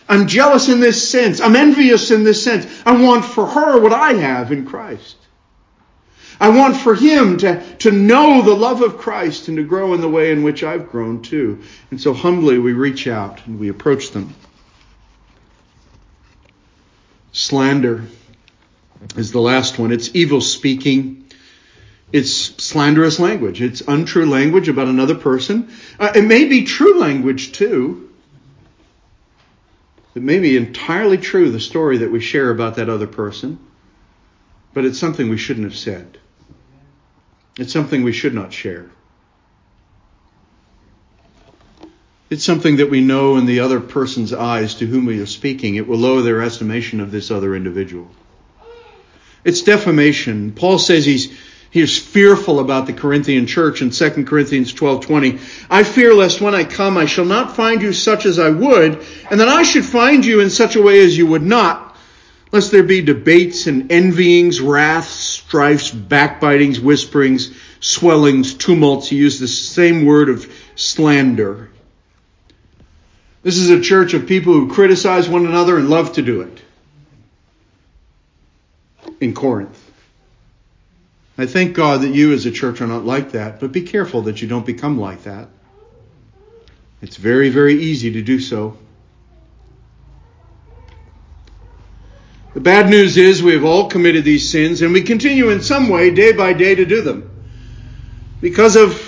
I'm 0.08 0.26
jealous 0.26 0.70
in 0.70 0.80
this 0.80 1.06
sense. 1.10 1.42
I'm 1.42 1.58
envious 1.58 2.12
in 2.12 2.24
this 2.24 2.42
sense. 2.42 2.66
I 2.86 2.94
want 2.94 3.26
for 3.26 3.46
her 3.46 3.78
what 3.78 3.92
I 3.92 4.14
have 4.14 4.54
in 4.54 4.66
Christ. 4.66 5.18
I 6.40 6.48
want 6.48 6.78
for 6.78 6.96
him 6.96 7.40
to, 7.40 7.62
to 7.80 7.92
know 7.92 8.42
the 8.42 8.56
love 8.56 8.82
of 8.82 8.98
Christ 8.98 9.50
and 9.50 9.58
to 9.58 9.64
grow 9.64 9.96
in 9.96 10.00
the 10.00 10.08
way 10.08 10.32
in 10.32 10.44
which 10.44 10.64
I've 10.64 10.90
grown 10.90 11.22
too. 11.22 11.62
And 11.92 12.00
so 12.00 12.14
humbly 12.14 12.58
we 12.58 12.72
reach 12.72 13.06
out 13.06 13.46
and 13.48 13.60
we 13.60 13.68
approach 13.68 14.12
them. 14.12 14.34
Slander 17.34 18.06
is 19.16 19.32
the 19.32 19.40
last 19.40 19.80
one. 19.80 19.92
It's 19.92 20.16
evil 20.16 20.42
speaking. 20.42 21.26
It's 22.12 22.32
slanderous 22.32 23.20
language. 23.20 23.62
It's 23.62 23.82
untrue 23.82 24.26
language 24.26 24.70
about 24.70 24.88
another 24.88 25.16
person. 25.16 25.70
Uh, 26.00 26.12
it 26.16 26.24
may 26.24 26.46
be 26.46 26.64
true 26.64 27.00
language 27.00 27.52
too. 27.52 28.10
It 30.16 30.24
may 30.24 30.40
be 30.40 30.58
entirely 30.58 31.18
true, 31.18 31.52
the 31.52 31.60
story 31.60 32.00
that 32.00 32.12
we 32.12 32.22
share 32.22 32.50
about 32.50 32.78
that 32.78 32.90
other 32.90 33.06
person, 33.06 33.60
but 34.74 34.84
it's 34.84 34.98
something 34.98 35.30
we 35.30 35.38
shouldn't 35.38 35.66
have 35.66 35.78
said. 35.78 36.18
It's 37.60 37.74
something 37.74 38.04
we 38.04 38.14
should 38.14 38.34
not 38.34 38.52
share. 38.52 38.90
It's 42.30 42.44
something 42.44 42.78
that 42.78 42.90
we 42.90 43.02
know 43.02 43.38
in 43.38 43.46
the 43.46 43.60
other 43.60 43.80
person's 43.80 44.34
eyes 44.34 44.76
to 44.76 44.86
whom 44.86 45.06
we 45.06 45.22
are 45.22 45.28
speaking. 45.28 45.76
It 45.76 45.88
will 45.88 46.00
lower 46.00 46.22
their 46.22 46.42
estimation 46.42 47.00
of 47.00 47.12
this 47.12 47.30
other 47.32 47.56
individual. 47.56 48.10
It's 49.48 49.62
defamation. 49.62 50.52
Paul 50.52 50.78
says 50.78 51.06
he's 51.06 51.32
he 51.70 51.80
is 51.80 51.98
fearful 51.98 52.60
about 52.60 52.86
the 52.86 52.92
Corinthian 52.92 53.48
church 53.48 53.82
in 53.82 53.92
2 53.92 54.26
Corinthians 54.26 54.74
12:20. 54.74 55.40
I 55.70 55.84
fear 55.84 56.14
lest 56.14 56.42
when 56.42 56.54
I 56.54 56.66
come 56.66 56.98
I 56.98 57.06
shall 57.06 57.24
not 57.24 57.56
find 57.56 57.82
you 57.82 57.94
such 57.94 58.26
as 58.26 58.40
I 58.40 58.50
would, 58.50 59.06
and 59.32 59.40
that 59.40 59.48
I 59.48 59.64
should 59.64 59.86
find 59.86 60.26
you 60.26 60.42
in 60.42 60.50
such 60.50 60.76
a 60.76 60.82
way 60.82 61.00
as 61.00 61.18
you 61.18 61.28
would 61.28 61.44
not, 61.44 61.96
lest 62.52 62.74
there 62.74 62.84
be 62.84 63.00
debates 63.00 63.68
and 63.68 63.90
envyings, 63.90 64.60
wraths, 64.60 65.16
strifes, 65.16 65.92
backbitings, 65.92 66.82
whisperings, 66.82 67.56
swellings, 67.80 68.54
tumults. 68.54 69.08
He 69.08 69.16
used 69.16 69.40
the 69.40 69.48
same 69.48 70.04
word 70.04 70.28
of 70.28 70.46
slander. 70.76 71.70
This 73.44 73.56
is 73.56 73.70
a 73.70 73.80
church 73.80 74.14
of 74.14 74.28
people 74.28 74.52
who 74.52 74.74
criticize 74.74 75.30
one 75.30 75.46
another 75.46 75.78
and 75.78 75.90
love 75.90 76.12
to 76.14 76.22
do 76.22 76.42
it. 76.42 76.64
In 79.20 79.34
Corinth. 79.34 79.84
I 81.38 81.46
thank 81.46 81.76
God 81.76 82.02
that 82.02 82.14
you 82.14 82.34
as 82.34 82.46
a 82.46 82.52
church 82.52 82.82
are 82.82 82.88
not 82.88 83.06
like 83.06 83.32
that, 83.32 83.60
but 83.60 83.72
be 83.72 83.82
careful 83.82 84.24
that 84.24 84.42
you 84.42 84.48
don't 84.48 84.66
become 84.66 85.00
like 85.00 85.24
that. 85.24 85.50
It's 87.02 87.18
very, 87.18 87.50
very 87.50 87.76
easy 87.76 88.14
to 88.14 88.22
do 88.24 88.40
so. 88.40 88.78
The 92.56 92.62
bad 92.62 92.90
news 92.90 93.18
is 93.18 93.44
we 93.44 93.54
have 93.54 93.66
all 93.66 93.88
committed 93.88 94.24
these 94.24 94.50
sins 94.50 94.82
and 94.82 94.92
we 94.92 95.04
continue 95.04 95.50
in 95.50 95.62
some 95.62 95.90
way 95.90 96.10
day 96.10 96.32
by 96.32 96.54
day 96.54 96.74
to 96.74 96.86
do 96.86 97.02
them. 97.02 97.30
Because 98.42 98.76
of 98.76 99.00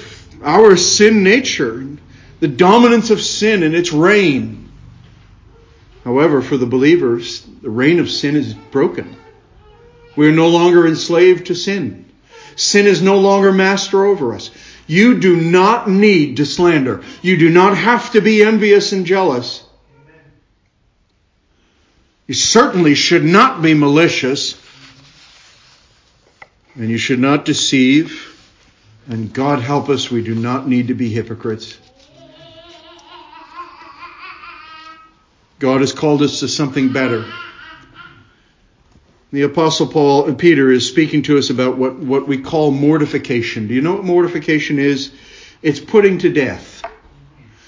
our 0.43 0.77
sin 0.77 1.23
nature, 1.23 1.83
the 2.39 2.47
dominance 2.47 3.09
of 3.09 3.21
sin 3.21 3.63
and 3.63 3.73
its 3.73 3.91
reign. 3.91 4.71
However, 6.03 6.43
for 6.43 6.57
the 6.57 6.67
believers, 6.67 7.41
the 7.41 7.71
reign 7.71 7.99
of 7.99 8.11
sin 8.11 8.35
is 8.35 8.53
broken. 8.53 9.18
We 10.19 10.27
are 10.27 10.33
no 10.33 10.49
longer 10.49 10.85
enslaved 10.85 11.45
to 11.45 11.55
sin. 11.55 12.03
Sin 12.57 12.87
is 12.87 13.01
no 13.01 13.19
longer 13.19 13.53
master 13.53 14.03
over 14.03 14.35
us. 14.35 14.51
You 14.85 15.17
do 15.17 15.37
not 15.37 15.89
need 15.89 16.35
to 16.37 16.45
slander. 16.45 17.05
You 17.21 17.37
do 17.37 17.49
not 17.49 17.77
have 17.77 18.11
to 18.11 18.19
be 18.19 18.43
envious 18.43 18.91
and 18.91 19.05
jealous. 19.05 19.63
You 22.27 22.33
certainly 22.33 22.95
should 22.95 23.23
not 23.23 23.61
be 23.61 23.73
malicious. 23.73 24.61
And 26.75 26.89
you 26.89 26.97
should 26.97 27.19
not 27.19 27.45
deceive. 27.45 28.37
And 29.07 29.31
God 29.31 29.59
help 29.59 29.87
us, 29.87 30.11
we 30.11 30.21
do 30.21 30.35
not 30.35 30.67
need 30.67 30.89
to 30.89 30.95
be 30.95 31.07
hypocrites. 31.07 31.77
God 35.59 35.79
has 35.79 35.93
called 35.93 36.21
us 36.23 36.41
to 36.41 36.49
something 36.49 36.91
better. 36.91 37.25
The 39.31 39.43
apostle 39.43 39.87
Paul 39.87 40.25
and 40.25 40.39
Peter 40.39 40.71
is 40.71 40.87
speaking 40.87 41.21
to 41.23 41.37
us 41.37 41.51
about 41.51 41.77
what, 41.77 41.97
what 41.97 42.27
we 42.27 42.39
call 42.39 42.71
mortification. 42.71 43.67
Do 43.67 43.75
you 43.75 43.81
know 43.81 43.93
what 43.93 44.03
mortification 44.03 44.79
is? 44.79 45.11
It's 45.61 45.79
putting 45.79 46.17
to 46.19 46.33
death. 46.33 46.83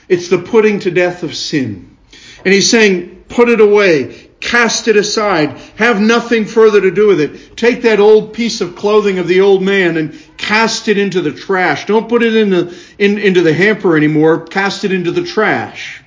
It's 0.09 0.29
the 0.29 0.39
putting 0.39 0.79
to 0.79 0.91
death 0.91 1.21
of 1.21 1.35
sin. 1.35 1.97
And 2.43 2.53
he's 2.53 2.69
saying, 2.69 3.25
put 3.29 3.47
it 3.47 3.61
away. 3.61 4.29
Cast 4.39 4.87
it 4.87 4.95
aside. 4.95 5.51
Have 5.75 6.01
nothing 6.01 6.45
further 6.45 6.81
to 6.81 6.89
do 6.89 7.07
with 7.07 7.21
it. 7.21 7.55
Take 7.55 7.83
that 7.83 7.99
old 7.99 8.33
piece 8.33 8.61
of 8.61 8.75
clothing 8.75 9.19
of 9.19 9.27
the 9.27 9.41
old 9.41 9.61
man 9.61 9.97
and 9.97 10.19
cast 10.37 10.87
it 10.87 10.97
into 10.97 11.21
the 11.21 11.31
trash. 11.31 11.85
Don't 11.85 12.09
put 12.09 12.23
it 12.23 12.35
in 12.35 12.49
the, 12.49 12.75
in, 12.97 13.19
into 13.19 13.43
the 13.43 13.53
hamper 13.53 13.95
anymore. 13.95 14.47
Cast 14.47 14.83
it 14.83 14.91
into 14.91 15.11
the 15.11 15.23
trash. 15.23 16.01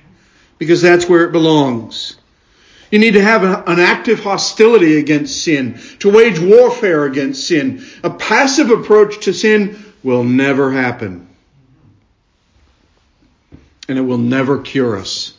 Because 0.57 0.81
that's 0.81 1.07
where 1.07 1.23
it 1.23 1.31
belongs. 1.31 2.17
You 2.91 2.99
need 2.99 3.15
to 3.15 3.21
have 3.21 3.43
an 3.43 3.79
active 3.79 4.19
hostility 4.19 4.97
against 4.97 5.43
sin, 5.43 5.79
to 5.99 6.11
wage 6.11 6.39
warfare 6.39 7.05
against 7.05 7.47
sin. 7.47 7.85
A 8.03 8.09
passive 8.09 8.69
approach 8.69 9.25
to 9.25 9.33
sin 9.33 9.93
will 10.03 10.23
never 10.23 10.71
happen. 10.71 11.27
And 13.89 13.97
it 13.97 14.01
will 14.01 14.19
never 14.19 14.59
cure 14.59 14.97
us. 14.97 15.33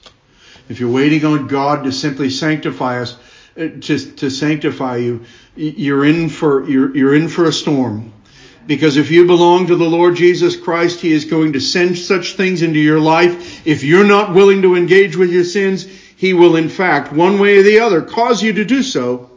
If 0.68 0.80
you're 0.80 0.90
waiting 0.90 1.24
on 1.24 1.46
God 1.46 1.84
to 1.84 1.92
simply 1.92 2.30
sanctify 2.30 3.02
us, 3.02 3.16
uh, 3.56 3.68
to, 3.80 3.98
to 4.16 4.30
sanctify 4.30 4.96
you, 4.96 5.24
you're 5.54 6.04
in 6.04 6.28
for 6.28 6.68
you're, 6.68 6.94
you're 6.96 7.14
in 7.14 7.28
for 7.28 7.46
a 7.46 7.52
storm. 7.52 8.12
Because 8.66 8.96
if 8.96 9.12
you 9.12 9.26
belong 9.26 9.68
to 9.68 9.76
the 9.76 9.84
Lord 9.88 10.16
Jesus 10.16 10.56
Christ, 10.56 11.00
He 11.00 11.12
is 11.12 11.24
going 11.24 11.52
to 11.52 11.60
send 11.60 11.96
such 11.96 12.34
things 12.34 12.62
into 12.62 12.80
your 12.80 12.98
life. 12.98 13.64
If 13.64 13.84
you're 13.84 14.04
not 14.04 14.34
willing 14.34 14.62
to 14.62 14.74
engage 14.74 15.16
with 15.16 15.30
your 15.30 15.44
sins, 15.44 15.86
He 16.16 16.34
will 16.34 16.56
in 16.56 16.68
fact, 16.68 17.12
one 17.12 17.38
way 17.38 17.58
or 17.58 17.62
the 17.62 17.80
other, 17.80 18.02
cause 18.02 18.42
you 18.42 18.54
to 18.54 18.64
do 18.64 18.82
so. 18.82 19.30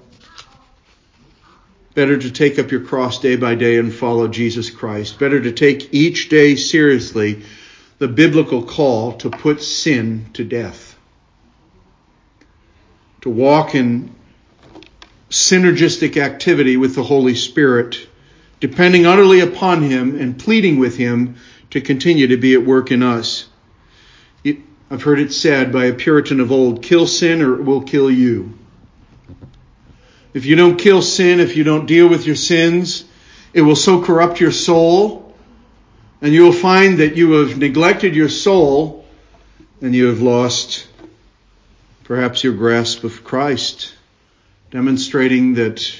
Better 1.93 2.17
to 2.17 2.31
take 2.31 2.57
up 2.57 2.71
your 2.71 2.81
cross 2.81 3.19
day 3.19 3.35
by 3.35 3.55
day 3.55 3.77
and 3.77 3.93
follow 3.93 4.27
Jesus 4.27 4.69
Christ. 4.69 5.19
Better 5.19 5.41
to 5.41 5.51
take 5.51 5.93
each 5.93 6.29
day 6.29 6.55
seriously 6.55 7.43
the 7.97 8.07
biblical 8.07 8.63
call 8.63 9.13
to 9.17 9.29
put 9.29 9.61
sin 9.61 10.27
to 10.33 10.43
death 10.43 10.89
to 13.21 13.29
walk 13.29 13.75
in 13.75 14.15
synergistic 15.29 16.17
activity 16.17 16.77
with 16.77 16.95
the 16.95 17.03
Holy 17.03 17.35
Spirit, 17.35 18.07
depending 18.59 19.05
utterly 19.05 19.41
upon 19.41 19.83
Him 19.83 20.19
and 20.19 20.39
pleading 20.39 20.79
with 20.79 20.97
Him 20.97 21.35
to 21.71 21.81
continue 21.81 22.27
to 22.27 22.37
be 22.37 22.53
at 22.53 22.65
work 22.65 22.91
in 22.91 23.03
us. 23.03 23.48
I've 24.91 25.03
heard 25.03 25.19
it 25.19 25.31
said 25.31 25.71
by 25.71 25.85
a 25.85 25.93
Puritan 25.93 26.39
of 26.39 26.51
old 26.51 26.81
kill 26.81 27.05
sin 27.05 27.41
or 27.41 27.59
it 27.59 27.63
will 27.63 27.83
kill 27.83 28.09
you. 28.09 28.57
If 30.33 30.45
you 30.45 30.55
don't 30.55 30.77
kill 30.77 31.01
sin, 31.01 31.39
if 31.39 31.55
you 31.55 31.63
don't 31.63 31.85
deal 31.85 32.07
with 32.07 32.25
your 32.25 32.35
sins, 32.35 33.03
it 33.53 33.61
will 33.61 33.75
so 33.75 34.01
corrupt 34.01 34.39
your 34.39 34.51
soul, 34.51 35.35
and 36.21 36.33
you 36.33 36.43
will 36.43 36.53
find 36.53 36.99
that 36.99 37.15
you 37.15 37.33
have 37.33 37.57
neglected 37.57 38.15
your 38.15 38.29
soul 38.29 39.05
and 39.81 39.93
you 39.93 40.07
have 40.07 40.21
lost 40.21 40.87
perhaps 42.03 42.43
your 42.43 42.53
grasp 42.53 43.03
of 43.03 43.23
Christ, 43.23 43.93
demonstrating 44.71 45.53
that 45.55 45.95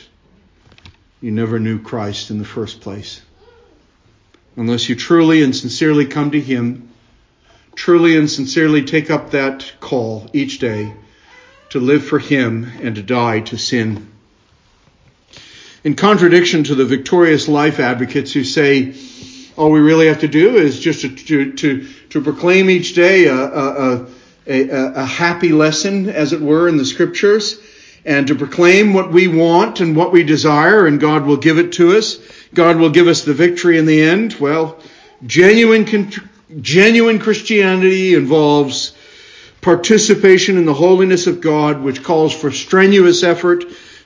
you 1.22 1.32
never 1.32 1.60
knew 1.60 1.80
Christ 1.80 2.32
in 2.32 2.40
the 2.40 2.46
first 2.46 2.82
place. 2.82 3.22
Unless 4.56 4.90
you 4.90 4.96
truly 4.96 5.44
and 5.44 5.56
sincerely 5.56 6.06
come 6.06 6.32
to 6.32 6.42
Him, 6.42 6.89
truly 7.76 8.18
and 8.18 8.30
sincerely 8.30 8.84
take 8.84 9.10
up 9.10 9.32
that 9.32 9.72
call 9.80 10.30
each 10.34 10.60
day 10.60 10.94
to 11.70 11.80
live 11.80 12.04
for 12.04 12.20
Him 12.20 12.72
and 12.82 12.96
to 12.96 13.04
die 13.04 13.42
to 13.42 13.58
sin. 13.58 14.08
in 15.84 15.96
contradiction 15.96 16.64
to 16.66 16.76
the 16.76 16.86
victorious 16.86 17.48
life 17.48 17.80
advocates 17.80 18.34
who 18.34 18.44
say 18.44 18.94
all 19.60 19.72
we 19.72 19.82
really 19.82 20.08
have 20.08 20.22
to 20.22 20.28
do 20.28 20.56
is 20.56 20.80
just 20.80 21.02
to, 21.02 21.10
to, 21.10 21.52
to, 21.54 21.88
to 22.12 22.22
proclaim 22.22 22.70
each 22.70 22.96
day 22.96 23.26
a, 23.26 23.36
a, 23.36 24.06
a, 24.48 24.70
a, 24.96 25.06
happy 25.06 25.52
lesson, 25.52 26.10
as 26.10 26.32
it 26.32 26.40
were, 26.40 26.70
in 26.70 26.78
the 26.78 26.86
scriptures, 26.86 27.60
and 28.06 28.28
to 28.28 28.36
proclaim 28.36 28.94
what 28.94 29.12
we 29.12 29.28
want 29.28 29.82
and 29.82 29.98
what 29.98 30.14
we 30.14 30.24
desire, 30.24 30.88
and 30.88 31.02
God 31.02 31.26
will 31.26 31.36
give 31.36 31.58
it 31.58 31.74
to 31.74 31.98
us. 31.98 32.18
God 32.54 32.78
will 32.78 32.90
give 32.90 33.08
us 33.08 33.26
the 33.26 33.34
victory 33.34 33.78
in 33.78 33.86
the 33.86 34.02
end. 34.02 34.38
Well, 34.40 34.80
genuine, 35.26 35.84
genuine 36.62 37.20
Christianity 37.20 38.16
involves 38.16 38.96
participation 39.62 40.58
in 40.58 40.66
the 40.66 40.74
holiness 40.74 41.28
of 41.28 41.42
God, 41.42 41.82
which 41.82 42.04
calls 42.04 42.34
for 42.34 42.52
strenuous 42.52 43.24
effort, 43.24 43.66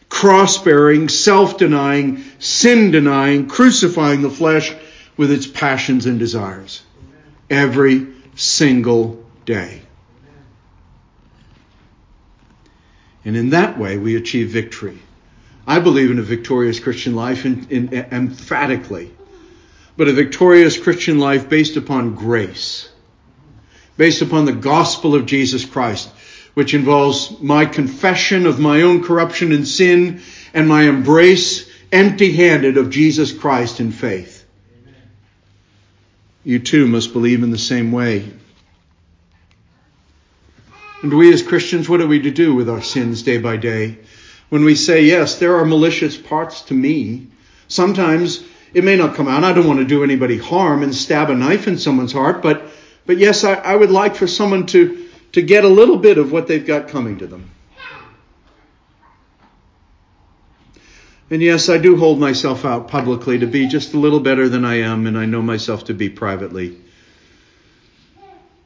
cross 0.10 0.58
bearing, 0.58 1.10
self 1.10 1.58
denying, 1.58 2.24
sin 2.40 2.92
denying, 2.92 3.48
crucifying 3.48 4.22
the 4.22 4.30
flesh 4.30 4.74
with 5.18 5.32
its 5.32 5.48
passions 5.48 6.06
and 6.06 6.20
desires. 6.20 6.82
Every 7.50 8.08
single 8.36 9.24
day. 9.46 9.82
And 13.26 13.38
in 13.38 13.52
that 13.52 13.78
way, 13.78 13.98
we 13.98 14.16
achieve 14.16 14.50
victory. 14.50 15.00
I 15.66 15.80
believe 15.80 16.12
in 16.12 16.20
a 16.20 16.24
victorious 16.24 16.80
Christian 16.80 17.16
life 17.16 17.46
in, 17.46 17.68
in, 17.70 17.94
emphatically, 17.94 19.14
but 19.98 20.08
a 20.08 20.14
victorious 20.14 20.78
Christian 20.78 21.20
life 21.20 21.50
based 21.50 21.78
upon 21.78 22.16
grace 22.16 22.90
based 23.98 24.22
upon 24.22 24.46
the 24.46 24.54
gospel 24.54 25.16
of 25.16 25.26
Jesus 25.26 25.66
Christ, 25.66 26.10
which 26.54 26.74
involves 26.74 27.40
my 27.42 27.66
confession 27.66 28.46
of 28.46 28.60
my 28.60 28.82
own 28.82 29.04
corruption 29.04 29.52
and 29.52 29.68
sin 29.68 30.22
and 30.54 30.68
my 30.68 30.84
embrace 30.84 31.70
empty 31.92 32.32
handed 32.34 32.78
of 32.78 32.90
Jesus 32.90 33.32
Christ 33.32 33.80
in 33.80 33.92
faith. 33.92 34.46
You 36.44 36.60
too 36.60 36.88
must 36.88 37.14
believe 37.14 37.44
in 37.44 37.52
the 37.52 37.58
same 37.58 37.92
way. 37.92 38.30
And 41.02 41.14
we 41.14 41.34
as 41.34 41.44
Christians, 41.44 41.88
what 41.88 42.02
are 42.02 42.08
we 42.08 42.22
to 42.22 42.32
do 42.32 42.56
with 42.56 42.70
our 42.70 42.82
sins 42.82 43.24
day 43.24 43.38
by 43.38 43.58
day? 43.58 43.98
When 44.50 44.64
we 44.64 44.76
say, 44.76 45.04
yes, 45.06 45.40
there 45.40 45.58
are 45.58 45.66
malicious 45.66 46.18
parts 46.18 46.62
to 46.64 46.74
me, 46.74 47.28
sometimes 47.68 48.44
it 48.74 48.84
may 48.84 48.96
not 48.96 49.16
come 49.16 49.28
out. 49.28 49.44
I 49.44 49.54
don't 49.54 49.68
want 49.68 49.80
to 49.80 49.86
do 49.86 50.04
anybody 50.04 50.38
harm 50.38 50.84
and 50.84 50.94
stab 50.94 51.30
a 51.30 51.36
knife 51.36 51.68
in 51.68 51.78
someone's 51.78 52.14
heart, 52.14 52.42
but 52.42 52.64
but 53.06 53.18
yes, 53.18 53.44
I, 53.44 53.54
I 53.56 53.76
would 53.76 53.92
like 53.92 54.16
for 54.16 54.28
someone 54.28 54.66
to, 54.68 55.10
to 55.34 55.42
get 55.42 55.66
a 55.66 55.70
little 55.70 55.98
bit 55.98 56.18
of 56.18 56.32
what 56.32 56.48
they've 56.48 56.66
got 56.66 56.88
coming 56.88 57.18
to 57.20 57.28
them. 57.28 57.50
And 61.30 61.42
yes, 61.42 61.68
I 61.68 61.78
do 61.80 61.98
hold 61.98 62.20
myself 62.20 62.64
out 62.64 62.90
publicly 62.90 63.40
to 63.40 63.48
be 63.48 63.68
just 63.68 63.94
a 63.94 63.98
little 63.98 64.20
better 64.20 64.48
than 64.48 64.64
I 64.64 64.82
am, 64.82 65.08
and 65.08 65.18
I 65.18 65.26
know 65.26 65.42
myself 65.42 65.86
to 65.86 65.94
be 65.94 66.10
privately. 66.10 66.78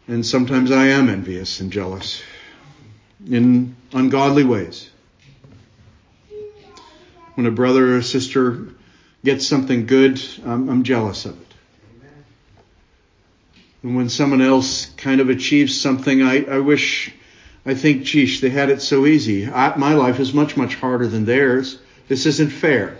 And 0.08 0.26
sometimes 0.26 0.72
I 0.72 0.88
am 0.88 1.10
envious 1.10 1.60
and 1.60 1.72
jealous 1.72 2.22
in 3.30 3.76
ungodly 3.94 4.44
ways. 4.44 4.90
When 7.36 7.46
a 7.46 7.52
brother 7.52 7.94
or 7.94 7.98
a 7.98 8.04
sister 8.04 8.70
gets 9.28 9.46
something 9.46 9.86
good, 9.86 10.22
I'm, 10.46 10.70
I'm 10.70 10.84
jealous 10.84 11.26
of 11.26 11.38
it. 11.38 11.54
And 13.84 13.94
when 13.98 14.08
someone 14.08 14.42
else 14.42 14.86
kind 14.96 15.20
of 15.20 15.30
achieves 15.30 15.78
something, 15.78 16.22
I, 16.22 16.46
I 16.46 16.60
wish, 16.60 17.12
I 17.66 17.74
think, 17.74 18.04
geez, 18.04 18.40
they 18.40 18.50
had 18.50 18.70
it 18.70 18.82
so 18.82 19.06
easy. 19.06 19.46
I, 19.46 19.76
my 19.76 19.96
life 19.96 20.22
is 20.22 20.34
much, 20.34 20.56
much 20.56 20.76
harder 20.76 21.08
than 21.08 21.26
theirs. 21.26 21.78
This 22.08 22.26
isn't 22.26 22.52
fair. 22.52 22.98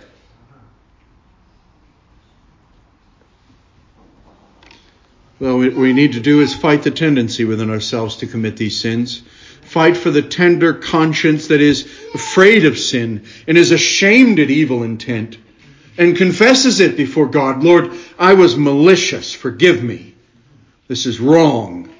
Well, 5.40 5.56
what 5.56 5.72
we 5.72 5.94
need 5.94 6.12
to 6.12 6.20
do 6.20 6.42
is 6.42 6.54
fight 6.54 6.82
the 6.82 6.90
tendency 6.90 7.46
within 7.46 7.70
ourselves 7.70 8.16
to 8.16 8.26
commit 8.26 8.58
these 8.58 8.78
sins. 8.78 9.22
Fight 9.62 9.96
for 9.96 10.10
the 10.10 10.20
tender 10.20 10.74
conscience 10.74 11.48
that 11.48 11.62
is 11.62 11.84
afraid 12.12 12.66
of 12.66 12.78
sin 12.78 13.24
and 13.46 13.56
is 13.56 13.70
ashamed 13.70 14.38
at 14.40 14.50
evil 14.50 14.82
intent 14.82 15.38
and 15.98 16.16
confesses 16.16 16.80
it 16.80 16.96
before 16.96 17.26
God. 17.26 17.62
Lord, 17.62 17.92
I 18.18 18.34
was 18.34 18.56
malicious. 18.56 19.34
Forgive 19.34 19.82
me. 19.82 20.14
This 20.86 21.04
is 21.04 21.20
wrong. 21.20 21.90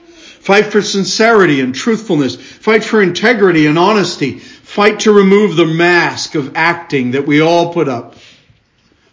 Fight 0.41 0.67
for 0.67 0.81
sincerity 0.81 1.61
and 1.61 1.75
truthfulness. 1.75 2.37
Fight 2.37 2.85
for 2.85 3.03
integrity 3.03 3.67
and 3.67 3.79
honesty. 3.79 4.39
Fight 4.39 5.01
to 5.01 5.13
remove 5.13 5.57
the 5.57 5.67
mask 5.67 6.37
of 6.37 6.57
acting 6.57 7.11
that 7.11 7.27
we 7.27 7.43
all 7.43 7.75
put 7.75 7.89
up. 7.89 8.15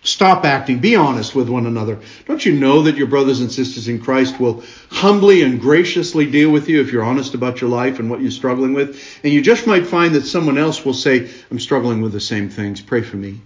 Stop 0.03 0.45
acting. 0.45 0.79
Be 0.79 0.95
honest 0.95 1.33
with 1.33 1.49
one 1.49 1.65
another. 1.65 1.99
Don't 2.27 2.45
you 2.45 2.53
know 2.53 2.83
that 2.83 2.95
your 2.95 3.07
brothers 3.07 3.39
and 3.39 3.51
sisters 3.51 3.87
in 3.87 3.99
Christ 3.99 4.39
will 4.39 4.63
humbly 4.91 5.41
and 5.41 5.59
graciously 5.59 6.29
deal 6.29 6.51
with 6.51 6.69
you 6.69 6.79
if 6.79 6.91
you're 6.91 7.03
honest 7.03 7.33
about 7.33 7.59
your 7.59 7.71
life 7.71 7.97
and 7.97 8.07
what 8.07 8.21
you're 8.21 8.29
struggling 8.29 8.75
with? 8.75 9.01
And 9.23 9.33
you 9.33 9.41
just 9.41 9.65
might 9.65 9.87
find 9.87 10.13
that 10.13 10.27
someone 10.27 10.59
else 10.59 10.85
will 10.85 10.93
say, 10.93 11.27
I'm 11.49 11.59
struggling 11.59 12.01
with 12.01 12.13
the 12.13 12.19
same 12.19 12.49
things. 12.49 12.81
Pray 12.81 13.01
for 13.01 13.17
me. 13.17 13.41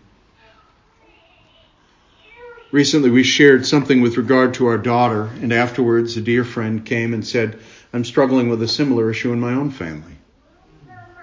Recently, 2.72 3.10
we 3.10 3.24
shared 3.24 3.66
something 3.66 4.02
with 4.02 4.18
regard 4.18 4.54
to 4.56 4.68
our 4.68 4.78
daughter, 4.78 5.24
and 5.42 5.52
afterwards, 5.52 6.18
a 6.18 6.22
dear 6.22 6.44
friend 6.44 6.86
came 6.86 7.16
and 7.16 7.26
said, 7.26 7.60
I'm 7.92 8.06
struggling 8.06 8.50
with 8.50 8.62
a 8.62 8.68
similar 8.68 9.10
issue 9.10 9.34
in 9.34 9.40
my 9.40 9.54
own 9.54 9.72
family. 9.72 10.14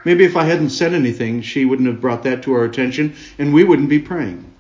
Maybe 0.05 0.25
if 0.25 0.37
I 0.37 0.45
hadn't 0.45 0.71
said 0.71 0.93
anything, 0.93 1.43
she 1.43 1.65
wouldn't 1.65 1.89
have 1.89 2.01
brought 2.01 2.25
that 2.25 2.43
to 2.45 2.55
our 2.55 2.65
attention, 2.65 3.15
and 3.39 3.55
we 3.55 3.63
wouldn't 3.63 3.89
be 3.89 4.01
praying. 4.01 4.53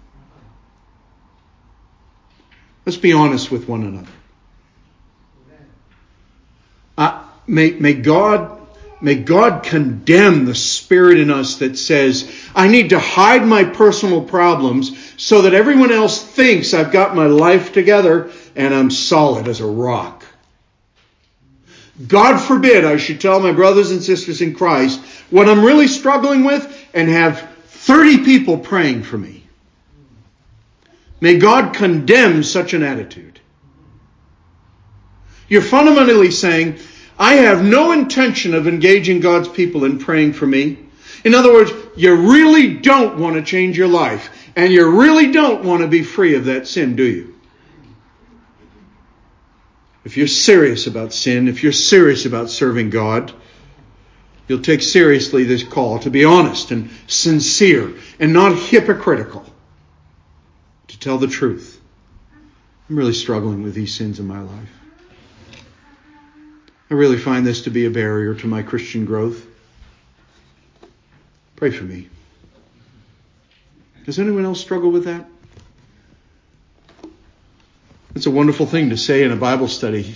Let's 2.84 2.98
be 2.98 3.12
honest 3.12 3.50
with 3.50 3.68
one 3.68 3.82
another. 3.82 4.12
Uh, 6.96 7.24
may, 7.48 7.72
may 7.72 7.94
God 7.94 8.55
May 9.06 9.14
God 9.14 9.62
condemn 9.62 10.46
the 10.46 10.54
spirit 10.56 11.20
in 11.20 11.30
us 11.30 11.58
that 11.58 11.78
says, 11.78 12.28
I 12.56 12.66
need 12.66 12.90
to 12.90 12.98
hide 12.98 13.46
my 13.46 13.62
personal 13.62 14.20
problems 14.20 15.14
so 15.16 15.42
that 15.42 15.54
everyone 15.54 15.92
else 15.92 16.20
thinks 16.20 16.74
I've 16.74 16.90
got 16.90 17.14
my 17.14 17.26
life 17.26 17.72
together 17.72 18.32
and 18.56 18.74
I'm 18.74 18.90
solid 18.90 19.46
as 19.46 19.60
a 19.60 19.64
rock. 19.64 20.24
God 22.08 22.38
forbid 22.38 22.84
I 22.84 22.96
should 22.96 23.20
tell 23.20 23.38
my 23.38 23.52
brothers 23.52 23.92
and 23.92 24.02
sisters 24.02 24.40
in 24.40 24.56
Christ 24.56 25.00
what 25.30 25.48
I'm 25.48 25.64
really 25.64 25.86
struggling 25.86 26.42
with 26.42 26.66
and 26.92 27.08
have 27.08 27.48
30 27.66 28.24
people 28.24 28.58
praying 28.58 29.04
for 29.04 29.18
me. 29.18 29.44
May 31.20 31.38
God 31.38 31.74
condemn 31.74 32.42
such 32.42 32.74
an 32.74 32.82
attitude. 32.82 33.38
You're 35.48 35.62
fundamentally 35.62 36.32
saying, 36.32 36.80
I 37.18 37.34
have 37.34 37.64
no 37.64 37.92
intention 37.92 38.54
of 38.54 38.68
engaging 38.68 39.20
God's 39.20 39.48
people 39.48 39.84
in 39.84 39.98
praying 39.98 40.34
for 40.34 40.46
me. 40.46 40.78
In 41.24 41.34
other 41.34 41.52
words, 41.52 41.72
you 41.96 42.14
really 42.14 42.74
don't 42.74 43.18
want 43.18 43.36
to 43.36 43.42
change 43.42 43.78
your 43.78 43.88
life, 43.88 44.30
and 44.54 44.72
you 44.72 45.00
really 45.00 45.32
don't 45.32 45.64
want 45.64 45.82
to 45.82 45.88
be 45.88 46.02
free 46.02 46.34
of 46.34 46.44
that 46.44 46.68
sin, 46.68 46.94
do 46.94 47.04
you? 47.04 47.34
If 50.04 50.16
you're 50.16 50.28
serious 50.28 50.86
about 50.86 51.12
sin, 51.12 51.48
if 51.48 51.62
you're 51.62 51.72
serious 51.72 52.26
about 52.26 52.48
serving 52.48 52.90
God, 52.90 53.32
you'll 54.46 54.60
take 54.60 54.82
seriously 54.82 55.42
this 55.44 55.64
call 55.64 55.98
to 56.00 56.10
be 56.10 56.24
honest 56.24 56.70
and 56.70 56.90
sincere 57.08 57.94
and 58.20 58.32
not 58.32 58.56
hypocritical, 58.56 59.44
to 60.88 60.98
tell 61.00 61.18
the 61.18 61.26
truth. 61.26 61.80
I'm 62.88 62.96
really 62.96 63.14
struggling 63.14 63.64
with 63.64 63.74
these 63.74 63.94
sins 63.96 64.20
in 64.20 64.28
my 64.28 64.40
life. 64.40 64.70
I 66.90 66.94
really 66.94 67.18
find 67.18 67.46
this 67.46 67.62
to 67.62 67.70
be 67.70 67.86
a 67.86 67.90
barrier 67.90 68.34
to 68.34 68.46
my 68.46 68.62
Christian 68.62 69.04
growth. 69.04 69.44
Pray 71.56 71.70
for 71.70 71.84
me. 71.84 72.08
Does 74.04 74.18
anyone 74.18 74.44
else 74.44 74.60
struggle 74.60 74.92
with 74.92 75.04
that? 75.04 75.26
It's 78.14 78.26
a 78.26 78.30
wonderful 78.30 78.66
thing 78.66 78.90
to 78.90 78.96
say 78.96 79.24
in 79.24 79.32
a 79.32 79.36
Bible 79.36 79.68
study 79.68 80.14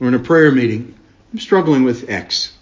or 0.00 0.08
in 0.08 0.14
a 0.14 0.18
prayer 0.18 0.50
meeting. 0.50 0.94
I'm 1.32 1.38
struggling 1.38 1.84
with 1.84 2.10
X. 2.10 2.52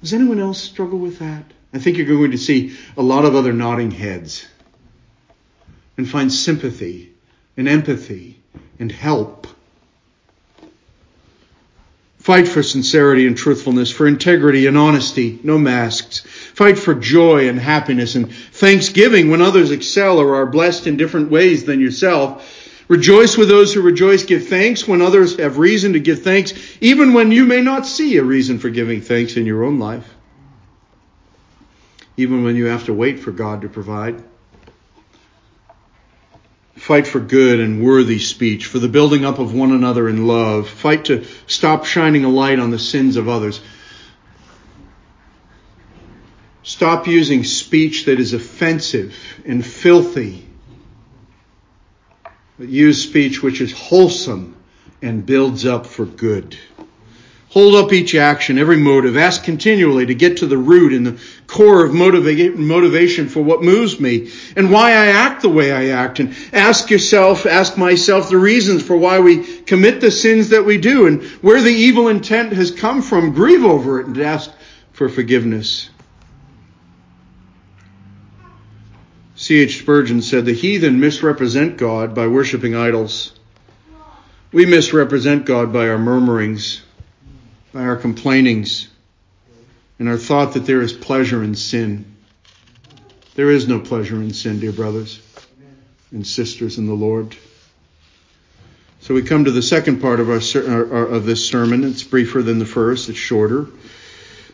Does 0.00 0.12
anyone 0.12 0.40
else 0.40 0.60
struggle 0.60 0.98
with 0.98 1.20
that? 1.20 1.44
I 1.72 1.78
think 1.78 1.96
you're 1.96 2.06
going 2.06 2.32
to 2.32 2.38
see 2.38 2.76
a 2.96 3.02
lot 3.02 3.24
of 3.24 3.34
other 3.34 3.52
nodding 3.52 3.90
heads 3.90 4.46
and 5.96 6.08
find 6.08 6.32
sympathy 6.32 7.12
and 7.56 7.68
empathy 7.68 8.40
and 8.78 8.90
help 8.90 9.46
Fight 12.24 12.48
for 12.48 12.62
sincerity 12.62 13.26
and 13.26 13.36
truthfulness, 13.36 13.90
for 13.90 14.06
integrity 14.06 14.66
and 14.66 14.78
honesty, 14.78 15.38
no 15.42 15.58
masks. 15.58 16.20
Fight 16.20 16.78
for 16.78 16.94
joy 16.94 17.50
and 17.50 17.58
happiness 17.58 18.14
and 18.14 18.32
thanksgiving 18.34 19.30
when 19.30 19.42
others 19.42 19.70
excel 19.70 20.18
or 20.18 20.36
are 20.36 20.46
blessed 20.46 20.86
in 20.86 20.96
different 20.96 21.30
ways 21.30 21.64
than 21.64 21.80
yourself. 21.80 22.50
Rejoice 22.88 23.36
with 23.36 23.48
those 23.50 23.74
who 23.74 23.82
rejoice. 23.82 24.24
Give 24.24 24.48
thanks 24.48 24.88
when 24.88 25.02
others 25.02 25.38
have 25.38 25.58
reason 25.58 25.92
to 25.92 26.00
give 26.00 26.22
thanks, 26.22 26.54
even 26.80 27.12
when 27.12 27.30
you 27.30 27.44
may 27.44 27.60
not 27.60 27.84
see 27.86 28.16
a 28.16 28.24
reason 28.24 28.58
for 28.58 28.70
giving 28.70 29.02
thanks 29.02 29.36
in 29.36 29.44
your 29.44 29.62
own 29.62 29.78
life. 29.78 30.08
Even 32.16 32.42
when 32.42 32.56
you 32.56 32.64
have 32.68 32.86
to 32.86 32.94
wait 32.94 33.20
for 33.20 33.32
God 33.32 33.60
to 33.60 33.68
provide. 33.68 34.24
Fight 36.84 37.06
for 37.06 37.18
good 37.18 37.60
and 37.60 37.82
worthy 37.82 38.18
speech, 38.18 38.66
for 38.66 38.78
the 38.78 38.90
building 38.90 39.24
up 39.24 39.38
of 39.38 39.54
one 39.54 39.72
another 39.72 40.06
in 40.06 40.26
love. 40.26 40.68
Fight 40.68 41.06
to 41.06 41.24
stop 41.46 41.86
shining 41.86 42.26
a 42.26 42.28
light 42.28 42.58
on 42.58 42.70
the 42.70 42.78
sins 42.78 43.16
of 43.16 43.26
others. 43.26 43.62
Stop 46.62 47.06
using 47.06 47.42
speech 47.42 48.04
that 48.04 48.20
is 48.20 48.34
offensive 48.34 49.16
and 49.46 49.64
filthy. 49.64 50.46
But 52.58 52.68
use 52.68 53.02
speech 53.02 53.42
which 53.42 53.62
is 53.62 53.72
wholesome 53.72 54.54
and 55.00 55.24
builds 55.24 55.64
up 55.64 55.86
for 55.86 56.04
good. 56.04 56.54
Hold 57.54 57.76
up 57.76 57.92
each 57.92 58.16
action, 58.16 58.58
every 58.58 58.78
motive. 58.78 59.16
Ask 59.16 59.44
continually 59.44 60.06
to 60.06 60.14
get 60.16 60.38
to 60.38 60.46
the 60.46 60.58
root 60.58 60.92
and 60.92 61.06
the 61.06 61.20
core 61.46 61.84
of 61.84 61.94
motivation 61.94 63.28
for 63.28 63.44
what 63.44 63.62
moves 63.62 64.00
me 64.00 64.32
and 64.56 64.72
why 64.72 64.90
I 64.90 65.06
act 65.06 65.42
the 65.42 65.48
way 65.48 65.70
I 65.70 65.90
act. 65.90 66.18
And 66.18 66.34
ask 66.52 66.90
yourself, 66.90 67.46
ask 67.46 67.78
myself 67.78 68.28
the 68.28 68.38
reasons 68.38 68.82
for 68.82 68.96
why 68.96 69.20
we 69.20 69.44
commit 69.44 70.00
the 70.00 70.10
sins 70.10 70.48
that 70.48 70.64
we 70.64 70.78
do 70.78 71.06
and 71.06 71.22
where 71.42 71.62
the 71.62 71.70
evil 71.70 72.08
intent 72.08 72.52
has 72.54 72.72
come 72.72 73.02
from. 73.02 73.34
Grieve 73.34 73.64
over 73.64 74.00
it 74.00 74.08
and 74.08 74.18
ask 74.18 74.50
for 74.92 75.08
forgiveness. 75.08 75.90
C.H. 79.36 79.78
Spurgeon 79.78 80.22
said, 80.22 80.44
The 80.44 80.54
heathen 80.54 80.98
misrepresent 80.98 81.76
God 81.76 82.16
by 82.16 82.26
worshiping 82.26 82.74
idols. 82.74 83.32
We 84.50 84.66
misrepresent 84.66 85.46
God 85.46 85.72
by 85.72 85.88
our 85.88 85.98
murmurings 85.98 86.82
by 87.74 87.82
our 87.82 87.96
complainings 87.96 88.86
and 89.98 90.08
our 90.08 90.16
thought 90.16 90.54
that 90.54 90.64
there 90.64 90.80
is 90.80 90.92
pleasure 90.92 91.42
in 91.42 91.56
sin. 91.56 92.04
There 93.34 93.50
is 93.50 93.66
no 93.66 93.80
pleasure 93.80 94.14
in 94.14 94.32
sin, 94.32 94.60
dear 94.60 94.70
brothers 94.70 95.20
and 96.12 96.24
sisters 96.24 96.78
in 96.78 96.86
the 96.86 96.94
Lord. 96.94 97.36
So 99.00 99.12
we 99.12 99.22
come 99.22 99.46
to 99.46 99.50
the 99.50 99.60
second 99.60 100.00
part 100.00 100.20
of 100.20 100.30
our 100.30 100.36
uh, 100.36 101.16
of 101.16 101.26
this 101.26 101.46
sermon. 101.46 101.82
It's 101.82 102.04
briefer 102.04 102.42
than 102.42 102.60
the 102.60 102.64
first. 102.64 103.08
It's 103.08 103.18
shorter. 103.18 103.66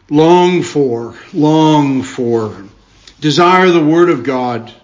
Long 0.08 0.62
for, 0.62 1.14
long 1.34 2.02
for, 2.02 2.64
desire 3.20 3.70
the 3.70 3.84
Word 3.84 4.08
of 4.08 4.24
God 4.24 4.74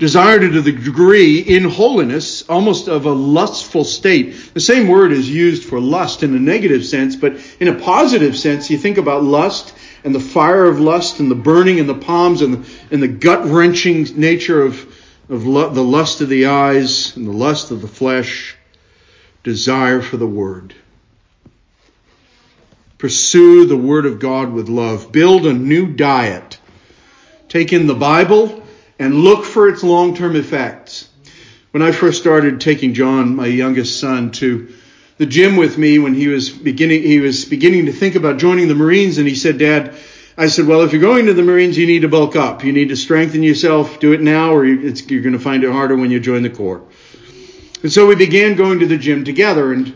desired 0.00 0.42
it 0.42 0.52
to 0.52 0.62
the 0.62 0.72
degree 0.72 1.40
in 1.40 1.62
holiness, 1.62 2.48
almost 2.48 2.88
of 2.88 3.04
a 3.04 3.12
lustful 3.12 3.84
state. 3.84 4.54
The 4.54 4.60
same 4.60 4.88
word 4.88 5.12
is 5.12 5.28
used 5.28 5.62
for 5.62 5.78
lust 5.78 6.22
in 6.22 6.34
a 6.34 6.40
negative 6.40 6.86
sense, 6.86 7.16
but 7.16 7.36
in 7.60 7.68
a 7.68 7.78
positive 7.78 8.36
sense, 8.36 8.70
you 8.70 8.78
think 8.78 8.96
about 8.96 9.22
lust 9.22 9.74
and 10.02 10.14
the 10.14 10.20
fire 10.20 10.64
of 10.64 10.80
lust 10.80 11.20
and 11.20 11.30
the 11.30 11.34
burning 11.34 11.76
in 11.76 11.86
the 11.86 11.94
palms 11.94 12.40
and 12.40 12.54
the, 12.54 12.70
and 12.90 13.02
the 13.02 13.08
gut 13.08 13.44
wrenching 13.44 14.18
nature 14.18 14.62
of, 14.62 14.80
of 15.28 15.44
the 15.44 15.84
lust 15.84 16.22
of 16.22 16.30
the 16.30 16.46
eyes 16.46 17.14
and 17.14 17.26
the 17.26 17.32
lust 17.32 17.70
of 17.70 17.82
the 17.82 17.88
flesh, 17.88 18.56
desire 19.42 20.00
for 20.00 20.16
the 20.16 20.26
word. 20.26 20.74
Pursue 22.96 23.66
the 23.66 23.76
word 23.76 24.06
of 24.06 24.18
God 24.18 24.50
with 24.50 24.70
love. 24.70 25.12
Build 25.12 25.44
a 25.44 25.52
new 25.52 25.88
diet. 25.88 26.58
Take 27.50 27.74
in 27.74 27.86
the 27.86 27.94
Bible 27.94 28.59
and 29.00 29.14
look 29.14 29.44
for 29.44 29.68
its 29.68 29.82
long 29.82 30.14
term 30.14 30.36
effects. 30.36 31.08
When 31.72 31.82
I 31.82 31.90
first 31.90 32.20
started 32.20 32.60
taking 32.60 32.94
John, 32.94 33.34
my 33.34 33.46
youngest 33.46 33.98
son, 33.98 34.30
to 34.32 34.72
the 35.16 35.26
gym 35.26 35.56
with 35.56 35.78
me 35.78 35.98
when 35.98 36.14
he 36.14 36.28
was 36.28 36.50
beginning, 36.50 37.02
he 37.02 37.18
was 37.18 37.44
beginning 37.44 37.86
to 37.86 37.92
think 37.92 38.14
about 38.14 38.38
joining 38.38 38.68
the 38.68 38.74
Marines, 38.74 39.18
and 39.18 39.26
he 39.26 39.34
said, 39.34 39.58
Dad, 39.58 39.94
I 40.36 40.48
said, 40.48 40.66
well, 40.66 40.82
if 40.82 40.92
you're 40.92 41.00
going 41.00 41.26
to 41.26 41.34
the 41.34 41.42
Marines, 41.42 41.78
you 41.78 41.86
need 41.86 42.02
to 42.02 42.08
bulk 42.08 42.36
up. 42.36 42.62
You 42.62 42.72
need 42.72 42.90
to 42.90 42.96
strengthen 42.96 43.42
yourself. 43.42 44.00
Do 44.00 44.12
it 44.12 44.20
now, 44.20 44.54
or 44.54 44.64
you're 44.64 45.22
going 45.22 45.32
to 45.32 45.38
find 45.38 45.64
it 45.64 45.72
harder 45.72 45.96
when 45.96 46.10
you 46.10 46.20
join 46.20 46.42
the 46.42 46.50
Corps. 46.50 46.82
And 47.82 47.92
so 47.92 48.06
we 48.06 48.14
began 48.14 48.56
going 48.56 48.80
to 48.80 48.86
the 48.86 48.98
gym 48.98 49.24
together. 49.24 49.72
And 49.72 49.94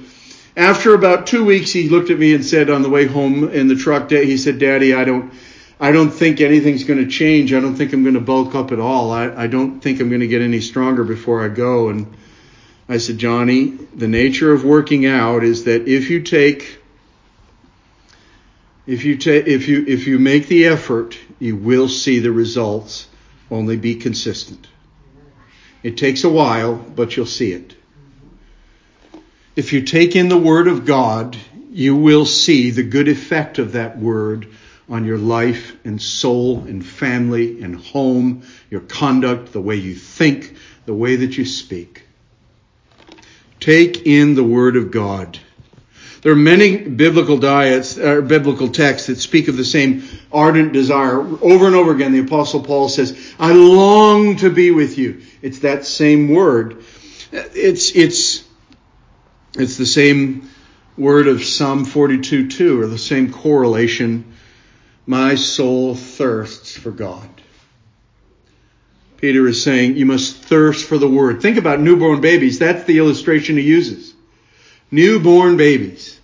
after 0.56 0.94
about 0.94 1.26
two 1.26 1.44
weeks, 1.44 1.70
he 1.72 1.88
looked 1.88 2.10
at 2.10 2.18
me 2.18 2.34
and 2.34 2.44
said 2.44 2.70
on 2.70 2.82
the 2.82 2.90
way 2.90 3.06
home 3.06 3.50
in 3.50 3.68
the 3.68 3.76
truck, 3.76 4.10
he 4.10 4.36
said, 4.36 4.58
Daddy, 4.58 4.94
I 4.94 5.04
don't, 5.04 5.32
I 5.80 5.90
don't 5.90 6.10
think 6.10 6.40
anything's 6.40 6.84
going 6.84 7.04
to 7.04 7.10
change. 7.10 7.52
I 7.52 7.60
don't 7.60 7.74
think 7.74 7.92
I'm 7.92 8.02
going 8.02 8.14
to 8.14 8.20
bulk 8.20 8.54
up 8.54 8.70
at 8.70 8.78
all. 8.78 9.10
I, 9.10 9.28
I 9.30 9.46
don't 9.48 9.80
think 9.80 10.00
I'm 10.00 10.08
going 10.08 10.20
to 10.20 10.28
get 10.28 10.40
any 10.40 10.60
stronger 10.60 11.02
before 11.02 11.44
I 11.44 11.48
go. 11.48 11.88
And 11.88 12.16
I 12.88 12.98
said, 12.98 13.18
Johnny, 13.18 13.66
the 13.94 14.08
nature 14.08 14.52
of 14.52 14.64
working 14.64 15.06
out 15.06 15.42
is 15.42 15.64
that 15.64 15.88
if 15.88 16.10
you 16.10 16.22
take 16.22 16.80
if 18.86 19.04
you 19.04 19.16
take 19.16 19.46
if 19.46 19.66
you 19.66 19.84
if 19.86 20.06
you 20.06 20.18
make 20.18 20.46
the 20.46 20.66
effort, 20.66 21.18
you 21.38 21.56
will 21.56 21.88
see 21.88 22.18
the 22.18 22.32
results. 22.32 23.08
Only 23.50 23.76
be 23.76 23.96
consistent. 23.96 24.66
It 25.82 25.96
takes 25.96 26.24
a 26.24 26.30
while, 26.30 26.74
but 26.74 27.16
you'll 27.16 27.26
see 27.26 27.52
it. 27.52 27.74
If 29.54 29.72
you 29.72 29.82
take 29.82 30.16
in 30.16 30.28
the 30.28 30.38
word 30.38 30.66
of 30.66 30.86
God, 30.86 31.36
you 31.70 31.94
will 31.94 32.26
see 32.26 32.70
the 32.70 32.82
good 32.82 33.08
effect 33.08 33.58
of 33.58 33.72
that 33.72 33.98
word 33.98 34.48
on 34.88 35.04
your 35.04 35.18
life 35.18 35.76
and 35.84 36.00
soul 36.00 36.60
and 36.60 36.84
family 36.84 37.62
and 37.62 37.76
home, 37.76 38.42
your 38.70 38.82
conduct, 38.82 39.52
the 39.52 39.60
way 39.60 39.76
you 39.76 39.94
think, 39.94 40.56
the 40.84 40.94
way 40.94 41.16
that 41.16 41.38
you 41.38 41.44
speak. 41.44 42.02
Take 43.60 44.06
in 44.06 44.34
the 44.34 44.44
Word 44.44 44.76
of 44.76 44.90
God. 44.90 45.38
There 46.20 46.32
are 46.32 46.36
many 46.36 46.76
biblical 46.76 47.38
diets, 47.38 47.98
or 47.98 48.18
uh, 48.18 48.20
biblical 48.22 48.68
texts 48.68 49.08
that 49.08 49.16
speak 49.16 49.48
of 49.48 49.56
the 49.56 49.64
same 49.64 50.04
ardent 50.32 50.72
desire. 50.72 51.20
Over 51.20 51.66
and 51.66 51.74
over 51.74 51.92
again, 51.92 52.12
the 52.12 52.20
Apostle 52.20 52.62
Paul 52.62 52.88
says, 52.88 53.34
I 53.38 53.52
long 53.52 54.36
to 54.36 54.50
be 54.50 54.70
with 54.70 54.96
you. 54.96 55.22
It's 55.42 55.60
that 55.60 55.84
same 55.84 56.30
word. 56.30 56.82
It's, 57.30 57.94
it's, 57.94 58.44
it's 59.54 59.76
the 59.76 59.86
same 59.86 60.48
word 60.96 61.26
of 61.26 61.44
Psalm 61.44 61.84
42 61.84 62.48
2, 62.48 62.80
or 62.80 62.86
the 62.86 62.98
same 62.98 63.32
correlation 63.32 64.33
my 65.06 65.34
soul 65.34 65.94
thirsts 65.94 66.76
for 66.76 66.90
God. 66.90 67.28
Peter 69.18 69.46
is 69.46 69.62
saying 69.62 69.96
you 69.96 70.06
must 70.06 70.36
thirst 70.36 70.86
for 70.86 70.98
the 70.98 71.08
word. 71.08 71.40
Think 71.40 71.56
about 71.56 71.80
newborn 71.80 72.20
babies. 72.20 72.58
That's 72.58 72.84
the 72.84 72.98
illustration 72.98 73.56
he 73.56 73.62
uses. 73.62 74.14
Newborn 74.90 75.56
babies. 75.56 76.20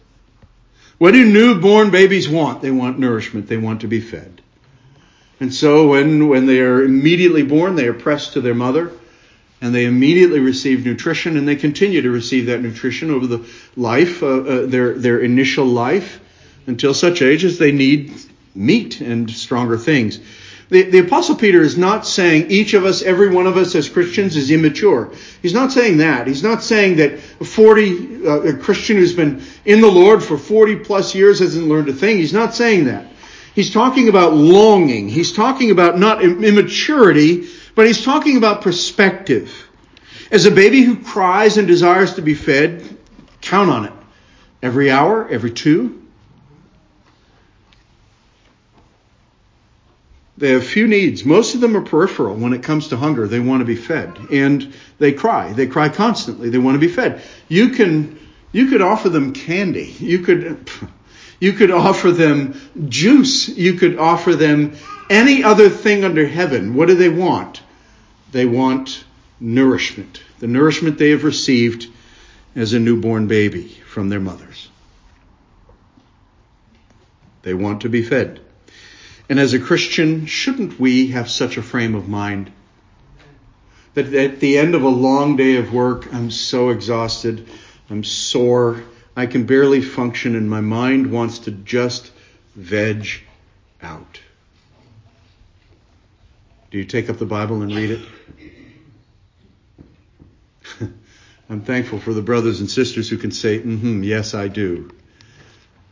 What 0.99 1.13
do 1.13 1.25
newborn 1.25 1.91
babies 1.91 2.29
want? 2.29 2.61
They 2.61 2.71
want 2.71 2.99
nourishment. 2.99 3.49
They 3.49 3.57
want 3.57 3.81
to 3.81 3.89
be 3.89 4.01
fed. 4.01 4.43
And 5.41 5.53
so 5.53 5.89
when, 5.89 6.29
when 6.29 6.45
they 6.45 6.61
are 6.61 6.83
immediately 6.83 7.43
born, 7.43 7.75
they 7.75 7.87
are 7.87 7.95
pressed 7.95 8.35
to 8.35 8.43
their 8.43 8.55
mother 8.55 8.93
and 9.63 9.75
they 9.75 9.87
immediately 9.87 10.41
receive 10.41 10.85
nutrition 10.85 11.37
and 11.37 11.49
they 11.49 11.57
continue 11.57 12.03
to 12.03 12.11
receive 12.11 12.47
that 12.47 12.61
nutrition 12.61 13.11
over 13.11 13.27
the 13.27 13.49
life, 13.77 14.23
uh, 14.23 14.27
uh, 14.27 14.67
their, 14.67 14.95
their 14.95 15.21
initial 15.21 15.65
life 15.65 16.21
until 16.67 16.93
such 16.93 17.23
age 17.23 17.45
as 17.45 17.59
they 17.59 17.73
need 17.73 18.13
meat 18.55 19.01
and 19.01 19.31
stronger 19.31 19.79
things. 19.79 20.21
The, 20.71 20.83
the 20.83 20.99
apostle 20.99 21.35
Peter 21.35 21.61
is 21.63 21.77
not 21.77 22.07
saying 22.07 22.51
each 22.51 22.75
of 22.75 22.85
us, 22.85 23.03
every 23.03 23.29
one 23.29 23.49
of 23.49 23.57
us 23.57 23.75
as 23.75 23.89
Christians 23.89 24.37
is 24.37 24.53
immature. 24.53 25.13
He's 25.43 25.53
not 25.53 25.73
saying 25.73 25.99
that. 25.99 26.29
He's 26.29 26.45
not 26.45 26.63
saying 26.63 26.97
that 26.97 27.15
a 27.41 27.45
40, 27.45 28.27
uh, 28.27 28.31
a 28.43 28.57
Christian 28.57 28.97
who's 28.97 29.13
been 29.13 29.43
in 29.65 29.81
the 29.81 29.91
Lord 29.91 30.23
for 30.23 30.39
40 30.39 30.77
plus 30.77 31.13
years 31.13 31.41
hasn't 31.41 31.67
learned 31.67 31.89
a 31.89 31.93
thing. 31.93 32.19
He's 32.19 32.33
not 32.33 32.55
saying 32.55 32.85
that. 32.85 33.09
He's 33.53 33.73
talking 33.73 34.09
about 34.09 34.33
longing. 34.33 35.09
He's 35.09 35.33
talking 35.33 35.73
about 35.73 35.99
not 35.99 36.23
immaturity, 36.23 37.49
but 37.75 37.89
he's 37.89 38.05
talking 38.05 38.37
about 38.37 38.63
perspective. 38.63 39.53
As 40.31 40.47
a 40.47 40.53
baby 40.53 40.83
who 40.83 41.03
cries 41.03 41.59
and 41.59 41.67
desires 41.67 42.15
to 42.15 42.23
be 42.23 42.35
fed, 42.35 42.97
count 43.41 43.71
on 43.71 43.87
it. 43.87 43.93
Every 44.63 44.89
hour, 44.89 45.29
every 45.29 45.51
two, 45.51 46.00
They 50.41 50.53
have 50.53 50.67
few 50.67 50.89
needs. 50.89 51.27
Most 51.27 51.55
of 51.55 51.61
them 51.61 51.77
are 51.77 51.83
peripheral 51.83 52.35
when 52.35 52.55
it 52.55 52.63
comes 52.63 52.89
to 52.89 52.97
hunger. 52.97 53.29
They 53.29 53.41
want 53.41 53.61
to 53.61 53.67
be 53.67 53.77
fed. 53.77 54.17
And 54.33 54.73
they 54.99 55.13
cry. 55.13 55.53
They 55.53 55.67
cry 55.67 55.91
constantly. 55.91 56.49
They 56.49 56.57
want 56.57 56.77
to 56.77 56.79
be 56.81 56.89
fed. 56.89 57.23
You 57.49 57.69
can, 57.69 58.19
you 58.51 58.69
could 58.69 58.81
offer 58.81 59.11
them 59.11 59.35
candy. 59.35 59.95
You 59.99 60.21
could, 60.21 60.71
you 61.41 61.53
could 61.53 61.71
offer 61.71 62.11
them 62.11 62.59
juice. 62.89 63.51
You 63.51 63.75
could 63.75 63.99
offer 63.99 64.35
them 64.35 64.77
any 65.11 65.45
other 65.45 65.69
thing 65.69 66.05
under 66.05 66.27
heaven. 66.27 66.75
What 66.75 66.89
do 66.89 66.95
they 66.95 67.11
want? 67.11 67.61
They 68.33 68.47
want 68.47 69.05
nourishment. 69.41 70.23
The 70.39 70.47
nourishment 70.47 70.97
they 70.97 71.11
have 71.11 71.25
received 71.25 71.87
as 72.57 72.73
a 72.73 72.79
newborn 72.79 73.27
baby 73.27 73.69
from 73.87 74.09
their 74.09 74.21
mothers. 74.21 74.71
They 77.43 77.53
want 77.53 77.83
to 77.83 77.91
be 77.91 78.03
fed. 78.03 78.41
And 79.31 79.39
as 79.39 79.55
a 79.55 79.61
Christian, 79.61 80.27
shouldn't 80.27 80.81
we 80.81 81.07
have 81.13 81.31
such 81.31 81.57
a 81.57 81.63
frame 81.63 81.95
of 81.95 82.09
mind? 82.09 82.51
That 83.95 84.13
at 84.13 84.41
the 84.41 84.59
end 84.59 84.75
of 84.75 84.83
a 84.83 84.89
long 84.89 85.37
day 85.37 85.55
of 85.57 85.73
work, 85.73 86.13
I'm 86.13 86.33
so 86.33 86.71
exhausted, 86.71 87.47
I'm 87.89 88.03
sore, 88.03 88.83
I 89.15 89.27
can 89.27 89.47
barely 89.47 89.83
function, 89.83 90.35
and 90.35 90.51
my 90.51 90.61
mind 90.61 91.13
wants 91.13 91.39
to 91.41 91.53
just 91.53 92.11
veg 92.57 93.07
out. 93.81 94.21
Do 96.73 96.79
you 96.79 96.85
take 96.85 97.09
up 97.09 97.19
the 97.19 97.25
Bible 97.25 97.63
and 97.63 97.73
read 97.73 97.91
it? 97.93 98.01
I'm 101.49 101.61
thankful 101.61 102.01
for 102.01 102.13
the 102.13 102.23
brothers 102.23 102.59
and 102.59 102.69
sisters 102.69 103.09
who 103.09 103.17
can 103.17 103.31
say, 103.31 103.61
mm-hmm, 103.61 104.03
yes, 104.03 104.35
I 104.35 104.49
do. 104.49 104.91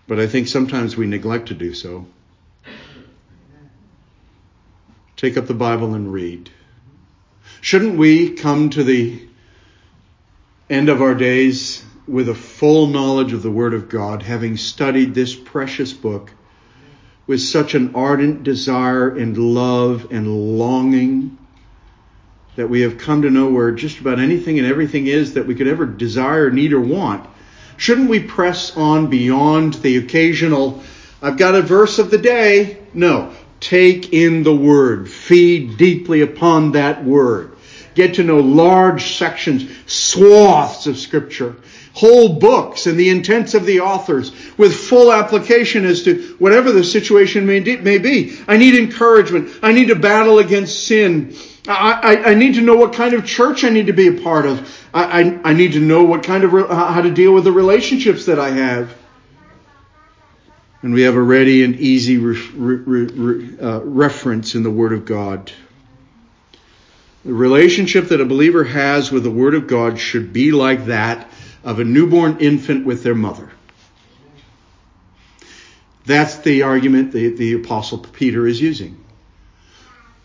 But 0.09 0.19
I 0.19 0.27
think 0.27 0.49
sometimes 0.49 0.97
we 0.97 1.07
neglect 1.07 1.49
to 1.49 1.55
do 1.55 1.73
so. 1.73 2.07
Take 5.19 5.37
up 5.37 5.49
the 5.49 5.55
Bible 5.55 5.95
and 5.95 6.13
read. 6.13 6.49
Shouldn't 7.61 7.99
we 7.99 8.31
come 8.35 8.71
to 8.71 8.85
the 8.85 9.21
end 10.71 10.89
of 10.89 11.03
our 11.03 11.17
days 11.17 11.85
with 12.07 12.29
a 12.29 12.37
full 12.37 12.87
knowledge 12.87 13.33
of 13.33 13.43
the 13.43 13.51
Word 13.51 13.75
of 13.75 13.89
God, 13.89 14.23
having 14.23 14.57
studied 14.57 15.15
this 15.15 15.35
precious 15.35 15.93
book 15.93 16.31
with 17.27 17.41
such 17.41 17.75
an 17.75 17.97
ardent 17.97 18.45
desire 18.45 19.09
and 19.09 19.37
love 19.37 20.07
and 20.13 20.57
longing 20.57 21.37
that 22.55 22.71
we 22.71 22.83
have 22.83 22.99
come 22.99 23.23
to 23.23 23.31
know 23.31 23.51
where 23.51 23.73
just 23.73 23.99
about 23.99 24.21
anything 24.21 24.61
and 24.61 24.69
everything 24.69 25.09
is 25.09 25.35
that 25.35 25.49
we 25.49 25.57
could 25.57 25.67
ever 25.67 25.85
desire, 25.85 26.49
need, 26.49 26.73
or 26.73 26.81
want. 26.81 27.29
Shouldn't 27.77 28.09
we 28.09 28.21
press 28.21 28.77
on 28.77 29.09
beyond 29.09 29.75
the 29.75 29.97
occasional, 29.97 30.81
I've 31.21 31.37
got 31.37 31.57
a 31.57 31.63
verse 31.63 31.99
of 31.99 32.13
the 32.13 32.19
day? 32.19 32.79
No. 32.95 33.35
Take 33.61 34.13
in 34.13 34.43
the 34.43 34.55
Word. 34.55 35.09
Feed 35.11 35.77
deeply 35.77 36.21
upon 36.21 36.73
that 36.73 37.05
Word. 37.05 37.53
Get 37.95 38.15
to 38.15 38.23
know 38.23 38.39
large 38.39 39.17
sections, 39.17 39.69
swaths 39.87 40.87
of 40.87 40.97
Scripture, 40.97 41.57
whole 41.99 42.39
books 42.39 42.87
and 42.87 42.97
the 42.97 43.09
intents 43.09 43.55
of 43.55 43.67
the 43.67 43.81
authors 43.81 44.31
with 44.57 44.73
full 44.73 45.13
application 45.13 45.85
as 45.85 46.05
to 46.05 46.37
whatever 46.39 46.71
the 46.71 46.85
situation 46.85 47.45
may, 47.45 47.59
may 47.59 47.99
be. 47.99 48.39
I 48.47 48.57
need 48.57 48.77
encouragement. 48.77 49.51
I 49.63 49.73
need 49.73 49.89
to 49.89 49.97
battle 49.97 50.39
against 50.39 50.87
sin. 50.87 51.35
I, 51.67 51.93
I, 52.03 52.31
I, 52.31 52.35
need 52.35 52.55
to 52.55 52.61
know 52.61 52.77
what 52.77 52.93
kind 52.93 53.15
of 53.15 53.27
church 53.27 53.65
I 53.65 53.69
need 53.69 53.89
to 53.89 53.93
be 53.93 54.07
a 54.07 54.23
part 54.23 54.47
of. 54.47 54.89
I, 54.95 55.23
I, 55.23 55.41
I 55.51 55.53
need 55.53 55.73
to 55.73 55.81
know 55.81 56.05
what 56.05 56.23
kind 56.23 56.45
of 56.45 56.53
re- 56.53 56.69
how 56.69 57.03
to 57.03 57.11
deal 57.11 57.35
with 57.35 57.45
the 57.45 57.53
relationships 57.53 58.27
that 58.27 58.39
I 58.39 58.51
have. 58.51 58.95
And 60.83 60.95
we 60.95 61.03
have 61.03 61.17
a 61.17 61.23
ready 61.23 61.65
and 61.65 61.77
easy 61.77 62.19
re- 62.19 62.39
re- 62.55 63.59
uh, 63.61 63.81
reference 63.81 64.55
in 64.55 64.63
the 64.63 64.71
Word 64.71 64.93
of 64.93 65.05
God. 65.05 65.51
The 67.25 67.35
relationship 67.35 68.09
that 68.09 68.21
a 68.21 68.25
believer 68.25 68.65
has 68.65 69.11
with 69.11 69.25
the 69.25 69.31
Word 69.31 69.55
of 69.55 69.67
God 69.67 69.99
should 69.99 70.33
be 70.33 70.53
like 70.53 70.87
that 70.87 71.29
of 71.65 71.81
a 71.81 71.85
newborn 71.85 72.39
infant 72.39 72.87
with 72.87 73.03
their 73.03 73.17
mother. 73.17 73.51
That's 76.07 76.37
the 76.37 76.63
argument 76.63 77.13
the, 77.13 77.29
the 77.31 77.55
Apostle 77.55 77.99
Peter 77.99 78.47
is 78.47 78.61
using 78.61 79.05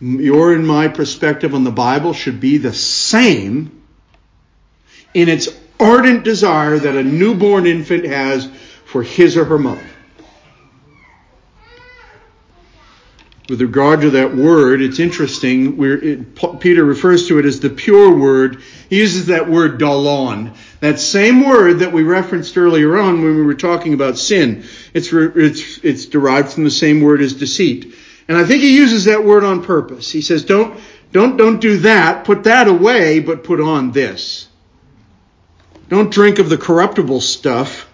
your 0.04 0.52
and 0.52 0.66
my 0.66 0.88
perspective 0.88 1.54
on 1.54 1.64
the 1.64 1.70
Bible 1.70 2.12
should 2.12 2.40
be 2.40 2.58
the 2.58 2.74
same 2.74 3.82
in 5.12 5.28
its 5.28 5.48
ardent 5.80 6.24
desire 6.24 6.78
that 6.78 6.96
a 6.96 7.02
newborn 7.02 7.66
infant 7.66 8.04
has 8.04 8.46
for 8.84 9.02
his 9.02 9.36
or 9.36 9.44
her 9.44 9.58
mother. 9.58 9.86
With 13.46 13.60
regard 13.60 14.00
to 14.00 14.10
that 14.10 14.34
word, 14.34 14.80
it's 14.80 14.98
interesting. 14.98 15.76
It, 15.82 16.60
Peter 16.60 16.82
refers 16.82 17.28
to 17.28 17.38
it 17.38 17.44
as 17.44 17.60
the 17.60 17.68
pure 17.68 18.16
word. 18.16 18.62
He 18.88 18.96
uses 18.96 19.26
that 19.26 19.50
word 19.50 19.74
adolon. 19.74 20.54
That 20.80 20.98
same 20.98 21.44
word 21.44 21.80
that 21.80 21.92
we 21.92 22.04
referenced 22.04 22.56
earlier 22.56 22.96
on 22.96 23.22
when 23.22 23.36
we 23.36 23.42
were 23.42 23.54
talking 23.54 23.92
about 23.92 24.16
sin. 24.16 24.64
It's, 24.94 25.12
it's, 25.12 25.78
it's 25.84 26.06
derived 26.06 26.52
from 26.52 26.64
the 26.64 26.70
same 26.70 27.02
word 27.02 27.20
as 27.20 27.34
deceit. 27.34 27.94
And 28.28 28.38
I 28.38 28.44
think 28.44 28.62
he 28.62 28.76
uses 28.76 29.04
that 29.04 29.24
word 29.24 29.44
on 29.44 29.62
purpose. 29.62 30.10
He 30.10 30.22
says, 30.22 30.44
don't, 30.44 30.80
don't, 31.12 31.36
don't 31.36 31.60
do 31.60 31.78
that. 31.80 32.24
Put 32.24 32.44
that 32.44 32.66
away, 32.66 33.20
but 33.20 33.44
put 33.44 33.60
on 33.60 33.92
this. 33.92 34.48
Don't 35.90 36.10
drink 36.10 36.38
of 36.38 36.48
the 36.48 36.56
corruptible 36.56 37.20
stuff, 37.20 37.92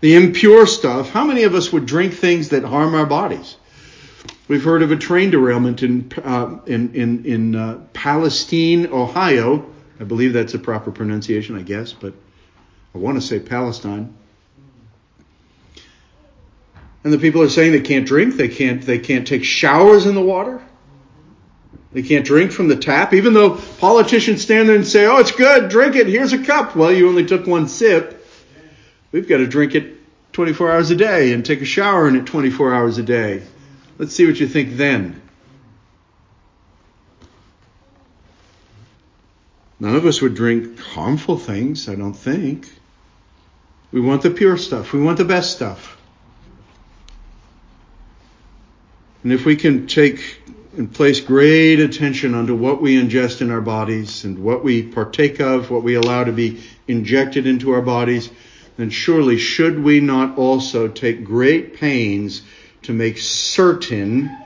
the 0.00 0.16
impure 0.16 0.66
stuff. 0.66 1.08
How 1.08 1.24
many 1.24 1.44
of 1.44 1.54
us 1.54 1.72
would 1.72 1.86
drink 1.86 2.12
things 2.12 2.50
that 2.50 2.62
harm 2.62 2.94
our 2.94 3.06
bodies? 3.06 3.56
We've 4.48 4.62
heard 4.62 4.82
of 4.82 4.92
a 4.92 4.96
train 4.96 5.30
derailment 5.30 5.82
in, 5.82 6.12
uh, 6.22 6.58
in, 6.66 6.94
in, 6.94 7.24
in 7.24 7.56
uh, 7.56 7.80
Palestine, 7.92 8.86
Ohio. 8.86 9.68
I 9.98 10.04
believe 10.04 10.32
that's 10.32 10.54
a 10.54 10.58
proper 10.58 10.92
pronunciation, 10.92 11.56
I 11.56 11.62
guess, 11.62 11.92
but 11.92 12.14
I 12.94 12.98
want 12.98 13.20
to 13.20 13.26
say 13.26 13.40
Palestine. 13.40 14.14
And 17.02 17.12
the 17.12 17.18
people 17.18 17.42
are 17.42 17.48
saying 17.48 17.72
they 17.72 17.80
can't 17.80 18.06
drink, 18.06 18.36
they 18.36 18.48
can't, 18.48 18.82
they 18.82 18.98
can't 18.98 19.26
take 19.26 19.44
showers 19.44 20.06
in 20.06 20.14
the 20.14 20.22
water. 20.22 20.62
They 21.92 22.02
can't 22.02 22.26
drink 22.26 22.52
from 22.52 22.68
the 22.68 22.76
tap, 22.76 23.14
even 23.14 23.32
though 23.32 23.56
politicians 23.78 24.42
stand 24.42 24.68
there 24.68 24.76
and 24.76 24.86
say, 24.86 25.06
oh, 25.06 25.18
it's 25.18 25.32
good, 25.32 25.70
drink 25.70 25.96
it, 25.96 26.06
here's 26.06 26.32
a 26.32 26.44
cup. 26.44 26.76
Well, 26.76 26.92
you 26.92 27.08
only 27.08 27.24
took 27.24 27.46
one 27.46 27.68
sip. 27.68 28.24
We've 29.12 29.28
got 29.28 29.38
to 29.38 29.46
drink 29.46 29.74
it 29.74 29.94
24 30.34 30.70
hours 30.70 30.90
a 30.90 30.96
day 30.96 31.32
and 31.32 31.44
take 31.44 31.62
a 31.62 31.64
shower 31.64 32.06
in 32.06 32.16
it 32.16 32.26
24 32.26 32.74
hours 32.74 32.98
a 32.98 33.02
day. 33.02 33.42
Let's 33.98 34.14
see 34.14 34.26
what 34.26 34.38
you 34.38 34.46
think 34.46 34.76
then. 34.76 35.22
None 39.78 39.94
of 39.94 40.06
us 40.06 40.20
would 40.22 40.34
drink 40.34 40.78
harmful 40.78 41.38
things, 41.38 41.88
I 41.88 41.94
don't 41.94 42.14
think. 42.14 42.70
We 43.92 44.00
want 44.00 44.22
the 44.22 44.30
pure 44.30 44.56
stuff. 44.56 44.92
We 44.92 45.00
want 45.00 45.18
the 45.18 45.24
best 45.24 45.52
stuff. 45.52 45.96
And 49.22 49.32
if 49.32 49.44
we 49.44 49.56
can 49.56 49.86
take 49.86 50.40
and 50.76 50.92
place 50.92 51.20
great 51.20 51.80
attention 51.80 52.34
onto 52.34 52.54
what 52.54 52.82
we 52.82 53.00
ingest 53.00 53.40
in 53.40 53.50
our 53.50 53.62
bodies 53.62 54.24
and 54.24 54.38
what 54.38 54.62
we 54.62 54.82
partake 54.82 55.40
of, 55.40 55.70
what 55.70 55.82
we 55.82 55.94
allow 55.94 56.24
to 56.24 56.32
be 56.32 56.62
injected 56.86 57.46
into 57.46 57.72
our 57.72 57.80
bodies, 57.80 58.30
then 58.76 58.90
surely 58.90 59.38
should 59.38 59.82
we 59.82 60.00
not 60.00 60.36
also 60.36 60.86
take 60.88 61.24
great 61.24 61.76
pains 61.76 62.42
to 62.86 62.92
make 62.92 63.18
certain 63.18 64.36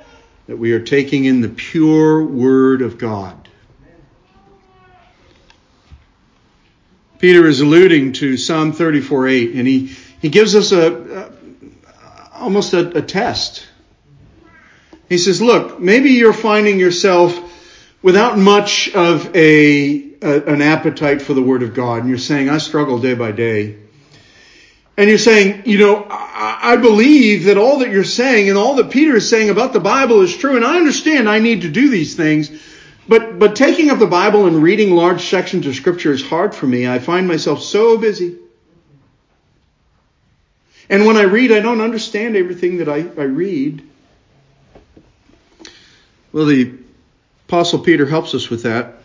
that 0.47 0.57
we 0.57 0.73
are 0.73 0.81
taking 0.81 1.25
in 1.25 1.41
the 1.41 1.49
pure 1.49 2.23
Word 2.25 2.83
of 2.83 2.99
God? 2.99 3.37
Peter 7.19 7.47
is 7.47 7.61
alluding 7.61 8.13
to 8.15 8.37
Psalm 8.37 8.73
34:8, 8.73 9.59
and 9.59 9.67
he, 9.67 9.95
he 10.21 10.29
gives 10.29 10.55
us 10.55 10.73
a, 10.73 11.31
a 11.33 12.31
almost 12.33 12.73
a, 12.73 12.97
a 12.97 13.03
test 13.03 13.67
he 15.11 15.19
says, 15.19 15.43
look, 15.43 15.81
maybe 15.81 16.11
you're 16.11 16.33
finding 16.33 16.79
yourself 16.79 17.37
without 18.01 18.39
much 18.39 18.95
of 18.95 19.35
a, 19.35 20.15
a, 20.23 20.43
an 20.45 20.63
appetite 20.63 21.21
for 21.21 21.35
the 21.35 21.43
Word 21.43 21.65
of 21.65 21.75
God, 21.75 22.03
and 22.03 22.09
you're 22.09 22.17
saying, 22.17 22.49
I 22.49 22.59
struggle 22.59 23.01
day 23.01 23.15
by 23.15 23.33
day. 23.33 23.80
And 25.01 25.09
you're 25.09 25.17
saying, 25.17 25.63
you 25.65 25.79
know, 25.79 26.07
I, 26.11 26.75
I 26.75 26.77
believe 26.77 27.45
that 27.45 27.57
all 27.57 27.79
that 27.79 27.89
you're 27.89 28.05
saying 28.05 28.51
and 28.51 28.59
all 28.59 28.75
that 28.75 28.91
Peter 28.91 29.17
is 29.17 29.31
saying 29.31 29.49
about 29.49 29.73
the 29.73 29.81
Bible 29.81 30.21
is 30.21 30.37
true, 30.37 30.57
and 30.57 30.65
I 30.65 30.77
understand 30.77 31.27
I 31.27 31.39
need 31.39 31.63
to 31.63 31.71
do 31.71 31.89
these 31.89 32.17
things. 32.17 32.51
But, 33.09 33.39
but 33.39 33.57
taking 33.57 33.89
up 33.89 33.99
the 33.99 34.07
Bible 34.07 34.45
and 34.45 34.63
reading 34.63 34.91
large 34.91 35.25
sections 35.25 35.67
of 35.67 35.75
Scripture 35.75 36.13
is 36.13 36.23
hard 36.23 36.55
for 36.55 36.67
me. 36.67 36.87
I 36.87 36.99
find 36.99 37.27
myself 37.27 37.63
so 37.63 37.97
busy. 37.97 38.37
And 40.91 41.07
when 41.07 41.17
I 41.17 41.23
read, 41.23 41.51
I 41.51 41.61
don't 41.61 41.81
understand 41.81 42.37
everything 42.37 42.77
that 42.77 42.89
I, 42.91 42.97
I 42.97 43.25
read. 43.25 43.83
Well, 46.31 46.45
the 46.45 46.75
Apostle 47.49 47.79
Peter 47.79 48.05
helps 48.05 48.35
us 48.35 48.51
with 48.51 48.65
that. 48.65 48.97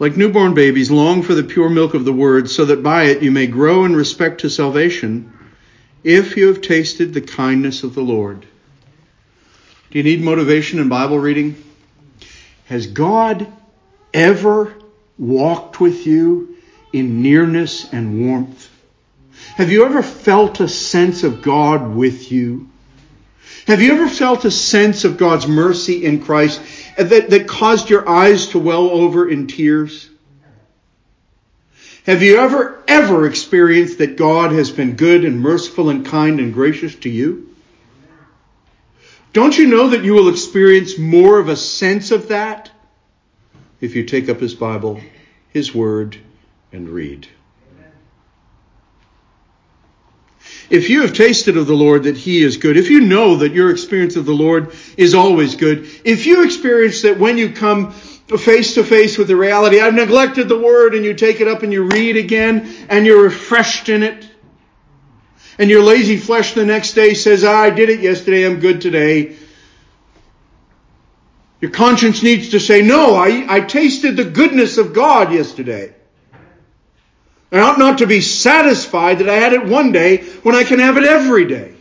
Like 0.00 0.16
newborn 0.16 0.54
babies, 0.54 0.90
long 0.90 1.22
for 1.22 1.34
the 1.34 1.44
pure 1.44 1.68
milk 1.68 1.92
of 1.92 2.06
the 2.06 2.12
word, 2.12 2.48
so 2.48 2.64
that 2.64 2.82
by 2.82 3.04
it 3.04 3.22
you 3.22 3.30
may 3.30 3.46
grow 3.46 3.84
in 3.84 3.94
respect 3.94 4.40
to 4.40 4.48
salvation, 4.48 5.30
if 6.02 6.38
you 6.38 6.46
have 6.46 6.62
tasted 6.62 7.12
the 7.12 7.20
kindness 7.20 7.82
of 7.82 7.94
the 7.94 8.00
Lord. 8.00 8.46
Do 9.90 9.98
you 9.98 10.02
need 10.02 10.22
motivation 10.22 10.78
in 10.78 10.88
Bible 10.88 11.18
reading? 11.18 11.62
Has 12.64 12.86
God 12.86 13.46
ever 14.14 14.74
walked 15.18 15.80
with 15.80 16.06
you 16.06 16.56
in 16.94 17.20
nearness 17.20 17.92
and 17.92 18.26
warmth? 18.26 18.70
Have 19.56 19.70
you 19.70 19.84
ever 19.84 20.02
felt 20.02 20.60
a 20.60 20.68
sense 20.68 21.24
of 21.24 21.42
God 21.42 21.94
with 21.94 22.32
you? 22.32 22.70
Have 23.66 23.82
you 23.82 23.92
ever 23.92 24.08
felt 24.08 24.46
a 24.46 24.50
sense 24.50 25.04
of 25.04 25.18
God's 25.18 25.46
mercy 25.46 26.06
in 26.06 26.24
Christ 26.24 26.62
Uh, 26.98 27.04
that, 27.04 27.30
that 27.30 27.48
caused 27.48 27.90
your 27.90 28.08
eyes 28.08 28.48
to 28.48 28.58
well 28.58 28.88
over 28.90 29.28
in 29.28 29.46
tears? 29.46 30.08
Have 32.06 32.22
you 32.22 32.38
ever, 32.38 32.82
ever 32.88 33.26
experienced 33.26 33.98
that 33.98 34.16
God 34.16 34.52
has 34.52 34.70
been 34.70 34.96
good 34.96 35.24
and 35.24 35.40
merciful 35.40 35.90
and 35.90 36.04
kind 36.04 36.40
and 36.40 36.52
gracious 36.52 36.94
to 36.96 37.10
you? 37.10 37.54
Don't 39.32 39.56
you 39.56 39.66
know 39.66 39.90
that 39.90 40.02
you 40.02 40.14
will 40.14 40.28
experience 40.28 40.98
more 40.98 41.38
of 41.38 41.48
a 41.48 41.56
sense 41.56 42.10
of 42.10 42.28
that 42.28 42.70
if 43.80 43.94
you 43.94 44.04
take 44.04 44.28
up 44.28 44.40
His 44.40 44.54
Bible, 44.54 45.00
His 45.50 45.74
Word, 45.74 46.16
and 46.72 46.88
read? 46.88 47.28
If 50.70 50.88
you 50.88 51.02
have 51.02 51.12
tasted 51.12 51.56
of 51.56 51.66
the 51.66 51.74
Lord 51.74 52.04
that 52.04 52.16
He 52.16 52.42
is 52.42 52.56
good, 52.56 52.76
if 52.76 52.88
you 52.88 53.00
know 53.00 53.36
that 53.36 53.52
your 53.52 53.70
experience 53.70 54.16
of 54.16 54.24
the 54.24 54.32
Lord 54.32 54.74
is 54.96 55.14
always 55.14 55.56
good, 55.56 55.88
if 56.04 56.26
you 56.26 56.44
experience 56.44 57.02
that 57.02 57.18
when 57.18 57.36
you 57.36 57.52
come 57.52 57.92
face 58.38 58.74
to 58.74 58.84
face 58.84 59.18
with 59.18 59.28
the 59.28 59.36
reality. 59.36 59.80
I've 59.80 59.94
neglected 59.94 60.48
the 60.48 60.58
word 60.58 60.94
and 60.94 61.04
you 61.04 61.14
take 61.14 61.40
it 61.40 61.48
up 61.48 61.62
and 61.62 61.72
you 61.72 61.84
read 61.84 62.16
again 62.16 62.86
and 62.88 63.06
you're 63.06 63.22
refreshed 63.22 63.88
in 63.88 64.02
it. 64.02 64.28
And 65.58 65.68
your 65.68 65.82
lazy 65.82 66.16
flesh 66.16 66.54
the 66.54 66.64
next 66.64 66.94
day 66.94 67.14
says, 67.14 67.44
ah, 67.44 67.62
I 67.62 67.70
did 67.70 67.90
it 67.90 68.00
yesterday, 68.00 68.46
I'm 68.46 68.60
good 68.60 68.80
today. 68.80 69.36
Your 71.60 71.70
conscience 71.70 72.22
needs 72.22 72.50
to 72.50 72.60
say, 72.60 72.80
no, 72.80 73.14
I, 73.14 73.44
I 73.48 73.60
tasted 73.60 74.16
the 74.16 74.24
goodness 74.24 74.78
of 74.78 74.94
God 74.94 75.32
yesterday. 75.32 75.94
I 77.52 77.60
ought 77.60 77.78
not 77.78 77.98
to 77.98 78.06
be 78.06 78.20
satisfied 78.20 79.18
that 79.18 79.28
I 79.28 79.34
had 79.34 79.52
it 79.52 79.66
one 79.66 79.92
day 79.92 80.18
when 80.42 80.54
I 80.54 80.64
can 80.64 80.78
have 80.78 80.96
it 80.96 81.04
every 81.04 81.46
day. 81.46 81.74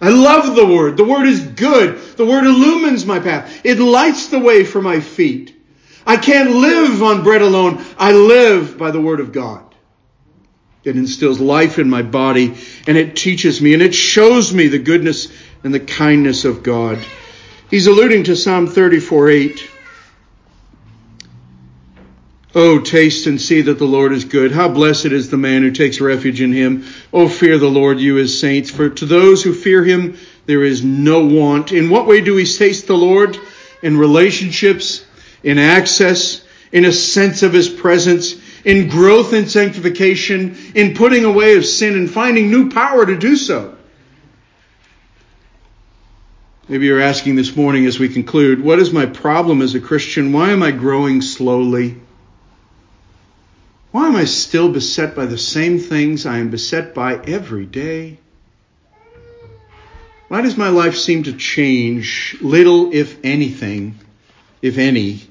I 0.00 0.10
love 0.10 0.54
the 0.54 0.66
Word. 0.66 0.96
The 0.96 1.04
Word 1.04 1.26
is 1.26 1.40
good. 1.40 1.98
The 2.16 2.26
Word 2.26 2.44
illumines 2.44 3.04
my 3.04 3.18
path. 3.18 3.64
It 3.64 3.78
lights 3.78 4.28
the 4.28 4.38
way 4.38 4.64
for 4.64 4.80
my 4.80 5.00
feet. 5.00 5.54
I 6.06 6.16
can't 6.16 6.50
live 6.50 7.02
on 7.02 7.22
bread 7.22 7.42
alone. 7.42 7.84
I 7.98 8.12
live 8.12 8.78
by 8.78 8.90
the 8.90 9.00
Word 9.00 9.20
of 9.20 9.32
God. 9.32 9.64
It 10.84 10.96
instills 10.96 11.40
life 11.40 11.78
in 11.78 11.90
my 11.90 12.02
body 12.02 12.56
and 12.86 12.96
it 12.96 13.16
teaches 13.16 13.60
me 13.60 13.74
and 13.74 13.82
it 13.82 13.94
shows 13.94 14.54
me 14.54 14.68
the 14.68 14.78
goodness 14.78 15.28
and 15.62 15.74
the 15.74 15.80
kindness 15.80 16.44
of 16.44 16.62
God. 16.62 16.98
He's 17.68 17.86
alluding 17.86 18.24
to 18.24 18.36
Psalm 18.36 18.68
34 18.68 19.28
8. 19.28 19.70
Oh, 22.54 22.78
taste 22.78 23.26
and 23.26 23.40
see 23.40 23.60
that 23.62 23.78
the 23.78 23.84
Lord 23.84 24.12
is 24.12 24.24
good. 24.24 24.52
How 24.52 24.68
blessed 24.68 25.06
is 25.06 25.28
the 25.28 25.36
man 25.36 25.62
who 25.62 25.70
takes 25.70 26.00
refuge 26.00 26.40
in 26.40 26.52
him. 26.52 26.86
Oh, 27.12 27.28
fear 27.28 27.58
the 27.58 27.68
Lord, 27.68 28.00
you 28.00 28.14
his 28.14 28.40
saints. 28.40 28.70
For 28.70 28.88
to 28.88 29.04
those 29.04 29.42
who 29.42 29.52
fear 29.52 29.84
him, 29.84 30.16
there 30.46 30.64
is 30.64 30.82
no 30.82 31.26
want. 31.26 31.72
In 31.72 31.90
what 31.90 32.06
way 32.06 32.22
do 32.22 32.34
we 32.34 32.46
taste 32.46 32.86
the 32.86 32.96
Lord? 32.96 33.38
In 33.82 33.98
relationships, 33.98 35.04
in 35.42 35.58
access, 35.58 36.42
in 36.72 36.86
a 36.86 36.92
sense 36.92 37.42
of 37.42 37.52
his 37.52 37.68
presence, 37.68 38.34
in 38.64 38.88
growth 38.88 39.34
and 39.34 39.48
sanctification, 39.48 40.56
in 40.74 40.94
putting 40.94 41.26
away 41.26 41.56
of 41.56 41.66
sin 41.66 41.94
and 41.96 42.10
finding 42.10 42.50
new 42.50 42.70
power 42.70 43.04
to 43.04 43.16
do 43.16 43.36
so. 43.36 43.76
Maybe 46.66 46.86
you're 46.86 47.00
asking 47.00 47.36
this 47.36 47.54
morning 47.54 47.84
as 47.84 47.98
we 47.98 48.08
conclude, 48.08 48.62
what 48.62 48.78
is 48.78 48.90
my 48.90 49.04
problem 49.04 49.60
as 49.60 49.74
a 49.74 49.80
Christian? 49.80 50.32
Why 50.32 50.50
am 50.50 50.62
I 50.62 50.70
growing 50.70 51.20
slowly? 51.20 51.96
Why 53.90 54.08
am 54.08 54.16
I 54.16 54.26
still 54.26 54.70
beset 54.70 55.14
by 55.14 55.26
the 55.26 55.38
same 55.38 55.78
things 55.78 56.26
I 56.26 56.38
am 56.38 56.50
beset 56.50 56.94
by 56.94 57.16
every 57.16 57.64
day? 57.64 58.18
Why 60.28 60.42
does 60.42 60.58
my 60.58 60.68
life 60.68 60.96
seem 60.96 61.22
to 61.22 61.32
change 61.32 62.36
little, 62.42 62.92
if 62.92 63.16
anything, 63.24 63.98
if 64.60 64.76
any, 64.76 65.22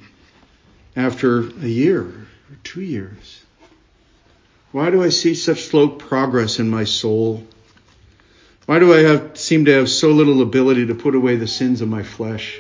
after 0.95 1.41
a 1.41 1.68
year 1.68 2.01
or 2.01 2.58
two 2.64 2.82
years? 2.82 3.43
Why 4.72 4.89
do 4.89 5.03
I 5.03 5.10
see 5.10 5.36
such 5.36 5.66
slow 5.66 5.88
progress 5.88 6.58
in 6.58 6.68
my 6.68 6.84
soul? 6.84 7.45
Why 8.66 8.80
do 8.80 8.91
I 8.91 8.99
have, 9.03 9.38
seem 9.38 9.66
to 9.66 9.72
have 9.72 9.89
so 9.89 10.10
little 10.10 10.41
ability 10.41 10.88
to 10.88 10.95
put 10.95 11.14
away 11.14 11.36
the 11.36 11.47
sins 11.47 11.82
of 11.82 11.89
my 11.89 12.01
flesh? 12.01 12.60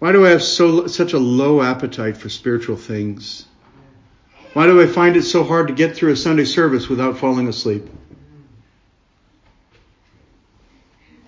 Why 0.00 0.10
do 0.10 0.26
I 0.26 0.30
have 0.30 0.42
so, 0.42 0.88
such 0.88 1.12
a 1.12 1.18
low 1.18 1.62
appetite 1.62 2.16
for 2.16 2.28
spiritual 2.28 2.76
things? 2.76 3.46
Why 4.54 4.66
do 4.66 4.80
I 4.80 4.86
find 4.86 5.16
it 5.16 5.24
so 5.24 5.42
hard 5.42 5.66
to 5.66 5.74
get 5.74 5.96
through 5.96 6.12
a 6.12 6.16
Sunday 6.16 6.44
service 6.44 6.88
without 6.88 7.18
falling 7.18 7.48
asleep? 7.48 7.88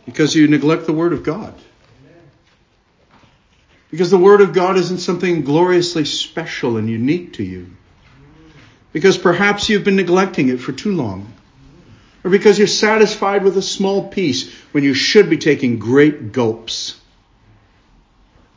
Because 0.05 0.35
you 0.35 0.47
neglect 0.47 0.87
the 0.87 0.93
Word 0.93 1.13
of 1.13 1.25
God. 1.25 1.53
Because 3.91 4.13
the 4.13 4.19
Word 4.19 4.41
of 4.41 4.53
God 4.53 4.77
isn't 4.77 4.99
something 4.99 5.43
gloriously 5.43 6.05
special 6.05 6.77
and 6.77 6.89
unique 6.89 7.35
to 7.35 7.43
you. 7.43 7.67
Because 8.93 9.19
perhaps 9.19 9.69
you've 9.69 9.85
been 9.85 9.97
neglecting 9.97 10.49
it 10.49 10.61
for 10.61 10.71
too 10.71 10.93
long. 10.93 11.33
Or 12.23 12.31
because 12.31 12.59
you're 12.59 12.69
satisfied 12.69 13.43
with 13.43 13.57
a 13.57 13.63
small 13.63 14.09
piece 14.09 14.55
when 14.71 14.85
you 14.85 14.95
should 14.95 15.29
be 15.29 15.37
taking 15.37 15.81
great 15.81 16.31
gulps. 16.31 16.99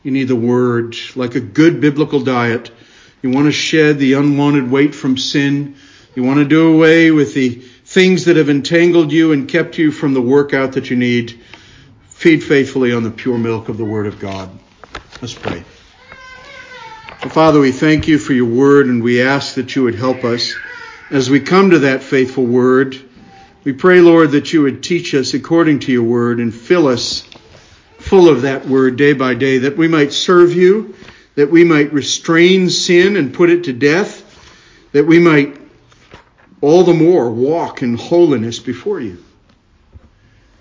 You 0.03 0.11
need 0.11 0.27
the 0.27 0.35
Word 0.35 0.95
like 1.15 1.33
a 1.33 1.39
good 1.39 1.81
biblical 1.81 2.19
diet 2.19 2.69
you 3.21 3.31
want 3.31 3.47
to 3.47 3.51
shed 3.51 3.99
the 3.99 4.13
unwanted 4.13 4.71
weight 4.71 4.95
from 4.95 5.17
sin. 5.17 5.75
You 6.15 6.23
want 6.23 6.39
to 6.39 6.45
do 6.45 6.73
away 6.73 7.11
with 7.11 7.33
the 7.33 7.49
things 7.49 8.25
that 8.25 8.37
have 8.37 8.49
entangled 8.49 9.11
you 9.11 9.33
and 9.33 9.47
kept 9.47 9.77
you 9.77 9.91
from 9.91 10.13
the 10.13 10.21
workout 10.21 10.73
that 10.73 10.89
you 10.89 10.95
need. 10.95 11.39
Feed 12.07 12.43
faithfully 12.43 12.93
on 12.93 13.03
the 13.03 13.11
pure 13.11 13.37
milk 13.37 13.67
of 13.67 13.77
the 13.77 13.85
Word 13.85 14.07
of 14.07 14.19
God. 14.19 14.49
Let's 15.21 15.33
pray. 15.33 15.63
So, 17.21 17.29
Father, 17.29 17.59
we 17.59 17.73
thank 17.73 18.07
you 18.07 18.17
for 18.17 18.31
your 18.31 18.49
Word 18.49 18.87
and 18.87 19.03
we 19.03 19.21
ask 19.21 19.55
that 19.55 19.75
you 19.75 19.83
would 19.83 19.95
help 19.95 20.23
us 20.23 20.53
as 21.11 21.29
we 21.29 21.41
come 21.41 21.71
to 21.71 21.79
that 21.79 22.03
faithful 22.03 22.45
Word. 22.45 22.97
We 23.65 23.73
pray, 23.73 23.99
Lord, 23.99 24.31
that 24.31 24.53
you 24.53 24.61
would 24.61 24.81
teach 24.81 25.13
us 25.13 25.33
according 25.33 25.79
to 25.79 25.91
your 25.91 26.03
Word 26.03 26.39
and 26.39 26.53
fill 26.53 26.87
us 26.87 27.27
full 27.97 28.29
of 28.29 28.43
that 28.43 28.65
Word 28.65 28.95
day 28.95 29.11
by 29.11 29.33
day 29.33 29.57
that 29.59 29.75
we 29.75 29.89
might 29.89 30.13
serve 30.13 30.53
you 30.53 30.95
that 31.39 31.49
we 31.49 31.63
might 31.63 31.93
restrain 31.93 32.69
sin 32.69 33.15
and 33.15 33.33
put 33.33 33.49
it 33.49 33.63
to 33.63 33.71
death, 33.71 34.25
that 34.91 35.05
we 35.05 35.19
might 35.19 35.57
all 36.59 36.83
the 36.83 36.93
more 36.93 37.31
walk 37.31 37.81
in 37.81 37.95
holiness 37.95 38.59
before 38.59 38.99
you, 38.99 39.23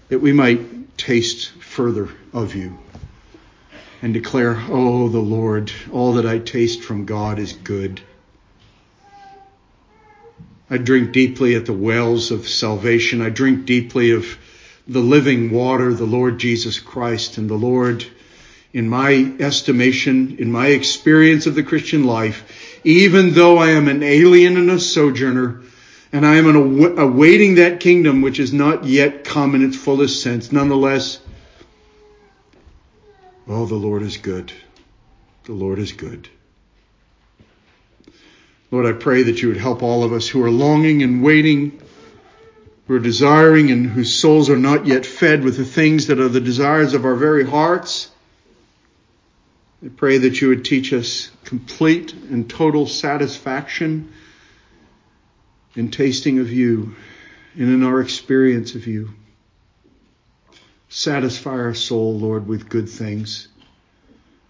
that 0.08 0.20
we 0.20 0.32
might 0.32 0.96
taste 0.96 1.50
further 1.50 2.08
of 2.32 2.54
you 2.54 2.78
and 4.02 4.14
declare, 4.14 4.56
Oh, 4.68 5.08
the 5.08 5.18
Lord, 5.18 5.72
all 5.90 6.12
that 6.12 6.26
I 6.26 6.38
taste 6.38 6.84
from 6.84 7.06
God 7.06 7.40
is 7.40 7.54
good. 7.54 8.00
I 10.70 10.76
drink 10.76 11.10
deeply 11.10 11.56
at 11.56 11.66
the 11.66 11.72
wells 11.72 12.30
of 12.30 12.46
salvation. 12.46 13.20
I 13.20 13.30
drink 13.30 13.66
deeply 13.66 14.12
of 14.12 14.38
the 14.86 15.00
living 15.00 15.50
water, 15.50 15.92
the 15.92 16.04
Lord 16.04 16.38
Jesus 16.38 16.78
Christ, 16.78 17.36
and 17.36 17.50
the 17.50 17.56
Lord 17.56 18.06
in 18.72 18.88
my 18.88 19.32
estimation, 19.40 20.36
in 20.38 20.52
my 20.52 20.68
experience 20.68 21.46
of 21.46 21.54
the 21.54 21.62
Christian 21.62 22.04
life, 22.04 22.80
even 22.84 23.32
though 23.32 23.58
I 23.58 23.70
am 23.70 23.88
an 23.88 24.02
alien 24.02 24.56
and 24.56 24.70
a 24.70 24.78
sojourner, 24.78 25.62
and 26.12 26.26
I 26.26 26.36
am 26.36 26.46
awaiting 26.98 27.56
that 27.56 27.80
kingdom 27.80 28.22
which 28.22 28.38
is 28.38 28.52
not 28.52 28.84
yet 28.84 29.24
come 29.24 29.54
in 29.54 29.64
its 29.64 29.76
fullest 29.76 30.22
sense, 30.22 30.52
nonetheless, 30.52 31.20
oh, 33.46 33.66
the 33.66 33.74
Lord 33.74 34.02
is 34.02 34.16
good. 34.16 34.52
The 35.44 35.52
Lord 35.52 35.78
is 35.78 35.92
good. 35.92 36.28
Lord, 38.70 38.84
I 38.84 38.92
pray 38.92 39.22
that 39.22 39.40
you 39.40 39.48
would 39.48 39.56
help 39.56 39.82
all 39.82 40.04
of 40.04 40.12
us 40.12 40.28
who 40.28 40.44
are 40.44 40.50
longing 40.50 41.02
and 41.02 41.22
waiting, 41.22 41.80
who 42.86 42.96
are 42.96 43.00
desiring 43.00 43.70
and 43.70 43.86
whose 43.86 44.14
souls 44.14 44.50
are 44.50 44.58
not 44.58 44.86
yet 44.86 45.06
fed 45.06 45.42
with 45.42 45.56
the 45.56 45.64
things 45.64 46.08
that 46.08 46.20
are 46.20 46.28
the 46.28 46.40
desires 46.40 46.92
of 46.92 47.06
our 47.06 47.14
very 47.14 47.46
hearts. 47.46 48.10
I 49.84 49.88
pray 49.88 50.18
that 50.18 50.40
you 50.40 50.48
would 50.48 50.64
teach 50.64 50.92
us 50.92 51.30
complete 51.44 52.12
and 52.12 52.50
total 52.50 52.86
satisfaction 52.86 54.12
in 55.76 55.90
tasting 55.92 56.40
of 56.40 56.50
you 56.50 56.96
and 57.54 57.72
in 57.72 57.84
our 57.84 58.00
experience 58.00 58.74
of 58.74 58.88
you. 58.88 59.10
Satisfy 60.88 61.50
our 61.50 61.74
soul, 61.74 62.18
Lord, 62.18 62.48
with 62.48 62.68
good 62.68 62.88
things. 62.88 63.46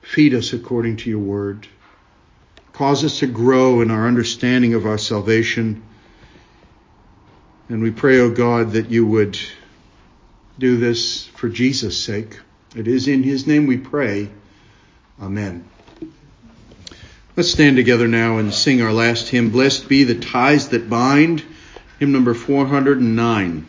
Feed 0.00 0.32
us 0.32 0.54
according 0.54 0.96
to 0.98 1.10
your 1.10 1.18
word. 1.18 1.66
Cause 2.72 3.04
us 3.04 3.18
to 3.18 3.26
grow 3.26 3.82
in 3.82 3.90
our 3.90 4.06
understanding 4.06 4.72
of 4.72 4.86
our 4.86 4.98
salvation. 4.98 5.82
And 7.68 7.82
we 7.82 7.90
pray, 7.90 8.18
O 8.20 8.26
oh 8.26 8.30
God, 8.30 8.72
that 8.72 8.88
you 8.88 9.06
would 9.06 9.38
do 10.58 10.78
this 10.78 11.26
for 11.26 11.50
Jesus' 11.50 11.98
sake. 11.98 12.38
It 12.74 12.88
is 12.88 13.08
in 13.08 13.22
his 13.22 13.46
name 13.46 13.66
we 13.66 13.76
pray. 13.76 14.30
Amen. 15.20 15.64
Let's 17.36 17.50
stand 17.50 17.76
together 17.76 18.08
now 18.08 18.38
and 18.38 18.52
sing 18.52 18.82
our 18.82 18.92
last 18.92 19.28
hymn, 19.28 19.50
Blessed 19.50 19.88
Be 19.88 20.04
the 20.04 20.14
Ties 20.14 20.68
That 20.68 20.88
Bind, 20.90 21.44
hymn 21.98 22.12
number 22.12 22.34
409. 22.34 23.66